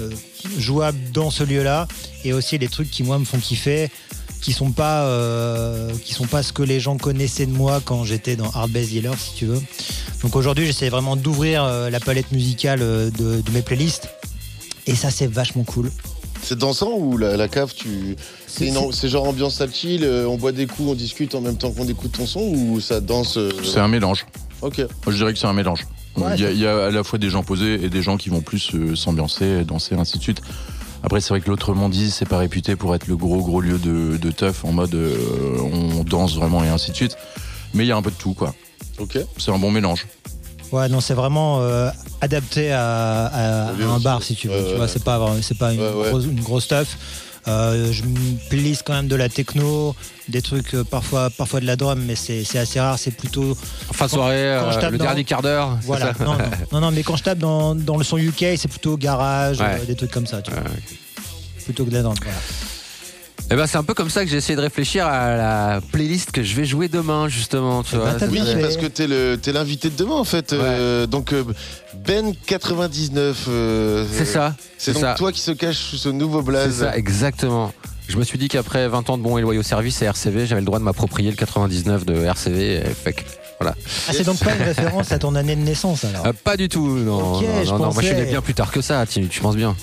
euh, 0.00 0.10
jouable 0.58 0.98
dans 1.12 1.30
ce 1.30 1.44
lieu-là 1.44 1.86
et 2.24 2.32
aussi 2.32 2.58
les 2.58 2.68
trucs 2.68 2.90
qui, 2.90 3.04
moi, 3.04 3.18
me 3.18 3.24
font 3.24 3.38
kiffer, 3.38 3.90
qui 4.40 4.52
sont 4.52 4.72
pas, 4.72 5.04
euh, 5.04 5.92
qui 6.04 6.14
sont 6.14 6.26
pas 6.26 6.42
ce 6.42 6.52
que 6.52 6.62
les 6.62 6.80
gens 6.80 6.96
connaissaient 6.96 7.46
de 7.46 7.52
moi 7.52 7.80
quand 7.84 8.04
j'étais 8.04 8.36
dans 8.36 8.50
Hard 8.50 8.70
Bass 8.70 8.88
Dealer, 8.88 9.14
si 9.18 9.34
tu 9.34 9.46
veux. 9.46 9.60
Donc, 10.22 10.36
aujourd'hui, 10.36 10.66
j'essaie 10.66 10.88
vraiment 10.88 11.16
d'ouvrir 11.16 11.64
euh, 11.64 11.90
la 11.90 12.00
palette 12.00 12.32
musicale 12.32 12.80
euh, 12.82 13.10
de, 13.10 13.40
de 13.40 13.50
mes 13.52 13.62
playlists 13.62 14.08
et 14.86 14.94
ça, 14.94 15.10
c'est 15.10 15.26
vachement 15.26 15.64
cool. 15.64 15.90
C'est 16.42 16.58
dansant 16.58 16.92
ou 16.96 17.18
la, 17.18 17.36
la 17.36 17.48
cave, 17.48 17.74
tu. 17.74 18.16
C'est 18.46 19.08
genre 19.08 19.28
ambiance 19.28 19.62
chill, 19.72 20.04
on 20.26 20.36
boit 20.36 20.52
des 20.52 20.66
coups, 20.66 20.88
on 20.88 20.94
discute 20.94 21.34
en 21.34 21.40
même 21.40 21.56
temps 21.56 21.70
qu'on 21.70 21.86
écoute 21.86 22.12
ton 22.12 22.26
son 22.26 22.40
ou 22.40 22.80
ça 22.80 23.00
danse 23.00 23.36
euh, 23.36 23.50
C'est 23.62 23.78
un 23.78 23.88
mélange. 23.88 24.26
Ok. 24.62 24.78
Moi, 24.78 24.88
je 25.08 25.16
dirais 25.16 25.32
que 25.32 25.38
c'est 25.38 25.46
un 25.46 25.52
mélange. 25.52 25.86
Ouais, 26.16 26.34
il, 26.36 26.40
y 26.40 26.46
a, 26.46 26.50
y 26.52 26.66
à 26.66 26.90
la 26.90 27.04
fois 27.04 27.18
des 27.18 27.30
gens 27.30 27.42
posés 27.42 27.74
et 27.74 27.88
des 27.88 28.02
gens 28.02 28.16
qui 28.16 28.30
vont 28.30 28.40
plus 28.40 28.74
euh, 28.74 28.96
s'ambiancer, 28.96 29.64
danser, 29.64 29.94
ainsi 29.94 30.18
de 30.18 30.22
suite. 30.22 30.42
Après, 31.02 31.20
c'est 31.20 31.30
vrai 31.30 31.40
que 31.40 31.48
l'autrement 31.48 31.88
dit, 31.88 32.10
c'est 32.10 32.28
pas 32.28 32.38
réputé 32.38 32.76
pour 32.76 32.94
être 32.94 33.06
le 33.06 33.16
gros 33.16 33.38
gros 33.42 33.60
lieu 33.60 33.78
de, 33.78 34.16
de 34.16 34.30
teuf 34.30 34.64
en 34.64 34.72
mode 34.72 34.94
euh, 34.94 35.16
on 35.60 36.04
danse 36.04 36.34
vraiment 36.34 36.62
et 36.62 36.68
ainsi 36.68 36.90
de 36.90 36.96
suite. 36.96 37.16
Mais 37.74 37.84
il 37.84 37.88
y 37.88 37.92
a 37.92 37.96
un 37.96 38.02
peu 38.02 38.10
de 38.10 38.16
tout, 38.16 38.34
quoi. 38.34 38.54
Ok. 38.98 39.18
C'est 39.38 39.50
un 39.50 39.58
bon 39.58 39.70
mélange. 39.70 40.06
Ouais, 40.72 40.88
non, 40.88 41.00
c'est 41.00 41.14
vraiment 41.14 41.60
euh, 41.62 41.90
adapté 42.20 42.70
à, 42.70 43.26
à- 43.26 43.68
à 43.68 43.72
lieu 43.72 43.86
un 43.86 43.98
bar, 43.98 44.22
si 44.22 44.34
tu 44.36 44.48
veux. 44.48 44.62
Tu 44.68 44.74
vois, 44.74 44.80
ouais. 44.84 44.88
c'est 44.88 45.02
pas, 45.02 45.18
c'est 45.42 45.56
pas 45.58 45.72
une, 45.72 45.80
Ouais, 45.80 45.92
ouais. 45.94 46.10
Grosse, 46.10 46.24
une 46.26 46.40
grosse 46.40 46.64
stuff. 46.64 46.96
Euh, 47.48 47.90
je 47.92 48.02
me 48.04 48.48
playlist 48.50 48.82
quand 48.84 48.92
même 48.92 49.08
de 49.08 49.16
la 49.16 49.28
techno, 49.28 49.94
des 50.28 50.42
trucs 50.42 50.74
euh, 50.74 50.84
parfois, 50.84 51.30
parfois 51.30 51.60
de 51.60 51.66
la 51.66 51.76
drum, 51.76 51.98
mais 52.06 52.14
c'est 52.14 52.44
assez 52.58 52.78
rare. 52.80 52.98
C'est 52.98 53.10
plutôt. 53.12 53.56
Fin 53.92 54.06
de 54.06 54.10
soirée, 54.10 54.58
quand 54.60 54.70
je 54.72 54.76
euh, 54.76 54.80
tape 54.80 54.92
le 54.92 54.98
dans- 54.98 55.04
dernier 55.04 55.24
quart 55.24 55.42
d'heure. 55.42 55.78
Voilà. 55.82 56.12
ça 56.14 56.24
Non, 56.24 56.34
non, 56.34 56.44
non, 56.72 56.80
non, 56.80 56.90
mais 56.90 57.02
quand 57.02 57.16
je 57.16 57.22
tape 57.22 57.38
dans, 57.38 57.74
dans 57.74 57.96
le 57.96 58.04
son 58.04 58.18
UK, 58.18 58.44
c'est 58.56 58.68
plutôt 58.68 58.96
garage, 58.96 59.60
Ouais. 59.60 59.78
euh, 59.80 59.84
des 59.86 59.94
trucs 59.96 60.10
comme 60.10 60.26
ça, 60.26 60.42
tu 60.42 60.50
vois. 60.50 60.62
Plutôt 61.64 61.84
que 61.84 61.90
de 61.90 61.94
la 61.96 62.02
drum. 62.02 62.14
Voilà. 62.22 62.38
Eh 63.52 63.56
ben, 63.56 63.66
c'est 63.66 63.78
un 63.78 63.82
peu 63.82 63.94
comme 63.94 64.10
ça 64.10 64.24
que 64.24 64.30
j'ai 64.30 64.36
essayé 64.36 64.54
de 64.54 64.60
réfléchir 64.60 65.06
à 65.06 65.34
la 65.36 65.80
playlist 65.90 66.30
que 66.30 66.42
je 66.42 66.54
vais 66.54 66.64
jouer 66.64 66.86
demain, 66.88 67.28
justement. 67.28 67.82
Tu 67.82 67.96
vois. 67.96 68.12
Oui, 68.30 68.40
C'est- 68.44 68.60
parce 68.60 68.76
que 68.76 68.86
t'es 68.86 69.08
le- 69.08 69.36
t'es 69.42 69.52
l'invité 69.52 69.90
de 69.90 69.96
demain 69.96 70.14
en 70.14 70.24
fait. 70.24 70.52
Euh, 70.52 71.06
donc 71.06 71.32
euh, 71.32 71.42
Ben 72.06 72.32
99. 72.46 73.46
euh, 73.48 74.06
C'est 74.12 74.24
ça, 74.24 74.54
C'est 74.78 74.92
c'est 74.92 74.92
donc 74.92 75.02
ça. 75.02 75.14
toi 75.18 75.32
qui 75.32 75.40
se 75.40 75.50
cache 75.50 75.78
sous 75.78 75.96
ce 75.96 76.08
nouveau 76.08 76.38
C'est 76.40 76.46
blaze. 76.46 76.78
ça, 76.78 76.96
exactement. 76.96 77.72
Je 78.08 78.16
me 78.16 78.22
suis 78.24 78.38
dit 78.38 78.48
qu'après 78.48 78.86
20 78.88 79.10
ans 79.10 79.18
de 79.18 79.22
bons 79.22 79.36
et 79.38 79.42
loyaux 79.42 79.62
services 79.64 80.00
à 80.02 80.06
RCV, 80.06 80.46
j'avais 80.46 80.60
le 80.60 80.64
droit 80.64 80.78
de 80.78 80.84
m'approprier 80.84 81.30
le 81.30 81.36
99 81.36 82.04
de 82.06 82.14
RCV. 82.24 82.76
et 82.76 82.80
fait 82.84 83.12
que, 83.14 83.22
voilà. 83.60 83.74
Ah, 84.08 84.12
c'est 84.12 84.24
donc 84.24 84.38
pas 84.38 84.54
une 84.54 84.62
référence 84.62 85.10
à 85.12 85.18
ton 85.18 85.34
année 85.34 85.56
de 85.56 85.60
naissance 85.62 86.04
alors 86.04 86.24
Euh, 86.26 86.32
pas 86.44 86.56
du 86.56 86.68
tout, 86.68 86.86
non. 86.98 87.40
Non, 87.40 87.40
je 87.40 87.70
non, 87.70 87.78
non, 87.78 87.92
moi 87.92 88.02
je 88.02 88.06
suis 88.08 88.16
né 88.16 88.24
bien 88.26 88.42
plus 88.42 88.54
tard 88.54 88.70
que 88.70 88.80
ça, 88.80 89.04
tu, 89.06 89.26
tu 89.28 89.40
penses 89.40 89.56
bien. 89.56 89.74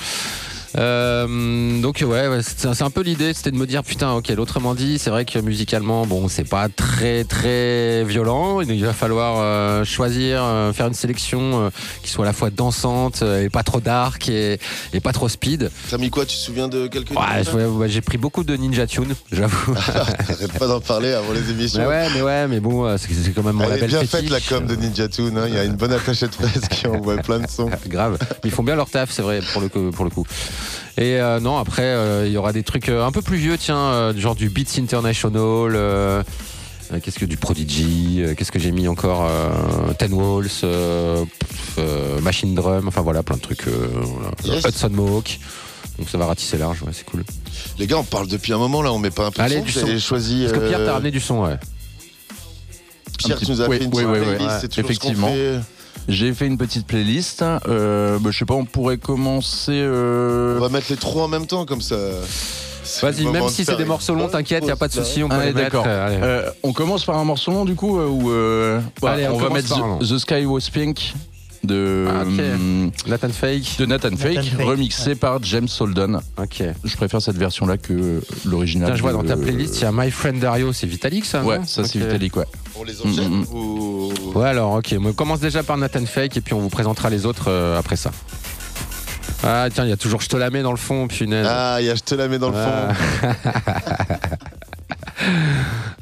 Euh, 0.78 1.82
donc 1.82 2.04
ouais, 2.06 2.28
ouais, 2.28 2.40
c'est 2.44 2.82
un 2.84 2.90
peu 2.90 3.02
l'idée, 3.02 3.34
c'était 3.34 3.52
de 3.52 3.58
me 3.58 3.66
dire 3.66 3.84
putain, 3.84 4.14
ok, 4.14 4.28
l'autrement 4.30 4.76
dit, 4.76 5.00
c'est 5.00 5.10
vrai 5.10 5.26
que 5.26 5.40
musicalement, 5.40 6.06
bon, 6.06 6.28
c'est 6.28 6.44
pas 6.48 6.70
très 6.70 7.24
très 7.24 8.04
violent. 8.04 8.62
Il 8.62 8.86
va 8.86 8.94
falloir 8.94 9.38
euh, 9.40 9.84
choisir, 9.84 10.44
euh, 10.44 10.74
faire 10.74 10.88
une 10.88 10.94
sélection 10.94 11.66
euh, 11.66 11.70
qui 12.04 12.12
soit 12.12 12.26
à 12.26 12.28
la 12.28 12.34
fois 12.34 12.50
dansante 12.50 13.22
euh, 13.24 13.44
et 13.44 13.50
pas 13.50 13.64
trop 13.64 13.80
dark 13.80 14.30
et, 14.30 14.60
et 14.94 15.00
pas 15.00 15.14
trop 15.14 15.30
speed. 15.30 15.72
T'as 15.90 15.98
mis 15.98 16.10
quoi 16.10 16.26
Tu 16.26 16.36
te 16.38 16.42
souviens 16.42 16.68
de 16.68 16.88
quelques 16.88 17.12
Ouais, 17.12 17.88
j'ai 17.90 18.02
pris 18.02 18.18
beaucoup 18.18 18.44
de 18.44 18.56
Ninja 18.56 18.86
Tune, 18.86 19.16
j'avoue. 19.32 19.74
Arrête 20.30 20.54
pas 20.60 20.68
d'en 20.68 20.80
parler 20.80 21.14
avant 21.14 21.34
les 21.34 21.50
émissions. 21.50 21.80
mais 21.82 21.88
ouais, 21.88 22.08
mais 22.14 22.22
ouais, 22.22 22.48
mais 22.48 22.60
bon, 22.60 22.96
c'est 22.98 23.34
quand 23.34 23.44
même 23.44 23.56
mon 23.56 23.64
Elle 23.72 23.84
est 23.84 23.88
bien 23.88 24.06
faite 24.06 24.30
la 24.30 24.40
com 24.42 24.66
de 24.68 24.76
Ninja 24.76 25.08
Tune, 25.08 25.38
hein. 25.38 25.46
il 25.48 25.56
y 25.56 25.58
a 25.58 25.64
une 25.64 25.76
bonne 25.76 25.94
attachée 25.94 26.28
de 26.28 26.34
presse 26.34 26.68
qui 26.70 26.86
envoie 26.88 27.18
plein 27.18 27.40
de 27.40 27.48
sons. 27.50 27.70
Grave. 27.88 28.18
Ils 28.44 28.52
font 28.52 28.64
bien 28.64 28.76
leur 28.76 28.90
taf, 28.90 29.12
c'est 29.12 29.22
vrai, 29.22 29.40
pour 29.54 29.62
le. 29.62 29.70
Pour 29.92 30.06
le 30.06 30.12
coup. 30.12 30.26
Et 30.98 31.20
euh, 31.20 31.40
non, 31.40 31.58
après, 31.58 31.84
euh, 31.84 32.26
il 32.26 32.32
y 32.32 32.38
aura 32.38 32.54
des 32.54 32.64
trucs 32.64 32.90
euh, 32.90 33.06
un 33.06 33.12
peu 33.12 33.22
plus 33.22 33.38
vieux, 33.38 33.58
tiens, 33.58 34.14
du 34.14 34.22
genre 34.22 34.36
du 34.36 34.50
Beats 34.50 34.80
International. 34.80 36.24
Qu'est-ce 37.04 37.20
que 37.20 37.26
du 37.26 37.36
Prodigy 37.38 38.24
Qu'est-ce 38.38 38.52
que 38.52 38.60
j'ai 38.60 38.72
mis 38.72 38.88
encore 38.88 39.30
Ten 40.00 40.14
Walls, 40.14 40.48
Machine 42.22 42.56
Drum, 42.56 42.88
enfin 42.88 43.02
voilà, 43.02 43.24
plein 43.24 43.36
de 43.36 43.42
trucs. 43.42 43.68
voilà. 43.68 44.32
Yes. 44.44 44.66
Hudson 44.66 44.90
Mohawk. 44.92 45.40
Donc 45.98 46.10
ça 46.10 46.18
va 46.20 46.28
ratisser 46.28 46.58
large, 46.60 46.84
ouais, 46.84 46.92
c'est 46.94 47.06
cool. 47.06 47.24
Les 47.80 47.88
gars, 47.88 47.98
on 47.98 48.04
parle 48.04 48.28
depuis 48.28 48.54
un 48.54 48.60
moment 48.60 48.84
là, 48.84 48.94
on 48.94 49.00
met 49.00 49.10
pas 49.10 49.26
un 49.26 49.32
peu 49.32 49.38
de 49.40 49.42
Allez, 49.44 49.64
son 49.68 49.82
avez 49.82 50.00
son. 50.00 50.08
choisi. 50.08 50.46
Parce 50.48 50.60
que 50.60 50.68
Pierre, 50.68 50.80
t'as 50.86 50.94
ramené 50.94 51.10
du 51.12 51.20
son, 51.20 51.42
ouais. 51.44 51.58
Pierre, 53.18 53.40
tu 53.40 53.50
nous 53.50 53.62
as 53.62 53.68
oui, 53.68 53.80
fait 53.80 53.84
une 53.86 53.90
oui, 53.94 54.04
petite 54.04 54.10
oui, 54.12 54.20
oui. 54.20 54.26
playlist, 54.36 54.50
Ouais, 54.52 54.58
c'est 54.62 54.68
toujours 54.68 54.90
effectivement. 54.92 55.32
J'ai 56.08 56.34
fait 56.34 56.48
une 56.48 56.58
petite 56.58 56.88
playlist. 56.88 57.44
Euh, 57.68 58.18
bah, 58.20 58.30
je 58.32 58.38
sais 58.38 58.46
pas, 58.46 58.54
on 58.54 58.66
pourrait 58.66 58.98
commencer. 58.98 59.72
euh, 59.74 60.58
On 60.58 60.62
va 60.62 60.70
mettre 60.70 60.88
les 60.90 60.96
trois 60.98 61.24
en 61.26 61.28
même 61.28 61.46
temps 61.48 61.66
comme 61.66 61.82
ça. 61.82 61.96
Vas-y, 63.02 63.26
même 63.26 63.50
si 63.50 63.66
c'est 63.66 63.76
des 63.76 63.84
morceaux 63.84 64.16
longs, 64.16 64.30
t'inquiète, 64.30 64.66
y 64.66 64.72
a 64.72 64.78
pas 64.78 64.88
de 64.88 64.94
souci, 64.94 65.22
on 65.22 65.28
peut 65.28 65.36
Allez, 65.36 65.48
les 65.52 65.64
mettre. 65.64 65.84
euh, 65.86 66.08
allez. 66.08 66.18
Euh, 66.24 66.50
on 66.64 66.72
commence 66.72 67.04
par 67.04 67.18
un 67.18 67.26
morceau 67.26 67.52
long 67.52 67.66
du 67.66 67.76
coup 67.76 68.00
euh, 68.00 68.08
ou 68.08 68.32
euh, 68.32 68.80
ouais, 69.02 69.10
Allez, 69.10 69.28
on 69.28 69.36
on, 69.36 69.38
va 69.38 69.50
mettre 69.50 69.76
The, 70.00 70.08
The 70.08 70.18
Sky 70.18 70.46
Was 70.46 70.70
Pink 70.72 71.14
de 71.66 72.06
Ah, 72.08 72.22
hum, 72.22 72.92
Nathan 73.08 73.28
Fake. 73.30 73.76
de 73.80 73.86
Nathan 73.88 74.16
Fake, 74.16 74.42
Fake, 74.42 74.66
remixé 74.66 75.16
par 75.16 75.44
James 75.44 75.68
Holden. 75.78 76.22
Ok. 76.38 76.64
Je 76.86 76.96
préfère 76.96 77.22
cette 77.22 77.36
version 77.38 77.66
là 77.66 77.76
que 77.78 78.22
l'original. 78.46 78.96
Je 78.96 79.02
vois 79.02 79.12
dans 79.12 79.24
ta 79.24 79.36
playlist, 79.36 79.80
il 79.80 79.82
y 79.82 79.86
a 79.86 79.92
My 79.92 80.10
Friend 80.10 80.40
Dario, 80.40 80.72
c'est 80.72 80.88
Vitalik 80.88 81.26
ça 81.26 81.44
Ouais, 81.44 81.60
ça 81.66 81.84
c'est. 81.84 82.00
Vitalik, 82.00 82.38
ouais. 82.38 82.46
On 82.80 82.84
les 82.86 83.02
enchaîne 83.02 83.30
Mm, 83.32 83.46
mm, 83.52 83.54
ou... 83.54 83.97
Ouais, 84.24 84.50
alors, 84.50 84.74
ok. 84.74 84.96
On 85.04 85.14
commence 85.14 85.40
déjà 85.40 85.64
par 85.64 85.78
Nathan 85.78 86.06
Fake 86.06 86.38
et 86.38 86.42
puis 86.42 86.54
on 86.54 86.60
vous 86.60 86.70
présentera 86.70 87.10
les 87.10 87.26
autres 87.26 87.50
euh, 87.50 87.78
après 87.80 87.96
ça. 87.96 88.12
Ah, 89.44 89.68
tiens, 89.74 89.86
il 89.86 89.90
y 89.90 89.94
a 89.94 89.98
toujours 89.98 90.22
Je 90.22 90.30
te 90.30 90.38
la 90.38 90.50
mets 90.50 90.62
dans 90.62 90.72
le 90.72 90.78
fond, 90.78 91.08
punaise. 91.08 91.48
Ah, 91.50 91.78
il 91.80 91.86
y 91.86 91.90
a 91.90 91.96
Je 91.96 92.02
te 92.02 92.16
la 92.16 92.28
mets 92.28 92.40
dans 92.40 92.50
le 92.50 92.56
fond. 92.56 92.94
Ah. 93.24 93.36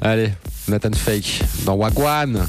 Allez, 0.00 0.32
Nathan 0.68 0.92
Fake 0.94 1.42
dans 1.64 1.74
Wagwan. 1.74 2.46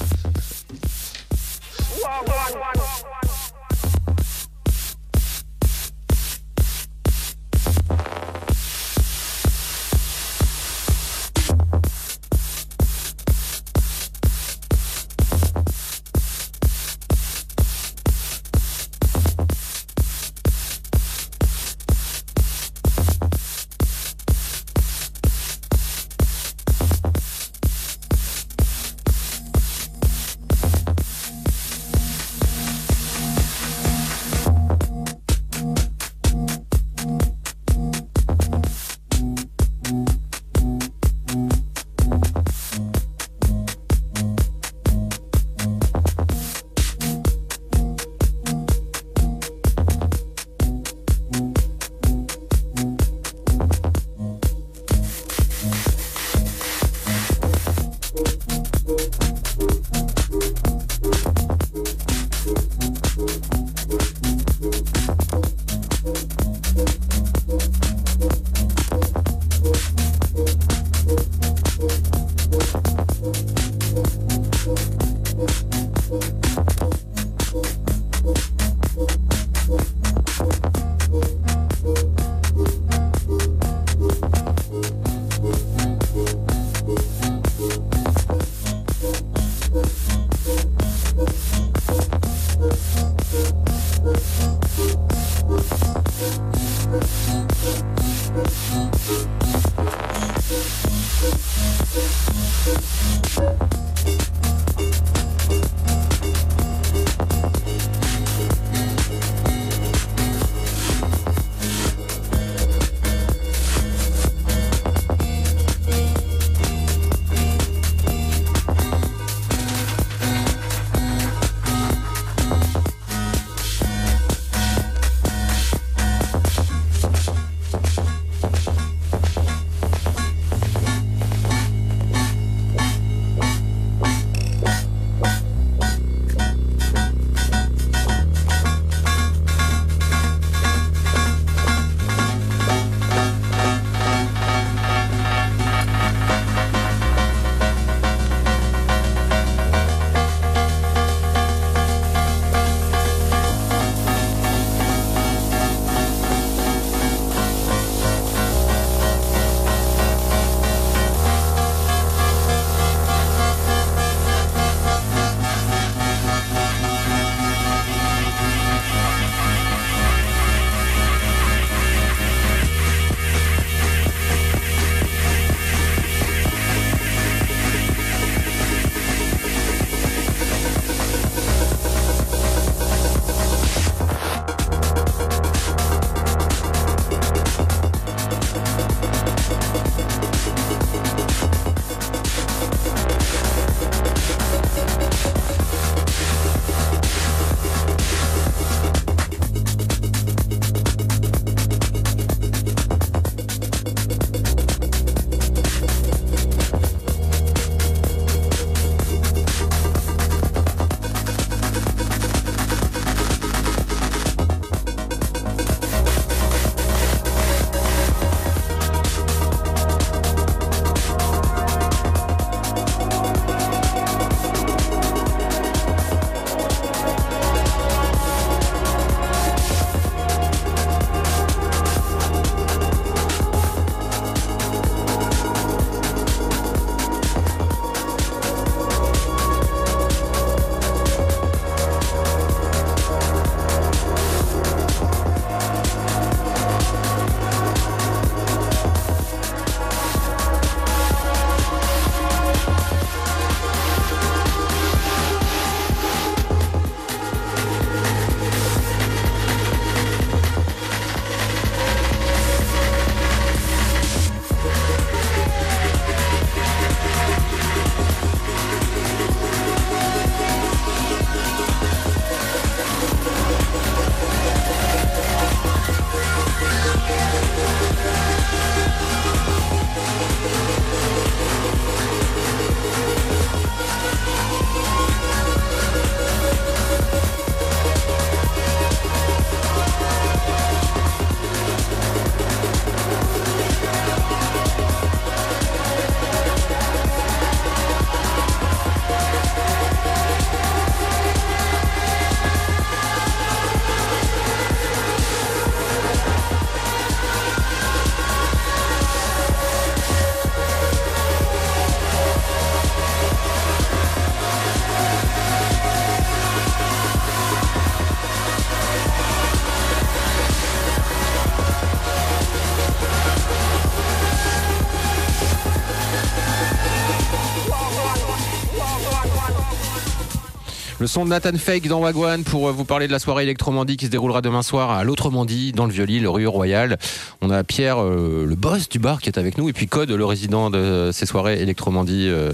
De 331.26 331.30
Nathan 331.30 331.58
Fake 331.58 331.88
dans 331.88 332.02
Wagwan 332.02 332.44
pour 332.44 332.68
euh, 332.68 332.72
vous 332.72 332.86
parler 332.86 333.08
de 333.08 333.12
la 333.12 333.20
soirée 333.20 333.44
Electromandie 333.44 333.98
qui 333.98 334.06
se 334.06 334.12
déroulera 334.12 334.42
demain 334.42 334.62
soir 334.62 334.92
à 334.92 335.04
l'autre 335.04 335.32
Mandie 335.32 335.72
dans 335.72 335.86
le 335.86 335.92
Vieux-Lille, 335.92 336.28
rue 336.28 336.48
Royale. 336.48 336.98
On 337.42 337.50
a 337.50 337.64
Pierre, 337.64 338.04
euh, 338.04 338.46
le 338.48 338.56
boss 338.56 338.88
du 338.88 339.00
bar, 339.00 339.20
qui 339.20 339.30
est 339.30 339.40
avec 339.40 339.58
nous, 339.58 339.68
et 339.68 339.74
puis 339.74 339.88
Code, 339.88 340.12
le 340.12 340.26
résident 340.26 340.70
de 340.70 341.10
ces 341.12 341.26
soirées 341.26 341.60
Electromandie, 341.62 342.28
euh, 342.28 342.52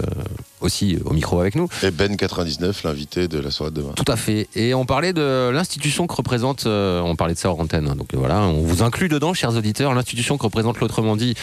aussi 0.64 0.98
au 1.04 1.12
micro 1.12 1.40
avec 1.40 1.54
nous. 1.54 1.68
Et 1.82 1.90
Ben99, 1.90 2.84
l'invité 2.84 3.28
de 3.28 3.38
la 3.38 3.50
soirée 3.50 3.70
de 3.72 3.80
demain. 3.80 3.92
Tout 3.94 4.04
à 4.10 4.16
fait. 4.16 4.48
Et 4.54 4.74
on 4.74 4.84
parlait 4.86 5.12
de 5.12 5.50
l'institution 5.50 6.06
que 6.06 6.14
représente, 6.14 6.66
euh, 6.66 7.00
on 7.00 7.16
parlait 7.16 7.34
de 7.34 7.38
ça 7.38 7.50
hors 7.50 7.60
antenne, 7.60 7.88
hein. 7.88 7.96
donc 7.96 8.14
euh, 8.14 8.16
voilà, 8.18 8.40
on 8.42 8.62
vous 8.62 8.82
inclut 8.82 9.08
dedans, 9.08 9.34
chers 9.34 9.54
auditeurs, 9.56 9.94
l'institution 9.94 10.36
que 10.38 10.42
représente 10.44 10.80
l'autrement 10.80 11.16
dit 11.16 11.34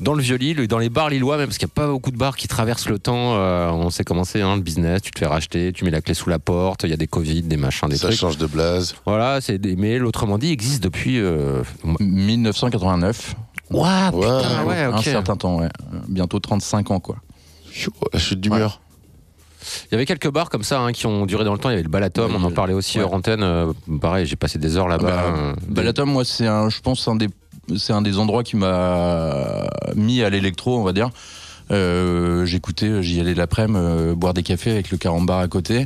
dans 0.00 0.14
le 0.14 0.22
Vieux-Lille, 0.22 0.66
dans 0.66 0.78
les 0.78 0.88
bars 0.88 1.10
lillois, 1.10 1.36
même 1.36 1.46
parce 1.46 1.58
qu'il 1.58 1.66
n'y 1.66 1.72
a 1.72 1.74
pas 1.74 1.88
beaucoup 1.88 2.10
de 2.10 2.16
bars 2.16 2.36
qui 2.36 2.48
traversent 2.48 2.88
le 2.88 2.98
temps. 2.98 3.34
euh, 3.36 3.68
on 3.70 3.90
sait 3.90 4.04
comment 4.04 4.24
c'est, 4.24 4.40
hein, 4.40 4.56
le 4.56 4.62
business, 4.62 5.02
tu 5.02 5.10
te 5.10 5.18
fais 5.18 5.26
racheter, 5.26 5.72
tu 5.72 5.84
mets 5.84 5.90
la 5.90 6.00
clé 6.00 6.14
sous 6.14 6.30
la 6.30 6.38
porte, 6.38 6.84
il 6.84 6.90
y 6.90 6.94
a 6.94 6.96
des 6.96 7.06
Covid, 7.06 7.42
des 7.42 7.56
machins, 7.58 7.88
des 7.88 7.96
Ça 7.96 8.06
trucs. 8.08 8.18
change 8.18 8.38
de 8.38 8.46
blase. 8.46 8.94
Voilà, 9.04 9.40
c'est 9.40 9.58
des... 9.58 9.76
mais 9.76 9.98
l'autrement 9.98 10.38
dit 10.38 10.50
existe 10.52 10.82
depuis. 10.82 11.18
euh, 11.18 11.62
1989. 11.98 13.34
Ouah, 13.70 14.10
putain, 14.12 14.64
ouais, 14.64 14.82
Un 14.82 15.00
certain 15.02 15.36
temps, 15.36 15.58
ouais. 15.60 15.66
Euh, 15.94 15.98
Bientôt 16.08 16.38
35 16.40 16.90
ans, 16.90 17.00
quoi. 17.00 17.16
Chute 17.72 18.40
d'humeur. 18.40 18.80
Il 19.86 19.92
y 19.92 19.94
avait 19.94 20.06
quelques 20.06 20.30
bars 20.30 20.48
comme 20.48 20.62
ça 20.62 20.80
hein, 20.80 20.92
qui 20.92 21.06
ont 21.06 21.26
duré 21.26 21.44
dans 21.44 21.52
le 21.52 21.58
temps. 21.58 21.68
Il 21.68 21.72
y 21.72 21.74
avait 21.74 21.82
le 21.82 21.88
Balatom, 21.88 22.34
on 22.34 22.42
en 22.42 22.50
parlait 22.50 22.72
aussi 22.72 22.98
ouais. 22.98 23.04
hors 23.04 23.12
antenne. 23.12 23.42
euh, 23.42 23.72
pareil, 24.00 24.26
j'ai 24.26 24.36
passé 24.36 24.58
des 24.58 24.76
heures 24.76 24.88
là-bas. 24.88 25.06
Bah, 25.06 25.34
euh, 25.36 25.54
Balatom, 25.68 26.10
moi, 26.10 26.24
c'est 26.24 26.46
un, 26.46 26.70
je 26.70 26.80
pense, 26.80 27.06
un 27.08 27.16
des, 27.16 27.28
c'est 27.76 27.92
un 27.92 28.02
des 28.02 28.18
endroits 28.18 28.42
qui 28.42 28.56
m'a 28.56 29.68
mis 29.94 30.22
à 30.22 30.30
l'électro, 30.30 30.78
on 30.78 30.82
va 30.82 30.92
dire. 30.92 31.10
Euh, 31.70 32.44
J'écoutais, 32.46 33.02
j'y 33.02 33.20
allais 33.20 33.34
l'après-midi 33.34 33.78
euh, 33.78 34.14
boire 34.14 34.34
des 34.34 34.42
cafés 34.42 34.70
avec 34.70 34.90
le 34.90 34.98
carambar 34.98 35.38
à 35.40 35.46
côté, 35.48 35.84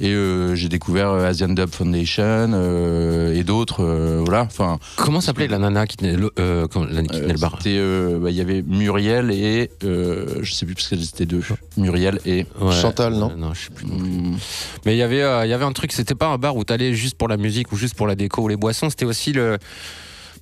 et 0.00 0.10
euh, 0.10 0.54
j'ai 0.54 0.68
découvert 0.68 1.10
euh, 1.10 1.26
Asian 1.26 1.48
Dub 1.48 1.70
Foundation 1.70 2.22
euh, 2.52 3.34
et 3.34 3.42
d'autres, 3.44 3.82
euh, 3.82 4.20
voilà. 4.24 4.42
Enfin, 4.42 4.78
Comment 4.96 5.20
s'appelait 5.20 5.48
la 5.48 5.58
nana 5.58 5.86
qui 5.86 5.96
tenait 5.96 6.16
le, 6.16 6.30
euh, 6.38 6.66
la- 6.90 7.02
qui 7.02 7.08
tenait 7.20 7.32
le 7.32 7.38
bar? 7.38 7.58
euh, 7.66 8.18
bah, 8.18 8.30
il 8.30 8.36
y 8.36 8.40
avait 8.40 8.62
Muriel 8.62 9.30
et 9.30 9.70
euh, 9.84 10.40
je 10.42 10.52
sais 10.52 10.66
plus 10.66 10.74
parce 10.74 10.88
qu'elles 10.88 11.04
étaient 11.04 11.26
deux. 11.26 11.42
Muriel 11.76 12.18
et 12.26 12.44
Ouais. 12.60 12.72
Chantal, 12.72 13.14
non? 13.14 13.30
Euh, 13.30 13.36
Non, 13.36 13.54
je 13.54 13.60
sais 13.64 13.70
plus. 13.70 13.86
plus. 13.86 13.96
Mais 14.84 14.94
il 14.94 14.98
y 14.98 15.02
avait, 15.02 15.22
euh, 15.22 15.46
il 15.46 15.50
y 15.50 15.54
avait 15.54 15.64
un 15.64 15.72
truc. 15.72 15.92
C'était 15.92 16.14
pas 16.14 16.28
un 16.28 16.38
bar 16.38 16.56
où 16.56 16.64
t'allais 16.64 16.92
juste 16.94 17.16
pour 17.16 17.28
la 17.28 17.36
musique 17.36 17.72
ou 17.72 17.76
juste 17.76 17.94
pour 17.94 18.06
la 18.06 18.14
déco 18.16 18.42
ou 18.42 18.48
les 18.48 18.56
boissons. 18.56 18.90
C'était 18.90 19.04
aussi 19.06 19.32
le. 19.32 19.56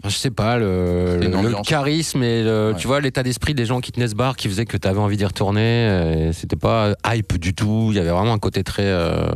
Je 0.04 0.10
sais 0.16 0.30
pas, 0.30 0.56
le, 0.56 1.20
charisme 1.64 2.22
et 2.22 2.42
le- 2.42 2.70
Ouais. 2.72 2.76
tu 2.78 2.86
vois 2.86 3.00
l'état 3.00 3.22
d'esprit 3.22 3.54
des 3.54 3.66
gens 3.66 3.80
qui 3.80 3.92
tenaient 3.92 4.08
ce 4.08 4.14
bar 4.14 4.36
qui 4.36 4.48
faisait 4.48 4.64
que 4.64 4.76
tu 4.76 4.88
avais 4.88 4.98
envie 4.98 5.16
d'y 5.16 5.24
retourner. 5.26 6.28
et 6.28 6.32
C'était 6.32 6.56
pas 6.56 6.94
hype 7.06 7.38
du 7.38 7.54
tout. 7.54 7.88
Il 7.90 7.96
y 7.96 7.98
avait 7.98 8.10
vraiment 8.10 8.32
un 8.32 8.38
côté 8.38 8.64
très. 8.64 8.84
euh, 8.86 9.26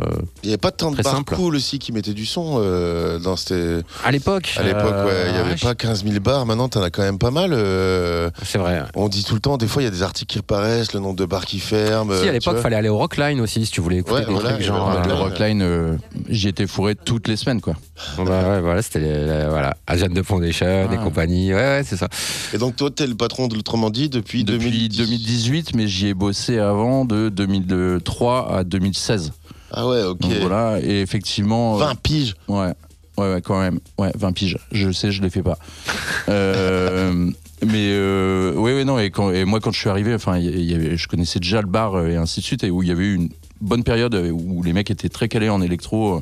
Il 0.43 0.47
n'y 0.47 0.53
avait 0.53 0.59
pas 0.59 0.71
tant 0.71 0.91
de 0.91 1.03
bars 1.03 1.23
cool 1.27 1.57
aussi 1.57 1.79
qui 1.79 1.93
mettaient 1.93 2.15
du 2.15 2.25
son 2.27 2.55
euh, 2.59 3.19
dans 3.19 3.37
ces... 3.37 3.81
À 4.05 4.11
l'époque 4.11 4.55
À 4.59 4.63
l'époque, 4.63 4.83
euh, 4.85 5.05
ouais. 5.07 5.29
Il 5.29 5.33
n'y 5.33 5.39
avait 5.39 5.51
ouais, 5.51 5.57
pas 5.61 5.75
15 5.75 6.05
000 6.05 6.21
bars. 6.21 6.47
Maintenant, 6.47 6.69
t'en 6.69 6.83
as 6.83 6.91
quand 6.91 7.03
même 7.03 7.19
pas 7.19 7.31
mal. 7.31 7.51
euh, 7.53 8.31
C'est 8.43 8.59
vrai. 8.59 8.83
On 8.95 9.09
dit 9.09 9.25
tout 9.25 9.35
le 9.35 9.41
temps, 9.41 9.57
des 9.59 9.67
fois, 9.67 9.83
il 9.83 9.85
y 9.85 9.89
a 9.89 9.91
des 9.91 10.03
articles 10.03 10.33
qui 10.33 10.39
reparaissent, 10.39 10.93
le 10.95 11.01
nombre 11.01 11.17
de 11.17 11.27
bars 11.27 11.45
qui 11.45 11.59
ferment. 11.59 12.13
Si, 12.15 12.27
euh, 12.27 12.31
à 12.31 12.33
l'époque, 12.33 12.55
vois. 12.55 12.63
fallait 12.63 12.77
aller 12.77 12.89
au 12.89 12.97
Rockline 12.99 13.41
aussi 13.41 13.67
si 13.67 13.73
tu 13.73 13.81
voulais 13.81 13.99
écouter 13.99 14.15
Ouais, 14.21 14.25
des 14.27 14.33
voilà, 14.33 14.51
trucs 14.51 14.61
il 14.63 14.67
genre. 14.67 15.03
le 15.05 15.11
euh, 15.11 15.15
Rockline, 15.15 15.63
euh, 15.63 15.97
j'y 16.29 16.49
étais 16.49 16.67
fourré 16.67 16.95
toutes 16.95 17.29
les 17.29 17.37
semaines, 17.37 17.61
quoi. 17.61 17.75
bah 18.19 18.25
ouais, 18.49 18.61
voilà, 18.61 18.81
c'était 18.83 19.47
voilà, 19.49 19.75
Asian 19.87 20.09
de 20.09 20.23
Foundation 20.23 20.54
et 20.63 20.87
Ah. 20.91 20.97
compagnie. 21.03 21.53
Ouais, 21.53 21.61
ouais, 21.61 21.83
c'est 21.85 21.97
ça. 21.97 22.09
Et 22.53 22.59
donc, 22.59 22.77
toi, 22.77 22.91
t'es 22.91 23.07
le 23.07 23.15
patron 23.15 23.49
de 23.49 23.55
l'Autrement 23.55 23.91
dit 23.91 24.09
depuis, 24.09 24.45
Depuis 24.45 24.89
2010. 24.89 24.97
2018, 24.99 25.75
mais 25.75 25.87
j'y 25.89 26.09
ai 26.09 26.15
bossé 26.15 26.59
avant 26.59 27.05
de 27.05 27.29
2003 27.29 28.53
à 28.57 28.65
2016. 28.65 29.33
Ah 29.73 29.89
ouais, 29.89 30.03
ok. 30.05 30.19
Donc 30.21 30.33
voilà, 30.41 30.79
et 30.83 31.01
effectivement. 31.01 31.77
20 31.77 31.95
piges. 32.01 32.35
Ouais, 32.49 32.73
ouais, 33.19 33.33
ouais, 33.35 33.43
quand 33.43 33.59
même. 33.61 33.81
Ouais, 33.99 34.13
20 34.15 34.33
piges. 34.33 34.59
Je 34.73 34.91
sais, 34.93 35.11
je 35.11 35.21
les 35.23 35.31
fais 35.31 35.43
pas. 35.43 35.59
Euh, 36.29 37.31
mais 37.67 37.89
euh, 37.93 38.53
oui, 38.57 38.73
oui, 38.75 38.85
non. 38.85 38.99
Et, 38.99 39.11
quand, 39.11 39.31
et 39.31 39.45
moi, 39.45 39.61
quand 39.61 39.73
je 39.73 39.79
suis 39.79 39.89
arrivé, 39.91 40.15
enfin, 40.15 40.39
il 40.39 40.45
y- 40.47 40.49
il 40.61 40.71
y 40.71 40.75
avait, 40.75 40.97
je 40.97 41.09
connaissais 41.09 41.39
déjà 41.39 41.61
le 41.61 41.67
bar 41.67 41.95
euh, 41.95 42.09
et 42.09 42.17
ainsi 42.17 42.41
de 42.41 42.45
suite, 42.45 42.65
et 42.65 42.71
où 42.71 42.83
il 42.83 42.89
y 42.89 42.93
avait 42.93 43.05
eu 43.05 43.15
une 43.15 43.29
bonne 43.61 43.85
période 43.85 44.15
où 44.33 44.63
les 44.63 44.73
mecs 44.73 44.91
étaient 44.91 45.09
très 45.09 45.29
calés 45.29 45.49
en 45.49 45.61
électro. 45.63 46.17
euh, 46.17 46.21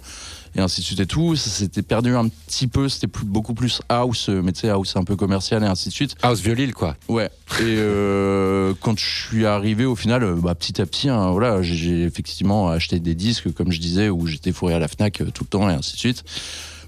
Et 0.55 0.61
ainsi 0.61 0.83
de 0.83 0.87
suite 0.87 1.01
et 1.01 1.07
tout, 1.07 1.35
ça 1.35 1.49
s'était 1.49 1.81
perdu 1.83 2.15
un 2.15 2.29
petit 2.29 2.67
peu, 2.67 2.89
c'était 2.91 3.07
plus, 3.07 3.25
beaucoup 3.25 3.55
plus 3.55 3.81
house, 3.89 4.29
euh, 4.29 4.43
mais 4.45 4.53
tu 4.53 4.61
sais, 4.61 4.69
house 4.69 4.95
un 4.97 5.05
peu 5.05 5.17
commercial 5.17 5.63
et 5.63 5.67
ainsi 5.67 5.89
de 5.89 5.95
suite. 5.95 6.15
House 6.23 6.41
Vieux-Lille, 6.41 6.75
quoi. 6.75 6.95
Ouais. 7.09 7.31
Et 7.61 7.63
euh, 7.79 8.75
quand 8.83 8.99
je 8.99 9.05
suis 9.05 9.47
arrivé, 9.47 9.87
au 9.87 9.97
final, 9.97 10.35
bah, 10.37 10.55
petit 10.55 10.81
à 10.83 10.87
petit, 10.87 11.09
hein, 11.09 11.31
voilà, 11.31 11.63
j'ai- 11.63 12.03
effectivement 12.03 12.69
acheté 12.69 13.01
des 13.01 13.15
disques, 13.15 13.51
comme 13.55 13.73
je 13.73 13.81
disais, 13.81 14.11
où 14.11 14.27
j'étais 14.27 14.53
fourré 14.53 14.75
à 14.75 14.79
la 14.79 14.89
Fnac 14.89 15.23
tout 15.33 15.45
le 15.45 15.49
temps 15.49 15.71
et 15.71 15.73
ainsi 15.73 15.95
de 15.95 15.99
suite, 15.99 16.23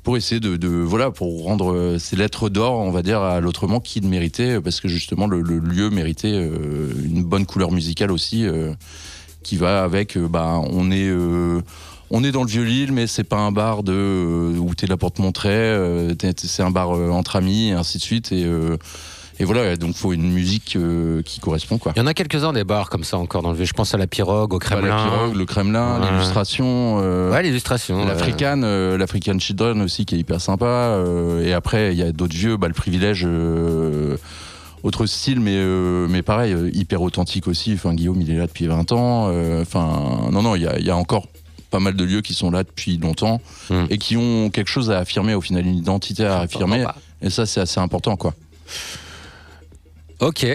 pour 0.03 0.19
essayer 0.19 0.41
de, 0.41 0.57
de- 0.59 0.69
voilà, 0.69 1.11
pour 1.11 1.45
rendre 1.45 1.97
ces 1.99 2.17
lettres 2.17 2.51
d'or, 2.51 2.75
on 2.81 2.91
va 2.91 3.01
dire, 3.03 3.23
à 3.23 3.41
l'autrement 3.41 3.81
qui 3.81 3.99
le 4.01 4.09
méritait, 4.09 4.61
parce 4.61 4.83
que 4.83 4.89
justement 4.89 5.27
le, 5.27 5.41
le 5.41 5.59
lieu 5.59 5.89
méritait 5.89 6.37
une 7.03 7.25
bonne 7.25 7.47
couleur 7.47 7.73
musicale 7.73 8.13
aussi, 8.13 8.45
euh, 8.45 8.75
qui 9.45 9.57
va 9.57 9.85
avec, 9.85 10.17
euh, 10.17 10.27
bah, 10.29 10.59
on 10.73 10.91
est. 10.91 11.07
euh, 11.09 11.61
on 12.11 12.23
est 12.23 12.33
dans 12.33 12.43
le 12.45 12.49
Vieux-Lille, 12.49 12.93
mais 12.93 13.07
c'est 13.07 13.25
pas 13.25 13.39
un 13.39 13.51
bar 13.53 13.83
de 13.83 13.93
euh, 13.93 14.59
où 14.59 14.75
t'es 14.75 14.87
la 14.87 14.97
porte 14.97 15.19
montrée. 15.21 15.51
euh, 15.53 16.15
t'es- 16.15 16.33
t'es- 16.35 16.47
c'est 16.47 16.63
un 16.63 16.71
bar 16.71 16.95
euh, 16.97 17.11
entre 17.11 17.37
amis 17.37 17.69
et 17.71 17.73
ainsi 17.73 17.99
de 17.99 18.03
suite. 18.03 18.31
Et, 18.31 18.45
euh, 18.45 18.77
et 19.41 19.45
voilà, 19.45 19.75
donc 19.77 19.97
faut 19.97 20.13
une 20.13 20.31
musique 20.31 20.77
euh, 20.77 21.23
qui 21.23 21.41
correspond 21.41 21.77
quoi. 21.79 21.93
Il 21.97 21.99
y 21.99 22.03
en 22.03 22.07
a 22.07 22.15
quelques-uns 22.15 22.53
des 22.53 22.63
bars 22.63 22.89
comme 22.89 23.03
ça 23.03 23.17
encore 23.19 23.43
dans 23.43 23.51
le 23.51 23.57
vieux. 23.57 23.65
Je 23.65 23.73
pense 23.73 23.93
à 23.95 23.99
la 23.99 24.07
Pirogue, 24.07 24.53
au 24.55 24.59
Kremlin. 24.61 24.89
Bah, 24.91 24.97
la 24.97 25.11
pirogue, 25.11 25.35
le 25.37 25.45
Kremlin, 25.45 26.01
Ouais. 26.01 26.11
l'illustration. 26.13 27.01
euh, 27.03 27.33
Ouais, 27.33 27.43
l'illustration. 27.43 28.05
L'African, 28.05 28.61
euh, 28.63 28.97
l'African 28.97 29.39
Children 29.41 29.81
aussi 29.83 30.05
qui 30.05 30.15
est 30.15 30.19
hyper 30.19 30.41
sympa. 30.41 30.67
euh, 30.67 31.45
et 31.45 31.53
après, 31.53 31.93
il 31.95 31.99
y 31.99 32.03
a 32.03 32.13
d'autres 32.13 32.37
vieux, 32.37 32.57
bah, 32.59 32.69
le 32.69 32.75
privilège. 32.75 33.27
Autre 34.85 35.07
style, 35.07 35.41
mais, 35.41 35.57
euh, 35.57 36.07
mais 36.09 36.23
pareil, 36.23 36.53
euh, 36.53 36.71
hyper 36.73 37.03
authentique 37.03 37.49
aussi. 37.49 37.73
Enfin, 37.75 37.93
Guillaume, 37.95 38.21
il 38.23 38.31
est 38.31 38.37
là 38.37 38.47
depuis 38.47 38.67
20 38.67 38.93
ans. 38.93 39.29
euh, 39.33 39.63
Enfin, 39.63 40.29
non, 40.31 40.43
non, 40.43 40.55
il 40.55 40.63
y 40.63 40.67
a, 40.67 40.79
il 40.79 40.85
y 40.87 40.91
a 40.91 40.97
encore 40.97 41.27
pas 41.71 41.81
mal 41.81 41.95
de 41.97 42.05
lieux 42.05 42.21
qui 42.21 42.35
sont 42.35 42.51
là 42.53 42.63
depuis 42.63 42.99
longtemps 42.99 43.41
Hmm. 43.71 43.87
et 43.91 43.99
qui 43.99 44.17
ont 44.17 44.51
quelque 44.51 44.69
chose 44.69 44.91
à 44.91 44.99
affirmer, 45.01 45.35
au 45.35 45.41
final, 45.41 45.67
une 45.67 45.77
identité 45.77 46.25
à 46.25 46.41
affirmer. 46.41 46.85
Et 47.23 47.31
ça, 47.31 47.47
c'est 47.47 47.61
assez 47.61 47.81
important, 47.81 48.15
quoi. 48.17 48.35
Ok. 50.21 50.47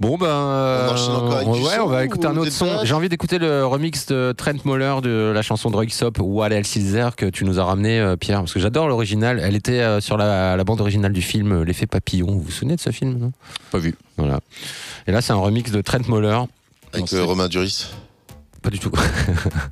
Bon 0.00 0.18
ben, 0.18 0.26
euh, 0.26 0.88
On 0.88 0.92
enchaîne 0.92 1.14
encore 1.14 1.34
avec 1.34 1.46
du 1.46 1.60
ouais, 1.60 1.76
son 1.76 1.82
on 1.82 1.86
va 1.86 2.04
écouter 2.04 2.26
un 2.26 2.36
autre 2.36 2.50
son. 2.50 2.84
J'ai 2.84 2.94
envie 2.94 3.08
d'écouter 3.08 3.38
le 3.38 3.64
remix 3.64 4.06
de 4.06 4.34
Trent 4.36 4.64
Moller 4.64 4.96
de 5.02 5.30
la 5.32 5.42
chanson 5.42 5.70
Drug 5.70 5.88
Sop 5.90 6.18
What 6.20 6.48
Else 6.48 6.76
Is 6.76 6.92
There 6.92 7.14
que 7.16 7.26
tu 7.26 7.44
nous 7.44 7.60
as 7.60 7.64
ramené, 7.64 8.00
euh, 8.00 8.16
Pierre, 8.16 8.40
parce 8.40 8.52
que 8.52 8.58
j'adore 8.60 8.88
l'original. 8.88 9.40
Elle 9.40 9.54
était 9.54 9.80
euh, 9.80 10.00
sur 10.00 10.16
la, 10.16 10.56
la 10.56 10.64
bande 10.64 10.80
originale 10.80 11.12
du 11.12 11.22
film 11.22 11.62
L'effet 11.62 11.86
papillon. 11.86 12.26
Vous 12.26 12.40
vous 12.40 12.50
souvenez 12.50 12.74
de 12.76 12.80
ce 12.80 12.90
film 12.90 13.18
non? 13.18 13.32
Pas 13.70 13.78
vu. 13.78 13.94
Voilà. 14.16 14.40
Et 15.06 15.12
là, 15.12 15.20
c'est 15.20 15.32
un 15.32 15.36
remix 15.36 15.70
de 15.70 15.80
Trent 15.80 16.06
Moller. 16.08 16.38
Avec 16.92 17.12
euh, 17.12 17.24
Romain 17.24 17.48
Duris. 17.48 17.86
Pas 18.60 18.70
du 18.70 18.78
tout. 18.78 18.92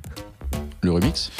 Le 0.81 0.91
remix? 0.91 1.31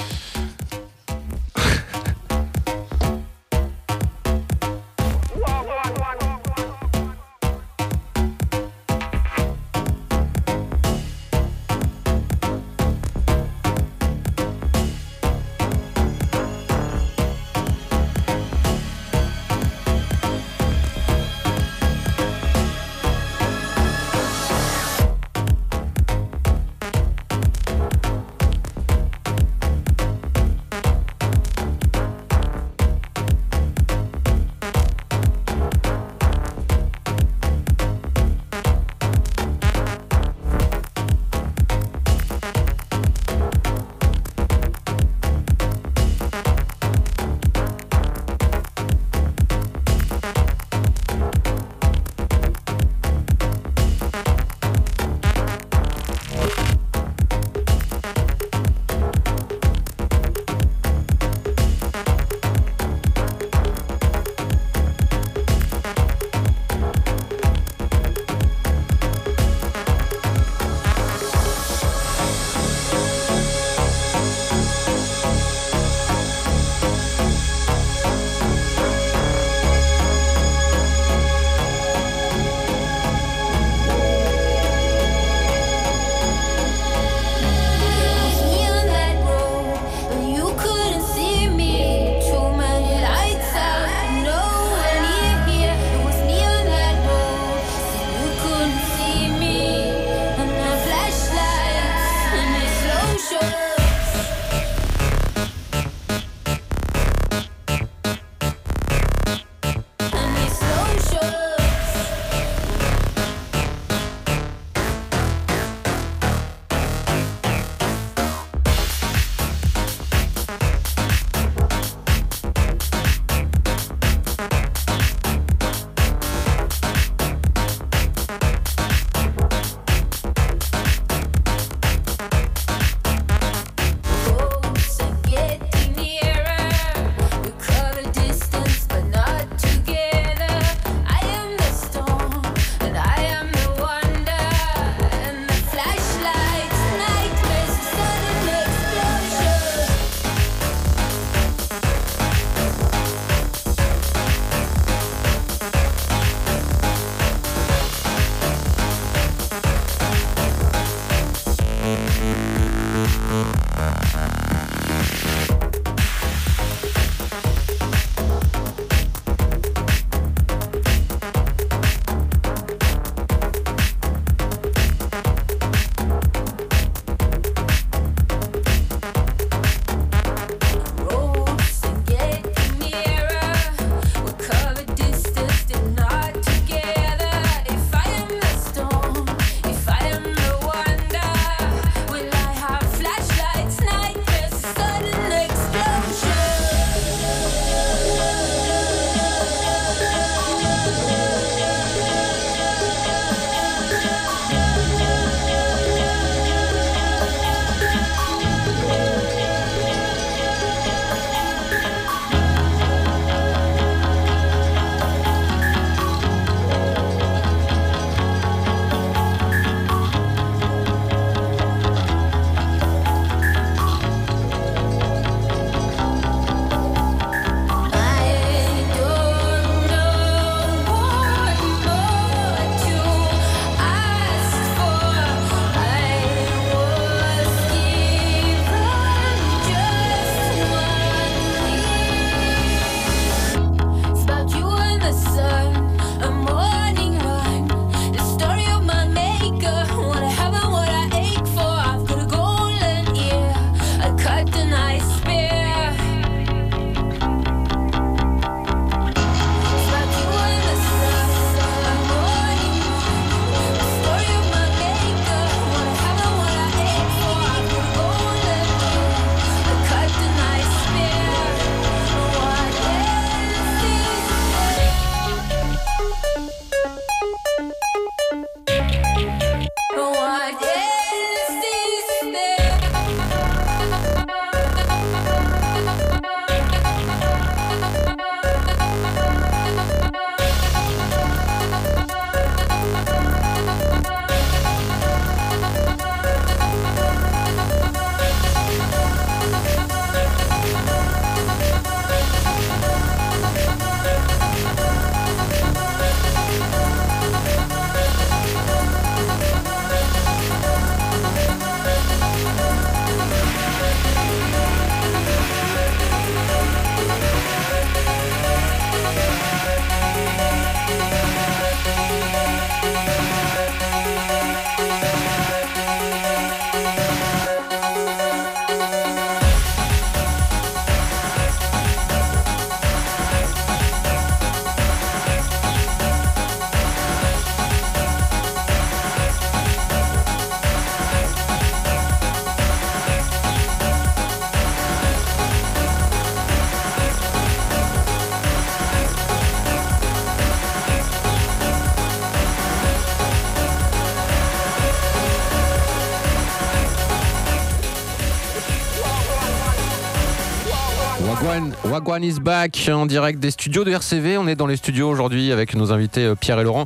Wagwan, 361.92 362.24
is 362.24 362.40
back 362.40 362.90
en 362.92 363.06
direct 363.06 363.40
des 363.40 363.52
studios 363.52 363.84
de 363.84 363.92
RCV. 363.92 364.38
On 364.38 364.48
est 364.48 364.56
dans 364.56 364.68
les 364.68 364.78
studios 364.78 365.10
aujourd'hui 365.10 365.52
avec 365.52 365.76
nos 365.76 365.92
invités 365.92 366.24
euh, 366.26 366.36
Pierre 366.36 366.60
et 366.60 366.64
Laurent. 366.64 366.86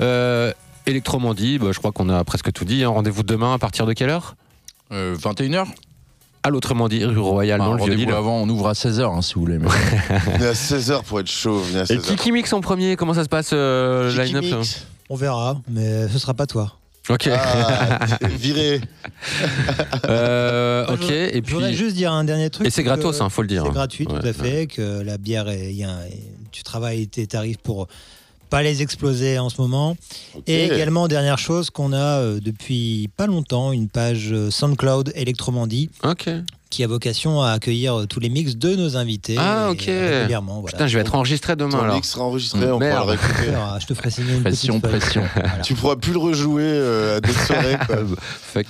Euh, 0.00 0.50
Electromandie, 0.86 1.58
bah, 1.58 1.68
je 1.72 1.78
crois 1.78 1.92
qu'on 1.92 2.08
a 2.08 2.24
presque 2.24 2.52
tout 2.52 2.64
dit. 2.64 2.82
hein. 2.84 2.88
Rendez-vous 2.88 3.22
demain 3.22 3.52
à 3.54 3.58
partir 3.58 3.84
de 3.86 3.92
quelle 3.92 4.08
heure? 4.08 4.34
21h 4.90 5.66
À 6.42 6.48
l'autrement 6.50 6.88
dit, 6.88 7.04
rue 7.04 7.18
Royale, 7.18 7.58
dans 7.58 7.74
le 7.74 7.82
Vieux-Lille. 7.84 8.10
avant, 8.12 8.36
on 8.38 8.48
ouvre 8.48 8.68
à 8.68 8.72
16h 8.72 9.20
si 9.22 9.34
vous 9.34 9.40
voulez. 9.42 9.58
mais- 9.58 9.68
Venez 10.38 10.46
à 10.46 10.52
16h 10.54 11.02
pour 11.02 11.20
être 11.20 11.28
à 11.28 11.80
Et 11.92 11.96
16h. 11.98 12.00
qui, 12.02 12.16
qui 12.16 12.32
mixe 12.32 12.52
en 12.52 12.60
premier 12.62 12.96
Comment 12.96 13.14
ça 13.14 13.24
se 13.24 13.28
passe 13.28 13.50
euh, 13.52 14.10
line-up? 14.24 14.44
On 15.10 15.16
verra, 15.16 15.58
mais 15.68 16.08
ce 16.08 16.18
sera 16.18 16.34
pas 16.34 16.46
toi. 16.46 16.72
Ok. 17.08 17.28
Ah, 17.32 17.98
viré. 18.30 18.80
Euh, 20.08 20.86
ok. 20.86 21.00
Je 21.00 21.04
voudrais- 21.04 21.36
Et 21.36 21.42
je 21.44 21.52
voudrais 21.52 21.68
puis. 21.70 21.76
juste 21.78 21.96
dire 21.96 22.12
un 22.12 22.24
dernier 22.24 22.50
truc. 22.50 22.66
Et 22.66 22.70
c'est 22.70 22.82
gratos, 22.82 23.20
hein, 23.20 23.28
faut 23.28 23.42
le 23.42 23.48
dire. 23.48 23.62
C'est 23.66 23.72
gratuit, 23.72 24.06
tout 24.06 24.14
Ouais, 24.14 24.28
à 24.28 24.32
fait. 24.32 24.66
Que 24.66 25.02
la 25.02 25.18
bière, 25.18 25.48
est, 25.48 25.70
il 25.70 25.76
y 25.76 25.84
a- 25.84 26.00
tu 26.52 26.62
travailles 26.62 27.06
tes 27.08 27.26
tarifs 27.26 27.58
pour 27.58 27.86
pas 28.50 28.62
les 28.62 28.80
exploser 28.82 29.38
en 29.38 29.48
ce 29.48 29.60
moment. 29.60 29.96
Et 30.46 30.64
également, 30.66 31.08
dernière 31.08 31.38
chose, 31.38 31.70
qu'on 31.70 31.92
a 31.92 32.20
euh, 32.20 32.40
depuis 32.40 33.08
pas 33.16 33.26
longtemps 33.26 33.72
une 33.72 33.88
page 33.88 34.28
euh, 34.32 34.50
SoundCloud 34.50 35.12
Electromandie. 35.16 35.90
Ok. 36.04 36.28
Qui 36.68 36.82
a 36.82 36.88
vocation 36.88 37.40
à 37.42 37.50
accueillir 37.52 37.94
euh, 38.00 38.06
tous 38.06 38.18
les 38.18 38.28
mix 38.28 38.56
de 38.56 38.74
nos 38.74 38.96
invités. 38.96 39.36
Ah, 39.38 39.68
ok. 39.70 39.84
Régulièrement. 39.86 40.60
Voilà. 40.60 40.72
Putain, 40.76 40.86
je 40.88 40.94
vais 40.96 41.00
être 41.00 41.14
enregistré 41.14 41.54
demain 41.54 41.70
Ton 41.78 41.84
alors. 41.84 41.94
mix 41.94 42.08
sera 42.10 42.24
enregistré, 42.24 42.64
on 42.64 42.78
pourra 42.78 42.78
Merde. 42.80 43.04
le 43.06 43.10
réécouter. 43.12 43.48
Alors, 43.50 43.78
je 43.80 43.86
te 43.86 43.94
ferai 43.94 44.10
signer 44.10 44.34
une 44.34 44.42
Pression, 44.42 44.80
pression. 44.80 45.22
Voilà. 45.34 45.58
Tu 45.62 45.74
pourras 45.74 45.94
plus 45.96 46.12
le 46.12 46.18
rejouer 46.18 46.62
euh, 46.64 47.18
à 47.18 47.20
d'autres 47.20 47.40
soirées. 47.46 47.76
Fuck. 48.42 48.66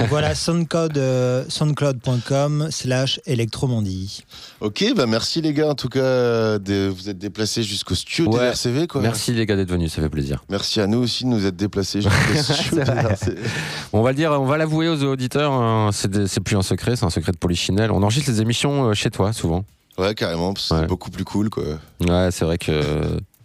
Donc 0.00 0.08
voilà, 0.08 0.34
SoundCloud, 0.34 0.96
euh, 0.96 1.44
soundcloud.com 1.48 2.68
slash 2.70 3.20
Electromandie. 3.26 4.24
Ok, 4.60 4.84
bah 4.96 5.04
merci 5.06 5.42
les 5.42 5.52
gars. 5.52 5.68
En 5.68 5.74
tout 5.74 5.90
cas, 5.90 6.00
euh, 6.00 6.58
de- 6.58 6.88
vous 6.88 7.08
êtes 7.10 7.18
déplacés 7.18 7.62
jusqu'au 7.62 7.94
studio 7.94 8.30
de 8.32 8.36
Ouais. 8.38 8.46
RCV. 8.48 8.86
Quoi. 8.86 9.02
Merci 9.02 9.32
les 9.32 9.44
gars 9.44 9.56
d'être 9.56 9.70
venus, 9.70 9.92
ça 9.92 10.00
fait 10.00 10.08
plaisir. 10.08 10.42
Merci 10.48 10.80
à 10.80 10.86
nous 10.86 10.98
aussi 10.98 11.24
de 11.24 11.28
nous 11.28 11.44
être 11.46 11.56
déplacés 11.56 12.00
jusqu'au 12.00 12.52
studio 12.54 12.84
de 12.84 12.90
RCV. 12.90 13.36
On 13.92 14.02
va 14.02 14.10
le 14.12 14.16
dire, 14.16 14.30
on 14.32 14.46
va 14.46 14.56
l'avouer 14.56 14.88
aux 14.88 15.02
auditeurs, 15.04 15.52
hein, 15.52 15.90
c'est 15.92 16.40
plus 16.40 16.56
un 16.56 16.62
secret, 16.62 16.96
c'est 16.96 17.04
un 17.04 17.10
secret 17.10 17.32
de 17.32 17.36
polichinelle. 17.48 17.90
On 17.92 18.02
enregistre 18.02 18.30
les 18.30 18.40
émissions 18.40 18.88
euh, 18.88 18.94
chez 18.94 19.10
toi 19.10 19.32
souvent. 19.34 19.64
Ouais, 19.98 20.14
carrément, 20.14 20.54
parce 20.54 20.70
que 20.70 20.76
c'est 20.80 20.86
beaucoup 20.86 21.10
plus 21.10 21.24
cool. 21.24 21.50
quoi. 21.50 21.62
Ouais, 22.00 22.28
c'est 22.32 22.44
vrai 22.46 22.56
que 22.58 22.80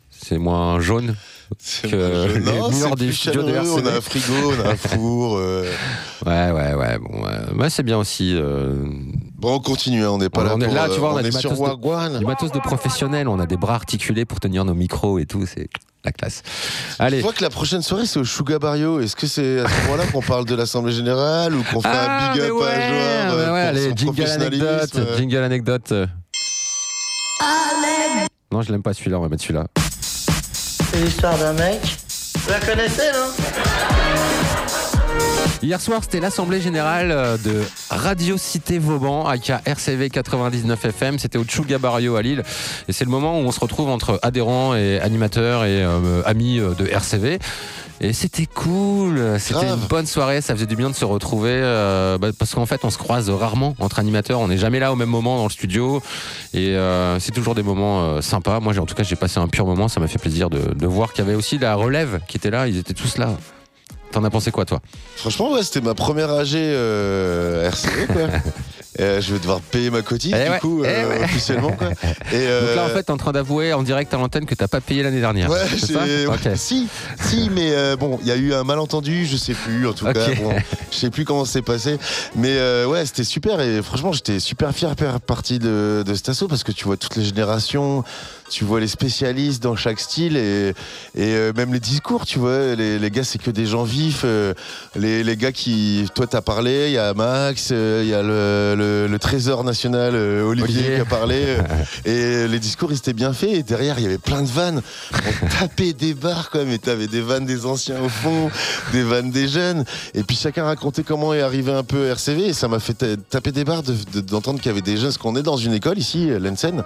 c'est 0.09 0.37
moins 0.37 0.79
jaune 0.79 1.15
C'est 1.59 1.91
que 1.91 1.95
moins 1.97 2.27
jaune. 2.27 2.43
les 2.45 2.79
Non, 2.79 2.93
des 2.95 3.07
plus 3.07 3.27
de. 3.31 3.39
On 3.41 3.85
a 3.85 3.97
un 3.97 4.01
frigo, 4.01 4.33
on 4.57 4.65
a 4.65 4.69
un 4.71 4.75
four. 4.77 5.37
euh. 5.37 5.65
Ouais, 6.25 6.51
ouais, 6.51 6.73
ouais. 6.75 6.97
Bon, 6.99 7.23
ouais. 7.59 7.69
C'est 7.69 7.83
bien 7.83 7.97
aussi. 7.97 8.33
euh, 8.35 8.85
Bon, 9.39 9.55
on 9.55 9.59
continue, 9.59 10.03
hein, 10.03 10.09
on 10.11 10.17
n'est 10.17 10.29
pas 10.29 10.41
on, 10.41 10.43
là 10.43 10.51
on 10.55 10.59
est 10.59 10.65
pour, 10.65 10.75
là, 10.75 10.89
euh, 10.89 10.93
tu 10.93 10.99
vois, 10.99 11.13
on, 11.13 11.15
a 11.15 11.21
est 11.21 11.29
du 11.29 11.31
matos, 11.31 11.53
de, 11.53 11.57
Wagwan. 11.57 12.19
du 12.19 12.25
matos 12.25 12.51
de 12.51 12.59
professionnels, 12.59 13.29
on 13.29 13.39
a 13.39 13.45
des 13.45 13.55
bras 13.55 13.75
articulés 13.75 14.25
pour 14.25 14.41
tenir 14.41 14.65
nos 14.65 14.73
micros 14.73 15.17
et 15.17 15.25
tout, 15.25 15.45
c'est 15.45 15.69
la 16.03 16.11
classe. 16.11 16.43
Allez. 16.99 17.19
Je 17.19 17.23
vois 17.23 17.31
que 17.31 17.41
la 17.41 17.49
prochaine 17.49 17.81
soirée, 17.81 18.05
c'est 18.05 18.19
au 18.19 18.25
Sugar 18.25 18.59
Barrio. 18.59 18.99
Est-ce 18.99 19.15
que 19.15 19.27
c'est 19.27 19.61
à 19.61 19.69
ce 19.69 19.81
moment-là 19.83 20.07
qu'on 20.11 20.21
parle 20.21 20.43
de 20.43 20.55
l'Assemblée 20.55 20.91
Générale 20.91 21.55
ou 21.55 21.63
qu'on 21.63 21.79
fait 21.79 21.87
Ah, 21.89 22.31
un 22.31 22.33
big 22.33 22.41
mais 22.41 22.49
up 22.49 22.53
ouais, 22.53 22.67
à 22.67 22.75
un 22.75 23.29
joueur 23.29 23.53
ouais, 23.53 23.59
euh, 23.61 23.69
allez, 23.69 23.89
son 23.91 23.95
jingle 23.95 24.27
anecdote, 24.29 24.95
euh. 24.95 25.17
jingle 25.17 25.37
anecdote. 25.37 25.93
Non, 28.51 28.61
je 28.61 28.71
l'aime 28.73 28.83
pas 28.83 28.93
celui-là, 28.93 29.19
on 29.19 29.21
va 29.21 29.29
mettre 29.29 29.43
celui-là. 29.43 29.67
C'est 30.91 31.01
l'histoire 31.01 31.37
d'un 31.37 31.53
mec. 31.53 31.79
Vous 32.35 32.49
la 32.49 32.59
connaissez, 32.59 33.09
non? 33.13 33.98
Hier 35.61 35.81
soir, 35.81 35.99
c'était 36.03 36.21
l'Assemblée 36.21 36.61
Générale 36.61 37.11
euh, 37.11 37.37
de 37.37 37.63
Radio 37.89 38.37
Cité 38.37 38.79
Vauban, 38.79 39.25
aka 39.25 39.61
RCV 39.65 40.09
99 40.09 40.85
FM. 40.85 41.19
C'était 41.19 41.37
au 41.37 41.43
Chuga 41.43 41.77
Barrio 41.77 42.15
à 42.15 42.21
Lille. 42.21 42.43
Et 42.87 42.93
c'est 42.93 43.03
le 43.03 43.11
moment 43.11 43.39
où 43.39 43.43
on 43.43 43.51
se 43.51 43.59
retrouve 43.59 43.89
entre 43.89 44.19
adhérents 44.21 44.73
et 44.75 44.99
animateurs 45.01 45.65
et 45.65 45.83
euh, 45.83 46.21
amis 46.25 46.59
euh, 46.59 46.73
de 46.75 46.87
RCV. 46.87 47.39
Et 48.01 48.13
c'était 48.13 48.45
cool, 48.45 49.37
c'était 49.39 49.67
une 49.67 49.75
bonne 49.75 50.05
soirée, 50.05 50.39
ça 50.39 50.55
faisait 50.55 50.65
du 50.65 50.77
bien 50.77 50.89
de 50.89 50.95
se 50.95 51.03
retrouver 51.03 51.51
euh, 51.51 52.17
bah, 52.17 52.29
parce 52.37 52.55
qu'en 52.55 52.65
fait 52.65 52.85
on 52.85 52.89
se 52.89 52.97
croise 52.97 53.29
rarement 53.29 53.75
entre 53.79 53.99
animateurs, 53.99 54.39
on 54.39 54.47
n'est 54.47 54.57
jamais 54.57 54.79
là 54.79 54.93
au 54.93 54.95
même 54.95 55.09
moment 55.09 55.35
dans 55.35 55.43
le 55.43 55.49
studio 55.49 56.01
et 56.53 56.77
euh, 56.77 57.19
c'est 57.19 57.33
toujours 57.33 57.55
des 57.55 57.63
moments 57.63 58.03
euh, 58.03 58.21
sympas. 58.21 58.61
Moi 58.61 58.77
en 58.79 58.85
tout 58.85 58.95
cas 58.95 59.03
j'ai 59.03 59.17
passé 59.17 59.39
un 59.39 59.49
pur 59.49 59.65
moment, 59.65 59.89
ça 59.89 59.99
m'a 59.99 60.07
fait 60.07 60.17
plaisir 60.17 60.49
de, 60.49 60.73
de 60.73 60.87
voir 60.87 61.11
qu'il 61.11 61.25
y 61.25 61.27
avait 61.27 61.35
aussi 61.35 61.57
la 61.57 61.75
relève 61.75 62.21
qui 62.29 62.37
était 62.37 62.51
là, 62.51 62.69
ils 62.69 62.77
étaient 62.77 62.93
tous 62.93 63.17
là. 63.17 63.37
T'en 64.11 64.23
as 64.23 64.29
pensé 64.29 64.51
quoi 64.51 64.65
toi? 64.65 64.81
Franchement, 65.17 65.51
ouais, 65.51 65.63
c'était 65.63 65.81
ma 65.81 65.93
première 65.93 66.31
AG 66.31 66.55
euh, 66.55 67.67
RCV, 67.67 68.07
quoi. 68.07 68.21
Euh, 68.99 69.21
je 69.21 69.31
vais 69.31 69.39
devoir 69.39 69.61
payer 69.61 69.91
ma 69.91 70.01
cotise, 70.01 70.33
Eh 70.35 70.43
du 70.45 70.49
ouais, 70.49 70.59
coup, 70.59 70.83
eh 70.83 70.87
euh, 70.87 71.09
ouais. 71.09 71.23
officiellement, 71.23 71.71
quoi. 71.71 71.87
Et, 72.33 72.47
Donc 72.47 72.75
là, 72.75 72.83
en 72.83 72.87
euh, 72.89 72.93
fait, 72.93 73.03
t'es 73.03 73.11
en 73.11 73.17
train 73.17 73.31
d'avouer 73.31 73.71
en 73.71 73.81
direct 73.81 74.13
à 74.13 74.17
l'antenne 74.17 74.45
que 74.45 74.55
t'as 74.55 74.67
pas 74.67 74.81
payé 74.81 75.03
l'année 75.03 75.21
dernière. 75.21 75.49
Ouais, 75.49 75.59
ça? 75.77 76.55
si, 76.55 76.89
si, 77.21 77.49
mais 77.53 77.95
bon, 77.95 78.19
il 78.21 78.27
y 78.27 78.31
a 78.31 78.35
eu 78.35 78.53
un 78.53 78.65
malentendu, 78.65 79.25
je 79.25 79.37
sais 79.37 79.53
plus, 79.53 79.87
en 79.87 79.93
tout 79.93 80.05
cas, 80.05 80.33
bon, 80.41 80.51
je 80.91 80.97
sais 80.97 81.11
plus 81.11 81.23
comment 81.23 81.45
c'est 81.45 81.61
passé, 81.61 81.97
mais 82.35 82.57
ouais, 82.85 83.05
c'était 83.05 83.23
super 83.23 83.61
et 83.61 83.81
franchement, 83.81 84.11
j'étais 84.11 84.39
super 84.41 84.73
fier 84.73 84.93
de 84.95 84.99
faire 84.99 85.21
partie 85.21 85.59
de, 85.59 86.03
de 86.05 86.13
cet 86.15 86.29
assaut 86.29 86.47
parce 86.49 86.63
que 86.63 86.73
tu 86.73 86.83
vois 86.83 86.97
toutes 86.97 87.15
les 87.15 87.23
générations, 87.23 88.03
tu 88.49 88.65
vois 88.65 88.79
les 88.79 88.87
spécialistes 88.87 89.61
dans 89.63 89.75
chaque 89.75 89.99
style 89.99 90.35
et, 90.37 90.69
et 90.69 91.33
euh, 91.35 91.53
même 91.55 91.71
les 91.73 91.79
discours, 91.79 92.25
tu 92.25 92.39
vois, 92.39 92.75
les, 92.75 92.97
les 92.99 93.11
gars, 93.11 93.23
c'est 93.23 93.41
que 93.41 93.51
des 93.51 93.65
gens 93.65 93.83
vifs, 93.83 94.21
euh, 94.25 94.53
les, 94.95 95.23
les 95.23 95.37
gars 95.37 95.51
qui, 95.51 96.05
toi, 96.15 96.25
t'as 96.27 96.41
parlé, 96.41 96.87
il 96.87 96.93
y 96.93 96.97
a 96.97 97.13
Max, 97.13 97.69
euh, 97.71 98.01
il 98.03 98.09
y 98.09 98.13
a 98.13 98.21
le, 98.23 98.75
le- 98.77 99.07
le 99.07 99.19
trésor 99.19 99.63
national 99.63 100.15
Olivier, 100.15 100.95
qui 100.95 101.01
a 101.01 101.05
parlé, 101.05 101.57
et 102.05 102.47
les 102.47 102.59
discours, 102.59 102.91
ils 102.91 102.97
étaient 102.97 103.13
bien 103.13 103.33
faits, 103.33 103.51
et 103.51 103.63
derrière, 103.63 103.99
il 103.99 104.03
y 104.03 104.07
avait 104.07 104.17
plein 104.17 104.41
de 104.41 104.47
vannes, 104.47 104.81
on 105.13 105.47
tapait 105.59 105.93
des 105.93 106.13
barres, 106.13 106.49
quoi, 106.49 106.65
mais 106.65 106.77
t'avais 106.79 107.07
des 107.07 107.21
vannes 107.21 107.45
des 107.45 107.65
anciens 107.65 108.01
au 108.01 108.09
fond, 108.09 108.49
des 108.91 109.03
vannes 109.03 109.31
des 109.31 109.47
jeunes, 109.47 109.85
et 110.13 110.23
puis 110.23 110.35
chacun 110.35 110.63
racontait 110.63 111.03
comment 111.03 111.33
est 111.33 111.41
arrivé 111.41 111.71
un 111.71 111.83
peu 111.83 112.07
RCV, 112.07 112.47
et 112.47 112.53
ça 112.53 112.67
m'a 112.67 112.79
fait 112.79 112.93
ta- 112.95 113.15
taper 113.29 113.51
des 113.51 113.63
barres 113.63 113.83
de- 113.83 113.95
de- 114.13 114.21
d'entendre 114.21 114.59
qu'il 114.59 114.69
y 114.69 114.71
avait 114.71 114.81
des 114.81 114.95
jeunes, 114.97 115.05
parce 115.05 115.17
qu'on 115.17 115.35
est 115.35 115.43
dans 115.43 115.57
une 115.57 115.73
école 115.73 115.97
ici, 115.99 116.29
l'Ensen, 116.39 116.83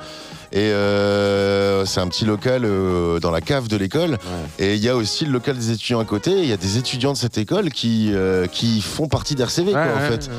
et 0.51 0.69
euh, 0.71 1.52
c'est 1.85 1.99
un 1.99 2.07
petit 2.07 2.25
local 2.25 2.63
euh, 2.65 3.19
dans 3.19 3.31
la 3.31 3.41
cave 3.41 3.67
de 3.67 3.77
l'école. 3.77 4.17
Et 4.59 4.75
il 4.75 4.83
y 4.83 4.89
a 4.89 4.95
aussi 4.95 5.25
le 5.25 5.31
local 5.31 5.57
des 5.57 5.71
étudiants 5.71 5.99
à 5.99 6.05
côté. 6.05 6.31
Il 6.31 6.45
y 6.45 6.51
a 6.53 6.57
des 6.57 6.77
étudiants 6.77 7.13
de 7.13 7.17
cette 7.17 7.37
école 7.37 7.69
qui, 7.71 8.09
euh, 8.13 8.47
qui 8.47 8.81
font 8.81 9.07
partie 9.07 9.35
d'RCV, 9.35 9.71
quoi, 9.71 9.81
Ouais, 9.81 9.87
en 9.95 10.09
fait. 10.11 10.29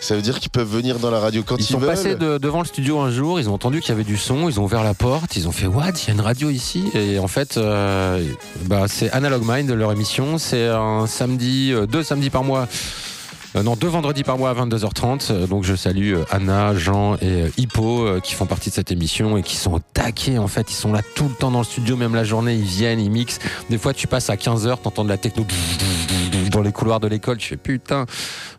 Ça 0.00 0.14
veut 0.16 0.22
dire 0.22 0.38
qu'ils 0.40 0.50
peuvent 0.50 0.68
venir 0.70 0.98
dans 0.98 1.10
la 1.10 1.18
radio 1.20 1.42
quand 1.44 1.56
Ils 1.56 1.62
ils, 1.62 1.64
sont 1.66 1.78
veulent. 1.78 1.90
passés 1.90 2.14
de- 2.14 2.38
devant 2.38 2.60
le 2.60 2.66
studio 2.66 3.00
un 3.00 3.10
jour, 3.10 3.40
ils 3.40 3.48
ont 3.48 3.54
entendu 3.54 3.80
qu'il 3.80 3.88
y 3.90 3.92
avait 3.92 4.04
du 4.04 4.16
son, 4.16 4.48
ils 4.48 4.60
ont 4.60 4.64
ouvert 4.64 4.84
la 4.84 4.94
porte, 4.94 5.36
ils 5.36 5.48
ont 5.48 5.52
fait 5.52 5.66
What 5.66 5.90
Il 6.02 6.08
y 6.08 6.10
a 6.10 6.14
une 6.14 6.20
radio 6.20 6.50
ici? 6.50 6.84
Et 6.94 7.18
en 7.18 7.28
fait, 7.28 7.56
euh, 7.56 8.22
bah, 8.66 8.84
c'est 8.88 9.10
Analog 9.12 9.42
Mind, 9.46 9.70
leur 9.70 9.92
émission. 9.92 10.38
C'est 10.38 10.68
un 10.68 11.06
samedi, 11.06 11.72
euh, 11.72 11.86
deux 11.86 12.02
samedis 12.02 12.30
par 12.30 12.44
mois. 12.44 12.68
Euh, 13.56 13.62
non, 13.62 13.76
deux 13.76 13.88
vendredis 13.88 14.24
par 14.24 14.38
mois 14.38 14.50
à 14.50 14.54
22h30. 14.54 15.30
Euh, 15.30 15.46
Donc 15.46 15.64
je 15.64 15.74
salue 15.74 16.14
euh, 16.14 16.24
Anna, 16.30 16.74
Jean 16.74 17.16
et 17.16 17.44
Hippo 17.56 18.06
qui 18.22 18.34
font 18.34 18.46
partie 18.46 18.70
de 18.70 18.74
cette 18.74 18.90
émission 18.90 19.36
et 19.36 19.42
qui 19.42 19.56
sont 19.56 19.74
au 19.74 19.80
taquet 19.92 20.38
en 20.38 20.48
fait. 20.48 20.70
Ils 20.70 20.74
sont 20.74 20.92
là 20.92 21.00
tout 21.14 21.28
le 21.28 21.34
temps 21.34 21.50
dans 21.50 21.60
le 21.60 21.64
studio, 21.64 21.96
même 21.96 22.14
la 22.14 22.24
journée, 22.24 22.54
ils 22.54 22.64
viennent, 22.64 23.00
ils 23.00 23.10
mixent. 23.10 23.38
Des 23.70 23.78
fois 23.78 23.94
tu 23.94 24.06
passes 24.06 24.30
à 24.30 24.36
15h, 24.36 24.78
t'entends 24.82 25.04
de 25.04 25.08
la 25.08 25.18
techno 25.18 25.44
dans 26.54 26.62
les 26.62 26.72
couloirs 26.72 27.00
de 27.00 27.08
l'école, 27.08 27.36
tu 27.38 27.48
fais 27.48 27.56
putain. 27.56 28.06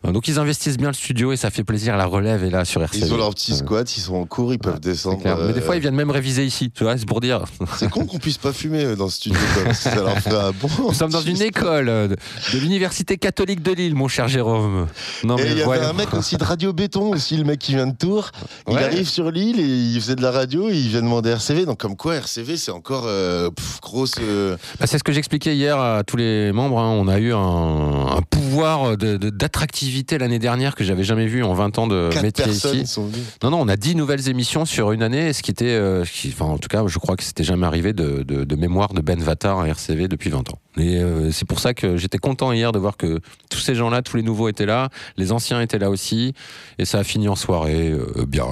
Euh, 0.05 0.11
Donc 0.11 0.27
ils 0.27 0.37
investissent 0.39 0.77
bien 0.77 0.89
le 0.89 0.93
studio 0.93 1.31
et 1.31 1.37
ça 1.37 1.49
fait 1.49 1.63
plaisir. 1.63 1.97
La 1.97 2.05
relève 2.05 2.43
est 2.43 2.49
là 2.49 2.65
sur 2.65 2.81
RCV. 2.81 3.05
Ils 3.07 3.13
ont 3.13 3.17
leur 3.17 3.33
petit 3.33 3.55
squat, 3.55 3.97
ils 3.97 4.01
sont 4.01 4.15
en 4.15 4.25
cours, 4.25 4.53
ils 4.53 4.59
peuvent 4.59 4.79
descendre. 4.79 5.19
Mais 5.23 5.53
des 5.53 5.59
euh, 5.59 5.61
fois, 5.61 5.75
ils 5.75 5.81
viennent 5.81 5.95
même 5.95 6.11
réviser 6.11 6.45
ici, 6.45 6.71
tu 6.71 6.83
vois, 6.83 6.97
c'est 6.97 7.07
pour 7.07 7.21
dire. 7.21 7.43
C'est 7.77 7.89
con 7.89 8.05
qu'on 8.05 8.19
puisse 8.19 8.37
pas 8.37 8.53
fumer 8.53 8.83
euh, 8.83 8.95
dans 8.95 9.09
ce 9.09 9.17
studio, 9.17 9.39
ça 9.73 9.95
leur 9.95 10.07
un 10.09 10.51
bon. 10.51 10.69
Nous 10.79 10.93
sommes 10.93 11.11
dans 11.11 11.21
une 11.21 11.41
école 11.41 11.89
euh, 11.89 12.07
de, 12.07 12.15
l'Université 12.57 13.17
catholique 13.17 13.61
de 13.61 13.71
Lille, 13.71 13.95
mon 13.95 14.07
cher 14.07 14.27
Jérôme. 14.27 14.87
Non, 15.23 15.37
et 15.37 15.51
il 15.51 15.57
y 15.57 15.61
avait 15.61 15.85
un 15.85 15.93
mec 15.93 16.13
aussi 16.13 16.37
de 16.37 16.43
Radio 16.43 16.73
Béton, 16.73 17.11
aussi 17.11 17.37
le 17.37 17.43
mec 17.43 17.59
qui 17.59 17.73
vient 17.73 17.87
de 17.87 17.95
Tours. 17.95 18.31
Il 18.69 18.77
arrive 18.77 19.07
sur 19.07 19.31
l'île 19.31 19.59
et 19.59 19.63
il 19.63 19.99
faisait 20.01 20.15
de 20.15 20.21
la 20.21 20.31
radio 20.31 20.69
et 20.69 20.75
il 20.75 20.89
vient 20.89 21.01
demander 21.01 21.29
RCV. 21.31 21.65
Donc 21.65 21.79
comme 21.79 21.95
quoi 21.95 22.15
RCV 22.15 22.57
c'est 22.57 22.71
encore 22.71 23.05
euh, 23.05 23.49
grosse. 23.81 24.15
euh, 24.19 24.57
Bah, 24.79 24.87
c'est 24.87 24.97
ce 24.97 25.03
que 25.03 25.11
j'expliquais 25.11 25.55
hier 25.55 25.79
à 25.79 26.03
tous 26.03 26.17
les 26.17 26.51
membres. 26.51 26.79
hein. 26.79 26.89
On 26.89 27.07
a 27.07 27.19
eu 27.19 27.33
un, 27.33 27.84
un 27.85 28.21
pouvoir 28.21 28.97
de- 28.97 29.17
de- 29.17 29.29
d'attractivité 29.29 30.17
l'année 30.17 30.39
dernière 30.39 30.75
que 30.75 30.83
j'avais 30.83 31.03
jamais 31.03 31.27
vu 31.27 31.43
en 31.43 31.53
20 31.53 31.77
ans 31.79 31.87
de 31.87 32.09
quatre 32.11 32.23
métier 32.23 32.47
ici. 32.49 32.85
sont. 32.87 33.09
Non, 33.43 33.49
non, 33.51 33.61
on 33.61 33.67
a 33.67 33.75
10 33.75 33.95
nouvelles 33.95 34.27
émissions 34.29 34.65
sur 34.65 34.91
une 34.91 35.03
année, 35.03 35.33
ce 35.33 35.41
qui 35.43 35.51
était, 35.51 35.65
euh, 35.75 36.03
qui- 36.05 36.33
enfin, 36.33 36.45
en 36.45 36.57
tout 36.57 36.67
cas, 36.69 36.83
je 36.87 36.99
crois 36.99 37.15
que 37.15 37.23
c'était 37.23 37.43
jamais 37.43 37.65
arrivé 37.65 37.93
de, 37.93 38.23
de- 38.23 38.43
de 38.43 38.55
mémoire 38.55 38.93
de 38.93 39.01
Ben 39.01 39.19
Vatar 39.21 39.59
à 39.59 39.67
RCV 39.67 40.07
depuis 40.07 40.29
20 40.29 40.49
ans. 40.51 40.59
Et 40.77 40.97
euh, 40.99 41.31
c'est 41.31 41.47
pour 41.47 41.59
ça 41.59 41.73
que 41.73 41.95
j'étais 41.95 42.17
content 42.17 42.51
hier 42.51 42.73
de 42.73 42.79
voir 42.79 42.97
que 42.97 43.19
tous 43.49 43.59
ces 43.59 43.75
gens-là, 43.75 44.01
tous 44.01 44.17
les 44.17 44.23
nouveaux 44.23 44.49
étaient 44.49 44.65
là, 44.65 44.89
les 45.15 45.31
anciens 45.31 45.61
étaient 45.61 45.79
là 45.79 45.89
aussi, 45.89 46.33
et 46.79 46.83
ça 46.85 46.99
a 46.99 47.03
fini 47.05 47.29
en 47.29 47.35
soirée, 47.35 47.91
euh, 47.91 48.25
bien. 48.27 48.45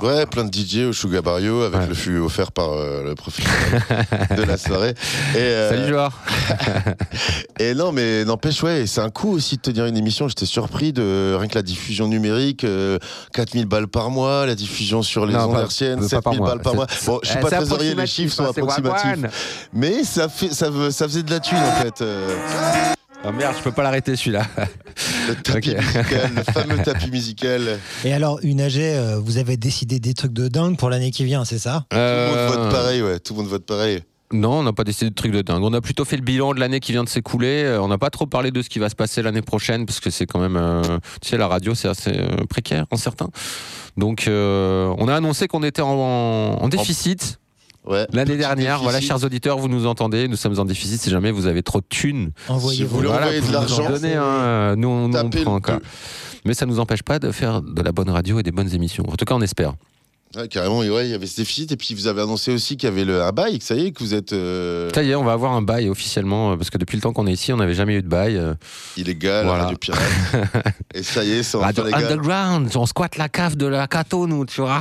voilà. 0.00 0.16
Ouais, 0.18 0.26
plein 0.26 0.44
de 0.44 0.52
DJ 0.52 0.86
au 0.88 0.92
Sugar 0.92 1.22
Barrio 1.22 1.62
avec 1.62 1.88
le 1.88 1.94
fût 1.94 2.18
offert 2.18 2.50
par 2.50 2.70
le 2.74 3.14
professionnel 3.14 3.82
de 4.36 4.42
la 4.42 4.56
soirée. 4.56 4.94
Et, 5.36 5.68
Salut 5.70 5.88
joueur. 5.88 6.18
et 7.60 7.74
non, 7.74 7.92
mais 7.92 8.24
n'empêche, 8.24 8.61
ouais, 8.62 8.86
c'est 8.86 9.00
un 9.00 9.10
coup 9.10 9.30
aussi 9.32 9.56
de 9.56 9.62
tenir 9.62 9.86
une 9.86 9.96
émission. 9.96 10.28
J'étais 10.28 10.46
surpris 10.46 10.92
de 10.92 11.34
rien 11.38 11.48
que 11.48 11.54
la 11.54 11.62
diffusion 11.62 12.08
numérique, 12.08 12.64
euh, 12.64 12.98
4000 13.34 13.66
balles 13.66 13.88
par 13.88 14.10
mois, 14.10 14.46
la 14.46 14.54
diffusion 14.54 15.02
sur 15.02 15.26
les 15.26 15.34
Non, 15.34 15.50
ondes 15.50 15.58
hertziennes, 15.58 16.00
pas 16.08 16.20
par 16.20 16.32
7000 16.32 16.38
mois. 16.38 16.48
balles 16.48 16.60
par 16.62 16.74
mois. 16.74 16.86
Bon, 17.06 17.20
je 17.22 17.28
suis 17.30 17.38
pas 17.40 17.50
trésorier, 17.50 17.94
les 17.94 18.06
chiffres 18.06 18.34
sont 18.34 18.44
hein, 18.44 18.50
c'est 18.54 18.60
approximatifs. 18.60 19.68
Mais 19.72 20.04
ça, 20.04 20.28
fait, 20.28 20.52
ça, 20.52 20.70
veut- 20.70 20.90
ça 20.90 21.06
faisait 21.08 21.22
de 21.22 21.30
la 21.30 21.40
thune 21.40 21.58
en 21.58 21.82
fait. 21.82 22.00
euh. 22.02 22.36
Ah 23.24 23.30
merde, 23.30 23.54
je 23.56 23.62
peux 23.62 23.70
pas 23.70 23.84
l'arrêter 23.84 24.16
celui-là. 24.16 24.44
Le 25.28 25.34
tapis 25.36 25.76
musical, 25.76 26.30
le 26.34 26.42
fameux 26.52 26.78
tapis 26.84 27.10
musical. 27.10 27.78
Et 28.04 28.12
alors, 28.12 28.40
une 28.42 28.60
AG, 28.60 28.78
euh, 28.78 29.20
vous 29.22 29.38
avez 29.38 29.56
décidé 29.56 30.00
des 30.00 30.12
trucs 30.12 30.32
de 30.32 30.48
dingue 30.48 30.76
pour 30.76 30.90
l'année 30.90 31.12
qui 31.12 31.24
vient, 31.24 31.44
c'est 31.44 31.60
ça? 31.60 31.84
Tout 31.90 31.96
le 31.96 32.02
Euh, 32.02 32.28
monde 32.48 32.56
vote 32.64 32.72
pareil, 32.72 33.00
ouais. 33.02 33.20
Tout 33.20 33.34
le 33.34 33.40
monde 33.42 33.48
vote 33.50 33.64
pareil. 33.64 34.02
Non, 34.32 34.60
on 34.60 34.62
n'a 34.62 34.72
pas 34.72 34.84
décidé 34.84 35.10
de 35.10 35.14
trucs 35.14 35.32
de 35.32 35.42
dingue. 35.42 35.62
On 35.62 35.72
a 35.72 35.80
plutôt 35.80 36.04
fait 36.04 36.16
le 36.16 36.22
bilan 36.22 36.54
de 36.54 36.60
l'année 36.60 36.80
qui 36.80 36.92
vient 36.92 37.04
de 37.04 37.08
s'écouler. 37.08 37.62
Euh, 37.64 37.80
On 37.82 37.88
n'a 37.88 37.98
pas 37.98 38.10
trop 38.10 38.26
parlé 38.26 38.50
de 38.50 38.62
ce 38.62 38.68
qui 38.68 38.78
va 38.78 38.88
se 38.88 38.94
passer 38.94 39.22
l'année 39.22 39.42
prochaine 39.42 39.84
parce 39.86 40.00
que 40.00 40.10
c'est 40.10 40.26
quand 40.26 40.40
même, 40.40 40.56
euh, 40.56 40.82
tu 41.20 41.28
sais, 41.30 41.36
la 41.36 41.48
radio 41.48 41.74
c'est 41.74 41.88
assez 41.88 42.12
euh, 42.16 42.44
précaire 42.48 42.86
en 42.90 42.96
certains. 42.96 43.28
Donc, 43.96 44.26
euh, 44.26 44.92
on 44.98 45.06
a 45.08 45.14
annoncé 45.14 45.48
qu'on 45.48 45.62
était 45.62 45.82
en, 45.82 45.88
en 45.90 46.68
déficit. 46.68 47.38
L'année 48.12 48.36
dernière, 48.36 48.80
voilà, 48.80 49.00
chers 49.08 49.24
auditeurs, 49.24 49.58
vous 49.58 49.68
nous 49.68 49.86
entendez, 49.86 50.28
nous 50.28 50.36
sommes 50.36 50.58
en 50.60 50.64
déficit. 50.64 51.00
Si 51.00 51.10
jamais 51.10 51.32
vous 51.32 51.46
avez 51.46 51.62
trop 51.64 51.80
de 51.80 51.86
thunes, 51.88 52.30
Envoyez 52.48 52.76
Si 52.78 52.84
vous 52.84 52.96
voulez 52.96 53.08
envoyer 53.24 53.40
de 53.40 53.52
l'argent, 53.52 53.76
hein, 54.16 54.76
nous, 54.76 54.88
on- 54.88 55.10
on 55.26 55.30
prend 55.42 55.54
encore. 55.56 55.80
Mais 56.44 56.54
ça 56.54 56.64
nous 56.64 56.78
empêche 56.80 57.02
pas 57.02 57.18
de 57.18 57.30
faire 57.32 57.60
de 57.60 57.82
la 57.82 57.92
bonne 57.92 58.08
radio 58.10 58.38
et 58.38 58.42
des 58.42 58.52
bonnes 58.52 58.72
émissions. 58.72 59.04
En 59.08 59.16
tout 59.16 59.24
cas, 59.24 59.34
on 59.34 59.40
espère. 59.42 59.74
Ouais, 60.36 60.48
carrément, 60.48 60.78
ouais, 60.78 61.06
il 61.06 61.10
y 61.10 61.14
avait 61.14 61.26
ce 61.26 61.36
déficit. 61.36 61.72
Et 61.72 61.76
puis 61.76 61.94
vous 61.94 62.06
avez 62.06 62.22
annoncé 62.22 62.52
aussi 62.52 62.76
qu'il 62.76 62.88
y 62.88 62.92
avait 62.92 63.04
le, 63.04 63.22
un 63.22 63.32
bail, 63.32 63.58
que 63.58 63.64
ça 63.64 63.74
y 63.74 63.86
est, 63.86 63.92
que 63.92 63.98
vous 64.00 64.14
êtes 64.14 64.32
euh, 64.32 64.88
Ça 64.94 65.02
y 65.02 65.10
est, 65.10 65.14
on 65.14 65.24
va 65.24 65.32
avoir 65.32 65.52
un 65.52 65.62
bail 65.62 65.88
officiellement 65.90 66.52
euh, 66.52 66.56
parce 66.56 66.70
que 66.70 66.78
depuis 66.78 66.96
le 66.96 67.02
temps 67.02 67.12
qu'on 67.12 67.26
est 67.26 67.32
ici, 67.32 67.52
on 67.52 67.58
n'avait 67.58 67.74
jamais 67.74 67.94
eu 67.96 68.02
de 68.02 68.08
bail. 68.08 68.36
euh, 68.36 68.54
illégal, 68.96 69.44
Voilà. 69.44 69.64
radio 69.64 69.76
pirate. 69.76 70.00
et 70.94 71.02
ça 71.02 71.22
y 71.24 71.32
est, 71.32 71.42
c'est 71.42 71.56
enfin 71.58 71.70
légal. 71.84 72.04
Underground, 72.04 72.70
on 72.76 72.86
squatte 72.86 73.16
la 73.16 73.28
cave 73.28 73.56
de 73.56 73.66
la 73.66 73.86
Cato, 73.86 74.26
nous, 74.26 74.46
tu 74.46 74.60
vois. 74.62 74.80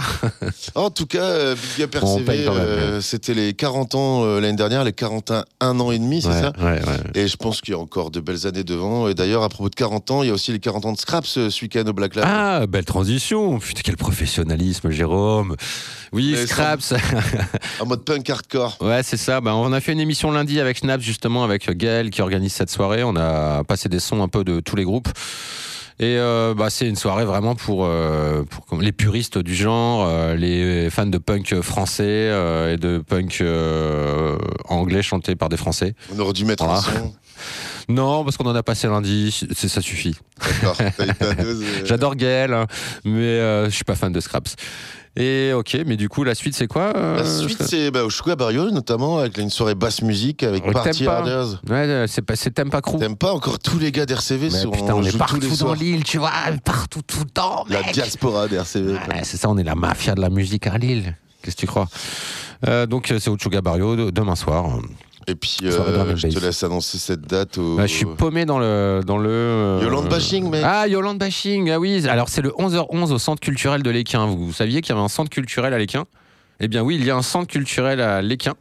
En 0.75 0.89
tout 0.89 1.05
cas, 1.05 1.23
euh, 1.23 1.55
Big 1.75 1.83
Up 1.83 1.95
RCV, 2.01 2.47
euh, 2.47 3.01
c'était 3.01 3.33
les 3.33 3.53
40 3.53 3.95
ans 3.95 4.25
l'année 4.39 4.55
dernière, 4.57 4.83
les 4.83 4.93
41 4.93 5.43
un 5.59 5.79
an 5.79 5.91
et 5.91 5.99
demi, 5.99 6.21
c'est 6.21 6.29
Ouais, 6.29 6.41
ça. 6.41 6.53
Et 7.13 7.27
je 7.27 7.35
pense 7.37 7.61
qu'il 7.61 7.73
y 7.73 7.77
a 7.77 7.79
encore 7.79 8.09
de 8.11 8.19
belles 8.19 8.47
années 8.47 8.63
devant. 8.63 9.07
Et 9.07 9.13
d'ailleurs, 9.13 9.43
à 9.43 9.49
propos 9.49 9.69
de 9.69 9.75
40 9.75 10.11
ans, 10.11 10.23
il 10.23 10.27
y 10.27 10.31
a 10.31 10.33
aussi 10.33 10.51
les 10.51 10.59
40 10.59 10.85
ans 10.85 10.91
de 10.93 10.97
Scraps 10.97 11.27
ce 11.49 11.61
week-end 11.61 11.83
au 11.87 11.93
Black 11.93 12.15
Lab. 12.15 12.25
Ah, 12.27 12.65
belle 12.67 12.85
transition. 12.85 13.59
Putain, 13.59 13.81
quel 13.83 13.97
professionnalisme, 13.97 14.89
Jérôme. 14.91 15.40
Oui, 16.13 16.31
Mais 16.35 16.45
Scraps. 16.47 16.93
en 17.79 17.85
mode 17.85 18.03
punk 18.03 18.29
hardcore. 18.29 18.77
Ouais, 18.81 19.01
c'est 19.03 19.17
ça. 19.17 19.41
Ben, 19.41 19.53
on 19.53 19.71
a 19.73 19.79
fait 19.81 19.93
une 19.93 19.99
émission 19.99 20.31
lundi 20.31 20.59
avec 20.59 20.77
Snaps, 20.79 21.03
justement, 21.03 21.43
avec 21.43 21.69
Gaël 21.77 22.09
qui 22.09 22.21
organise 22.21 22.53
cette 22.53 22.69
soirée. 22.69 23.03
On 23.03 23.15
a 23.15 23.63
passé 23.63 23.89
des 23.89 23.99
sons 23.99 24.21
un 24.21 24.27
peu 24.27 24.43
de 24.43 24.59
tous 24.59 24.75
les 24.75 24.83
groupes. 24.83 25.09
Et 25.99 26.17
euh, 26.17 26.55
bah, 26.55 26.71
c'est 26.71 26.87
une 26.87 26.95
soirée 26.95 27.25
vraiment 27.25 27.53
pour, 27.53 27.85
euh, 27.85 28.43
pour 28.43 28.81
les 28.81 28.91
puristes 28.91 29.37
du 29.37 29.53
genre, 29.53 30.03
euh, 30.07 30.35
les 30.35 30.89
fans 30.89 31.05
de 31.05 31.17
punk 31.19 31.61
français 31.61 32.31
et 32.73 32.77
de 32.77 32.97
punk 33.07 33.43
anglais 34.67 35.03
chanté 35.03 35.35
par 35.35 35.49
des 35.49 35.57
Français. 35.57 35.93
On 36.15 36.19
aurait 36.19 36.33
dû 36.33 36.43
mettre 36.45 36.63
Voilà. 36.63 36.79
un 36.79 36.81
son. 36.83 37.13
Non, 37.89 38.23
parce 38.23 38.37
qu'on 38.37 38.45
en 38.45 38.55
a 38.55 38.61
passé 38.63 38.87
lundi, 38.87 39.35
ça 39.53 39.81
suffit. 39.81 40.15
D'accord. 40.39 40.77
J'adore 41.83 42.15
Gaël, 42.15 42.53
hein, 42.53 42.67
mais 43.03 43.65
je 43.65 43.69
suis 43.71 43.83
pas 43.83 43.95
fan 43.95 44.13
de 44.13 44.19
Scraps. 44.19 44.55
Et 45.17 45.51
ok, 45.53 45.77
mais 45.85 45.97
du 45.97 46.07
coup, 46.07 46.23
la 46.23 46.35
suite, 46.35 46.55
c'est 46.55 46.67
quoi 46.67 46.93
euh, 46.95 47.17
La 47.17 47.25
suite, 47.25 47.61
c'est 47.63 47.91
bah, 47.91 48.05
au 48.05 48.09
Sugar 48.09 48.37
Barrio, 48.37 48.71
notamment, 48.71 49.17
avec 49.19 49.37
une 49.37 49.49
soirée 49.49 49.75
basse 49.75 50.01
musique 50.01 50.41
avec 50.43 50.65
Au 50.65 50.71
Party. 50.71 51.05
Harders. 51.05 51.61
Ouais, 51.69 52.05
c'est 52.07 52.21
pas, 52.21 52.37
c'est 52.37 52.51
Tempa 52.51 52.79
Crew. 52.79 52.97
T'aimes 52.97 53.17
pas 53.17 53.33
encore 53.33 53.59
tous 53.59 53.77
les 53.77 53.91
gars 53.91 54.05
d'RCV 54.05 54.49
sur 54.49 54.71
putain, 54.71 54.93
on, 54.95 55.03
est 55.03 55.17
partout 55.17 55.55
dans 55.57 55.73
l'île, 55.73 56.05
tu 56.05 56.17
vois, 56.17 56.31
partout, 56.63 57.01
tout 57.05 57.23
le 57.25 57.29
temps. 57.29 57.65
La 57.67 57.83
diaspora 57.83 58.47
d'RCV. 58.47 58.95
C'est 59.23 59.37
ça, 59.37 59.49
on 59.49 59.57
est 59.57 59.63
la 59.63 59.75
mafia 59.75 60.15
de 60.15 60.21
la 60.21 60.29
musique 60.29 60.67
à 60.67 60.77
Lille. 60.77 61.15
Qu'est-ce 61.41 61.55
que 61.55 61.61
tu 61.61 61.67
crois? 61.67 61.87
Euh, 62.67 62.85
Donc, 62.85 63.11
euh, 63.11 63.19
c'est 63.19 63.29
au 63.29 63.37
Sugar 63.37 63.61
Barrio 63.61 63.95
de- 63.95 64.11
demain 64.11 64.35
soir. 64.35 64.79
Et 65.27 65.35
puis, 65.35 65.59
euh, 65.63 66.15
je 66.15 66.27
te 66.27 66.39
laisse 66.39 66.63
annoncer 66.63 66.97
cette 66.97 67.21
date 67.21 67.57
au. 67.57 67.77
Bah, 67.77 67.85
je 67.85 67.93
suis 67.93 68.05
paumé 68.05 68.45
dans 68.45 68.59
le. 68.59 69.01
Dans 69.05 69.17
le 69.17 69.29
euh, 69.29 69.79
Yolande 69.83 70.09
Bashing, 70.09 70.49
mec. 70.49 70.61
Ah, 70.65 70.87
Yolande 70.87 71.19
Bashing, 71.19 71.69
ah 71.69 71.79
oui. 71.79 72.07
Alors, 72.07 72.29
c'est 72.29 72.41
le 72.41 72.49
11h11 72.49 73.11
au 73.11 73.19
centre 73.19 73.39
culturel 73.39 73.83
de 73.83 73.89
l'Équin. 73.89 74.25
Vous, 74.25 74.47
vous 74.47 74.53
saviez 74.53 74.81
qu'il 74.81 74.93
y 74.93 74.97
avait 74.97 75.05
un 75.05 75.09
centre 75.09 75.29
culturel 75.29 75.73
à 75.73 75.77
l'Équin 75.77 76.05
Eh 76.59 76.67
bien, 76.67 76.81
oui, 76.81 76.95
il 76.99 77.05
y 77.05 77.11
a 77.11 77.15
un 77.15 77.21
centre 77.21 77.47
culturel 77.47 78.01
à 78.01 78.21
l'Équin 78.21 78.55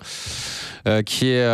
euh, 0.86 1.02
qui 1.02 1.28
est 1.28 1.46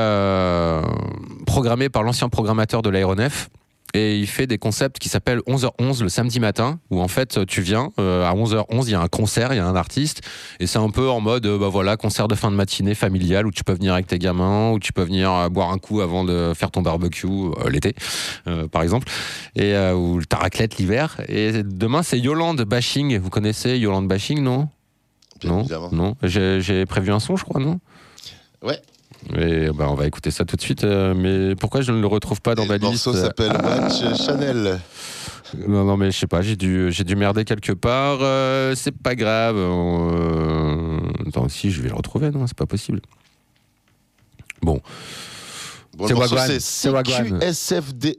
programmé 1.46 1.88
par 1.88 2.02
l'ancien 2.02 2.28
programmateur 2.28 2.82
de 2.82 2.90
l'aéronef. 2.90 3.48
Et 3.94 4.18
il 4.18 4.26
fait 4.26 4.46
des 4.46 4.58
concepts 4.58 4.98
qui 4.98 5.08
s'appellent 5.08 5.40
11h11 5.46 6.02
le 6.02 6.08
samedi 6.08 6.40
matin, 6.40 6.80
où 6.90 7.00
en 7.00 7.08
fait 7.08 7.46
tu 7.46 7.62
viens, 7.62 7.92
euh, 7.98 8.26
à 8.26 8.34
11h11 8.34 8.84
il 8.86 8.90
y 8.90 8.94
a 8.94 9.00
un 9.00 9.08
concert, 9.08 9.54
il 9.54 9.56
y 9.56 9.60
a 9.60 9.66
un 9.66 9.76
artiste, 9.76 10.22
et 10.60 10.66
c'est 10.66 10.78
un 10.78 10.90
peu 10.90 11.08
en 11.08 11.20
mode, 11.20 11.46
euh, 11.46 11.58
bah 11.58 11.68
voilà, 11.68 11.96
concert 11.96 12.28
de 12.28 12.34
fin 12.34 12.50
de 12.50 12.56
matinée 12.56 12.94
familial, 12.94 13.46
où 13.46 13.50
tu 13.50 13.64
peux 13.64 13.72
venir 13.72 13.94
avec 13.94 14.06
tes 14.06 14.18
gamins, 14.18 14.72
où 14.72 14.80
tu 14.80 14.92
peux 14.92 15.02
venir 15.02 15.32
euh, 15.32 15.48
boire 15.48 15.70
un 15.70 15.78
coup 15.78 16.00
avant 16.00 16.24
de 16.24 16.52
faire 16.54 16.70
ton 16.70 16.82
barbecue 16.82 17.26
l'été, 17.68 17.94
par 18.70 18.82
exemple, 18.82 19.08
et 19.54 19.74
ou 19.92 20.22
ta 20.24 20.38
raclette 20.38 20.76
l'hiver. 20.78 21.20
Et 21.28 21.62
demain 21.62 22.02
c'est 22.02 22.18
Yolande 22.18 22.62
Bashing, 22.62 23.18
vous 23.18 23.30
connaissez 23.30 23.78
Yolande 23.78 24.08
Bashing, 24.08 24.40
non? 24.42 24.68
Non, 25.44 25.66
non? 25.92 26.16
J'ai 26.22 26.86
prévu 26.86 27.12
un 27.12 27.20
son, 27.20 27.36
je 27.36 27.44
crois, 27.44 27.60
non? 27.60 27.78
Ouais. 28.62 28.80
Et 29.34 29.70
bah, 29.74 29.86
on 29.90 29.94
va 29.94 30.06
écouter 30.06 30.30
ça 30.30 30.44
tout 30.44 30.56
de 30.56 30.60
suite. 30.60 30.84
euh, 30.84 31.14
mais 31.14 31.56
pourquoi 31.56 31.80
je 31.80 31.90
ne 31.92 32.00
le 32.00 32.06
retrouve 32.06 32.40
pas 32.40 32.54
dans 32.54 32.66
ma 32.66 32.78
Le 32.78 32.88
liste 32.88 33.06
morceau 33.06 33.20
s'appelle 33.20 33.52
Ah. 33.58 33.80
Match 33.80 34.18
Chanel. 34.24 34.78
Non, 35.66 35.84
non, 35.84 35.96
mais 35.96 36.10
je 36.10 36.18
sais 36.18 36.26
pas, 36.26 36.42
j'ai 36.42 36.56
dû, 36.56 36.88
j'ai 36.90 37.04
dû 37.04 37.14
merder 37.16 37.44
quelque 37.44 37.72
part. 37.72 38.18
euh, 38.22 38.74
c'est 38.76 38.96
pas 38.96 39.14
grave. 39.14 39.56
euh, 39.56 40.98
Attends, 41.28 41.48
si, 41.48 41.70
je 41.70 41.82
vais 41.82 41.88
le 41.88 41.94
retrouver, 41.94 42.30
non, 42.30 42.46
c'est 42.46 42.56
pas 42.56 42.66
possible. 42.66 43.00
Bon. 44.62 44.80
Bon, 45.96 46.06
C'est 46.08 46.14
le 46.14 46.18
Wagwan, 46.20 46.46
c'est 46.60 46.88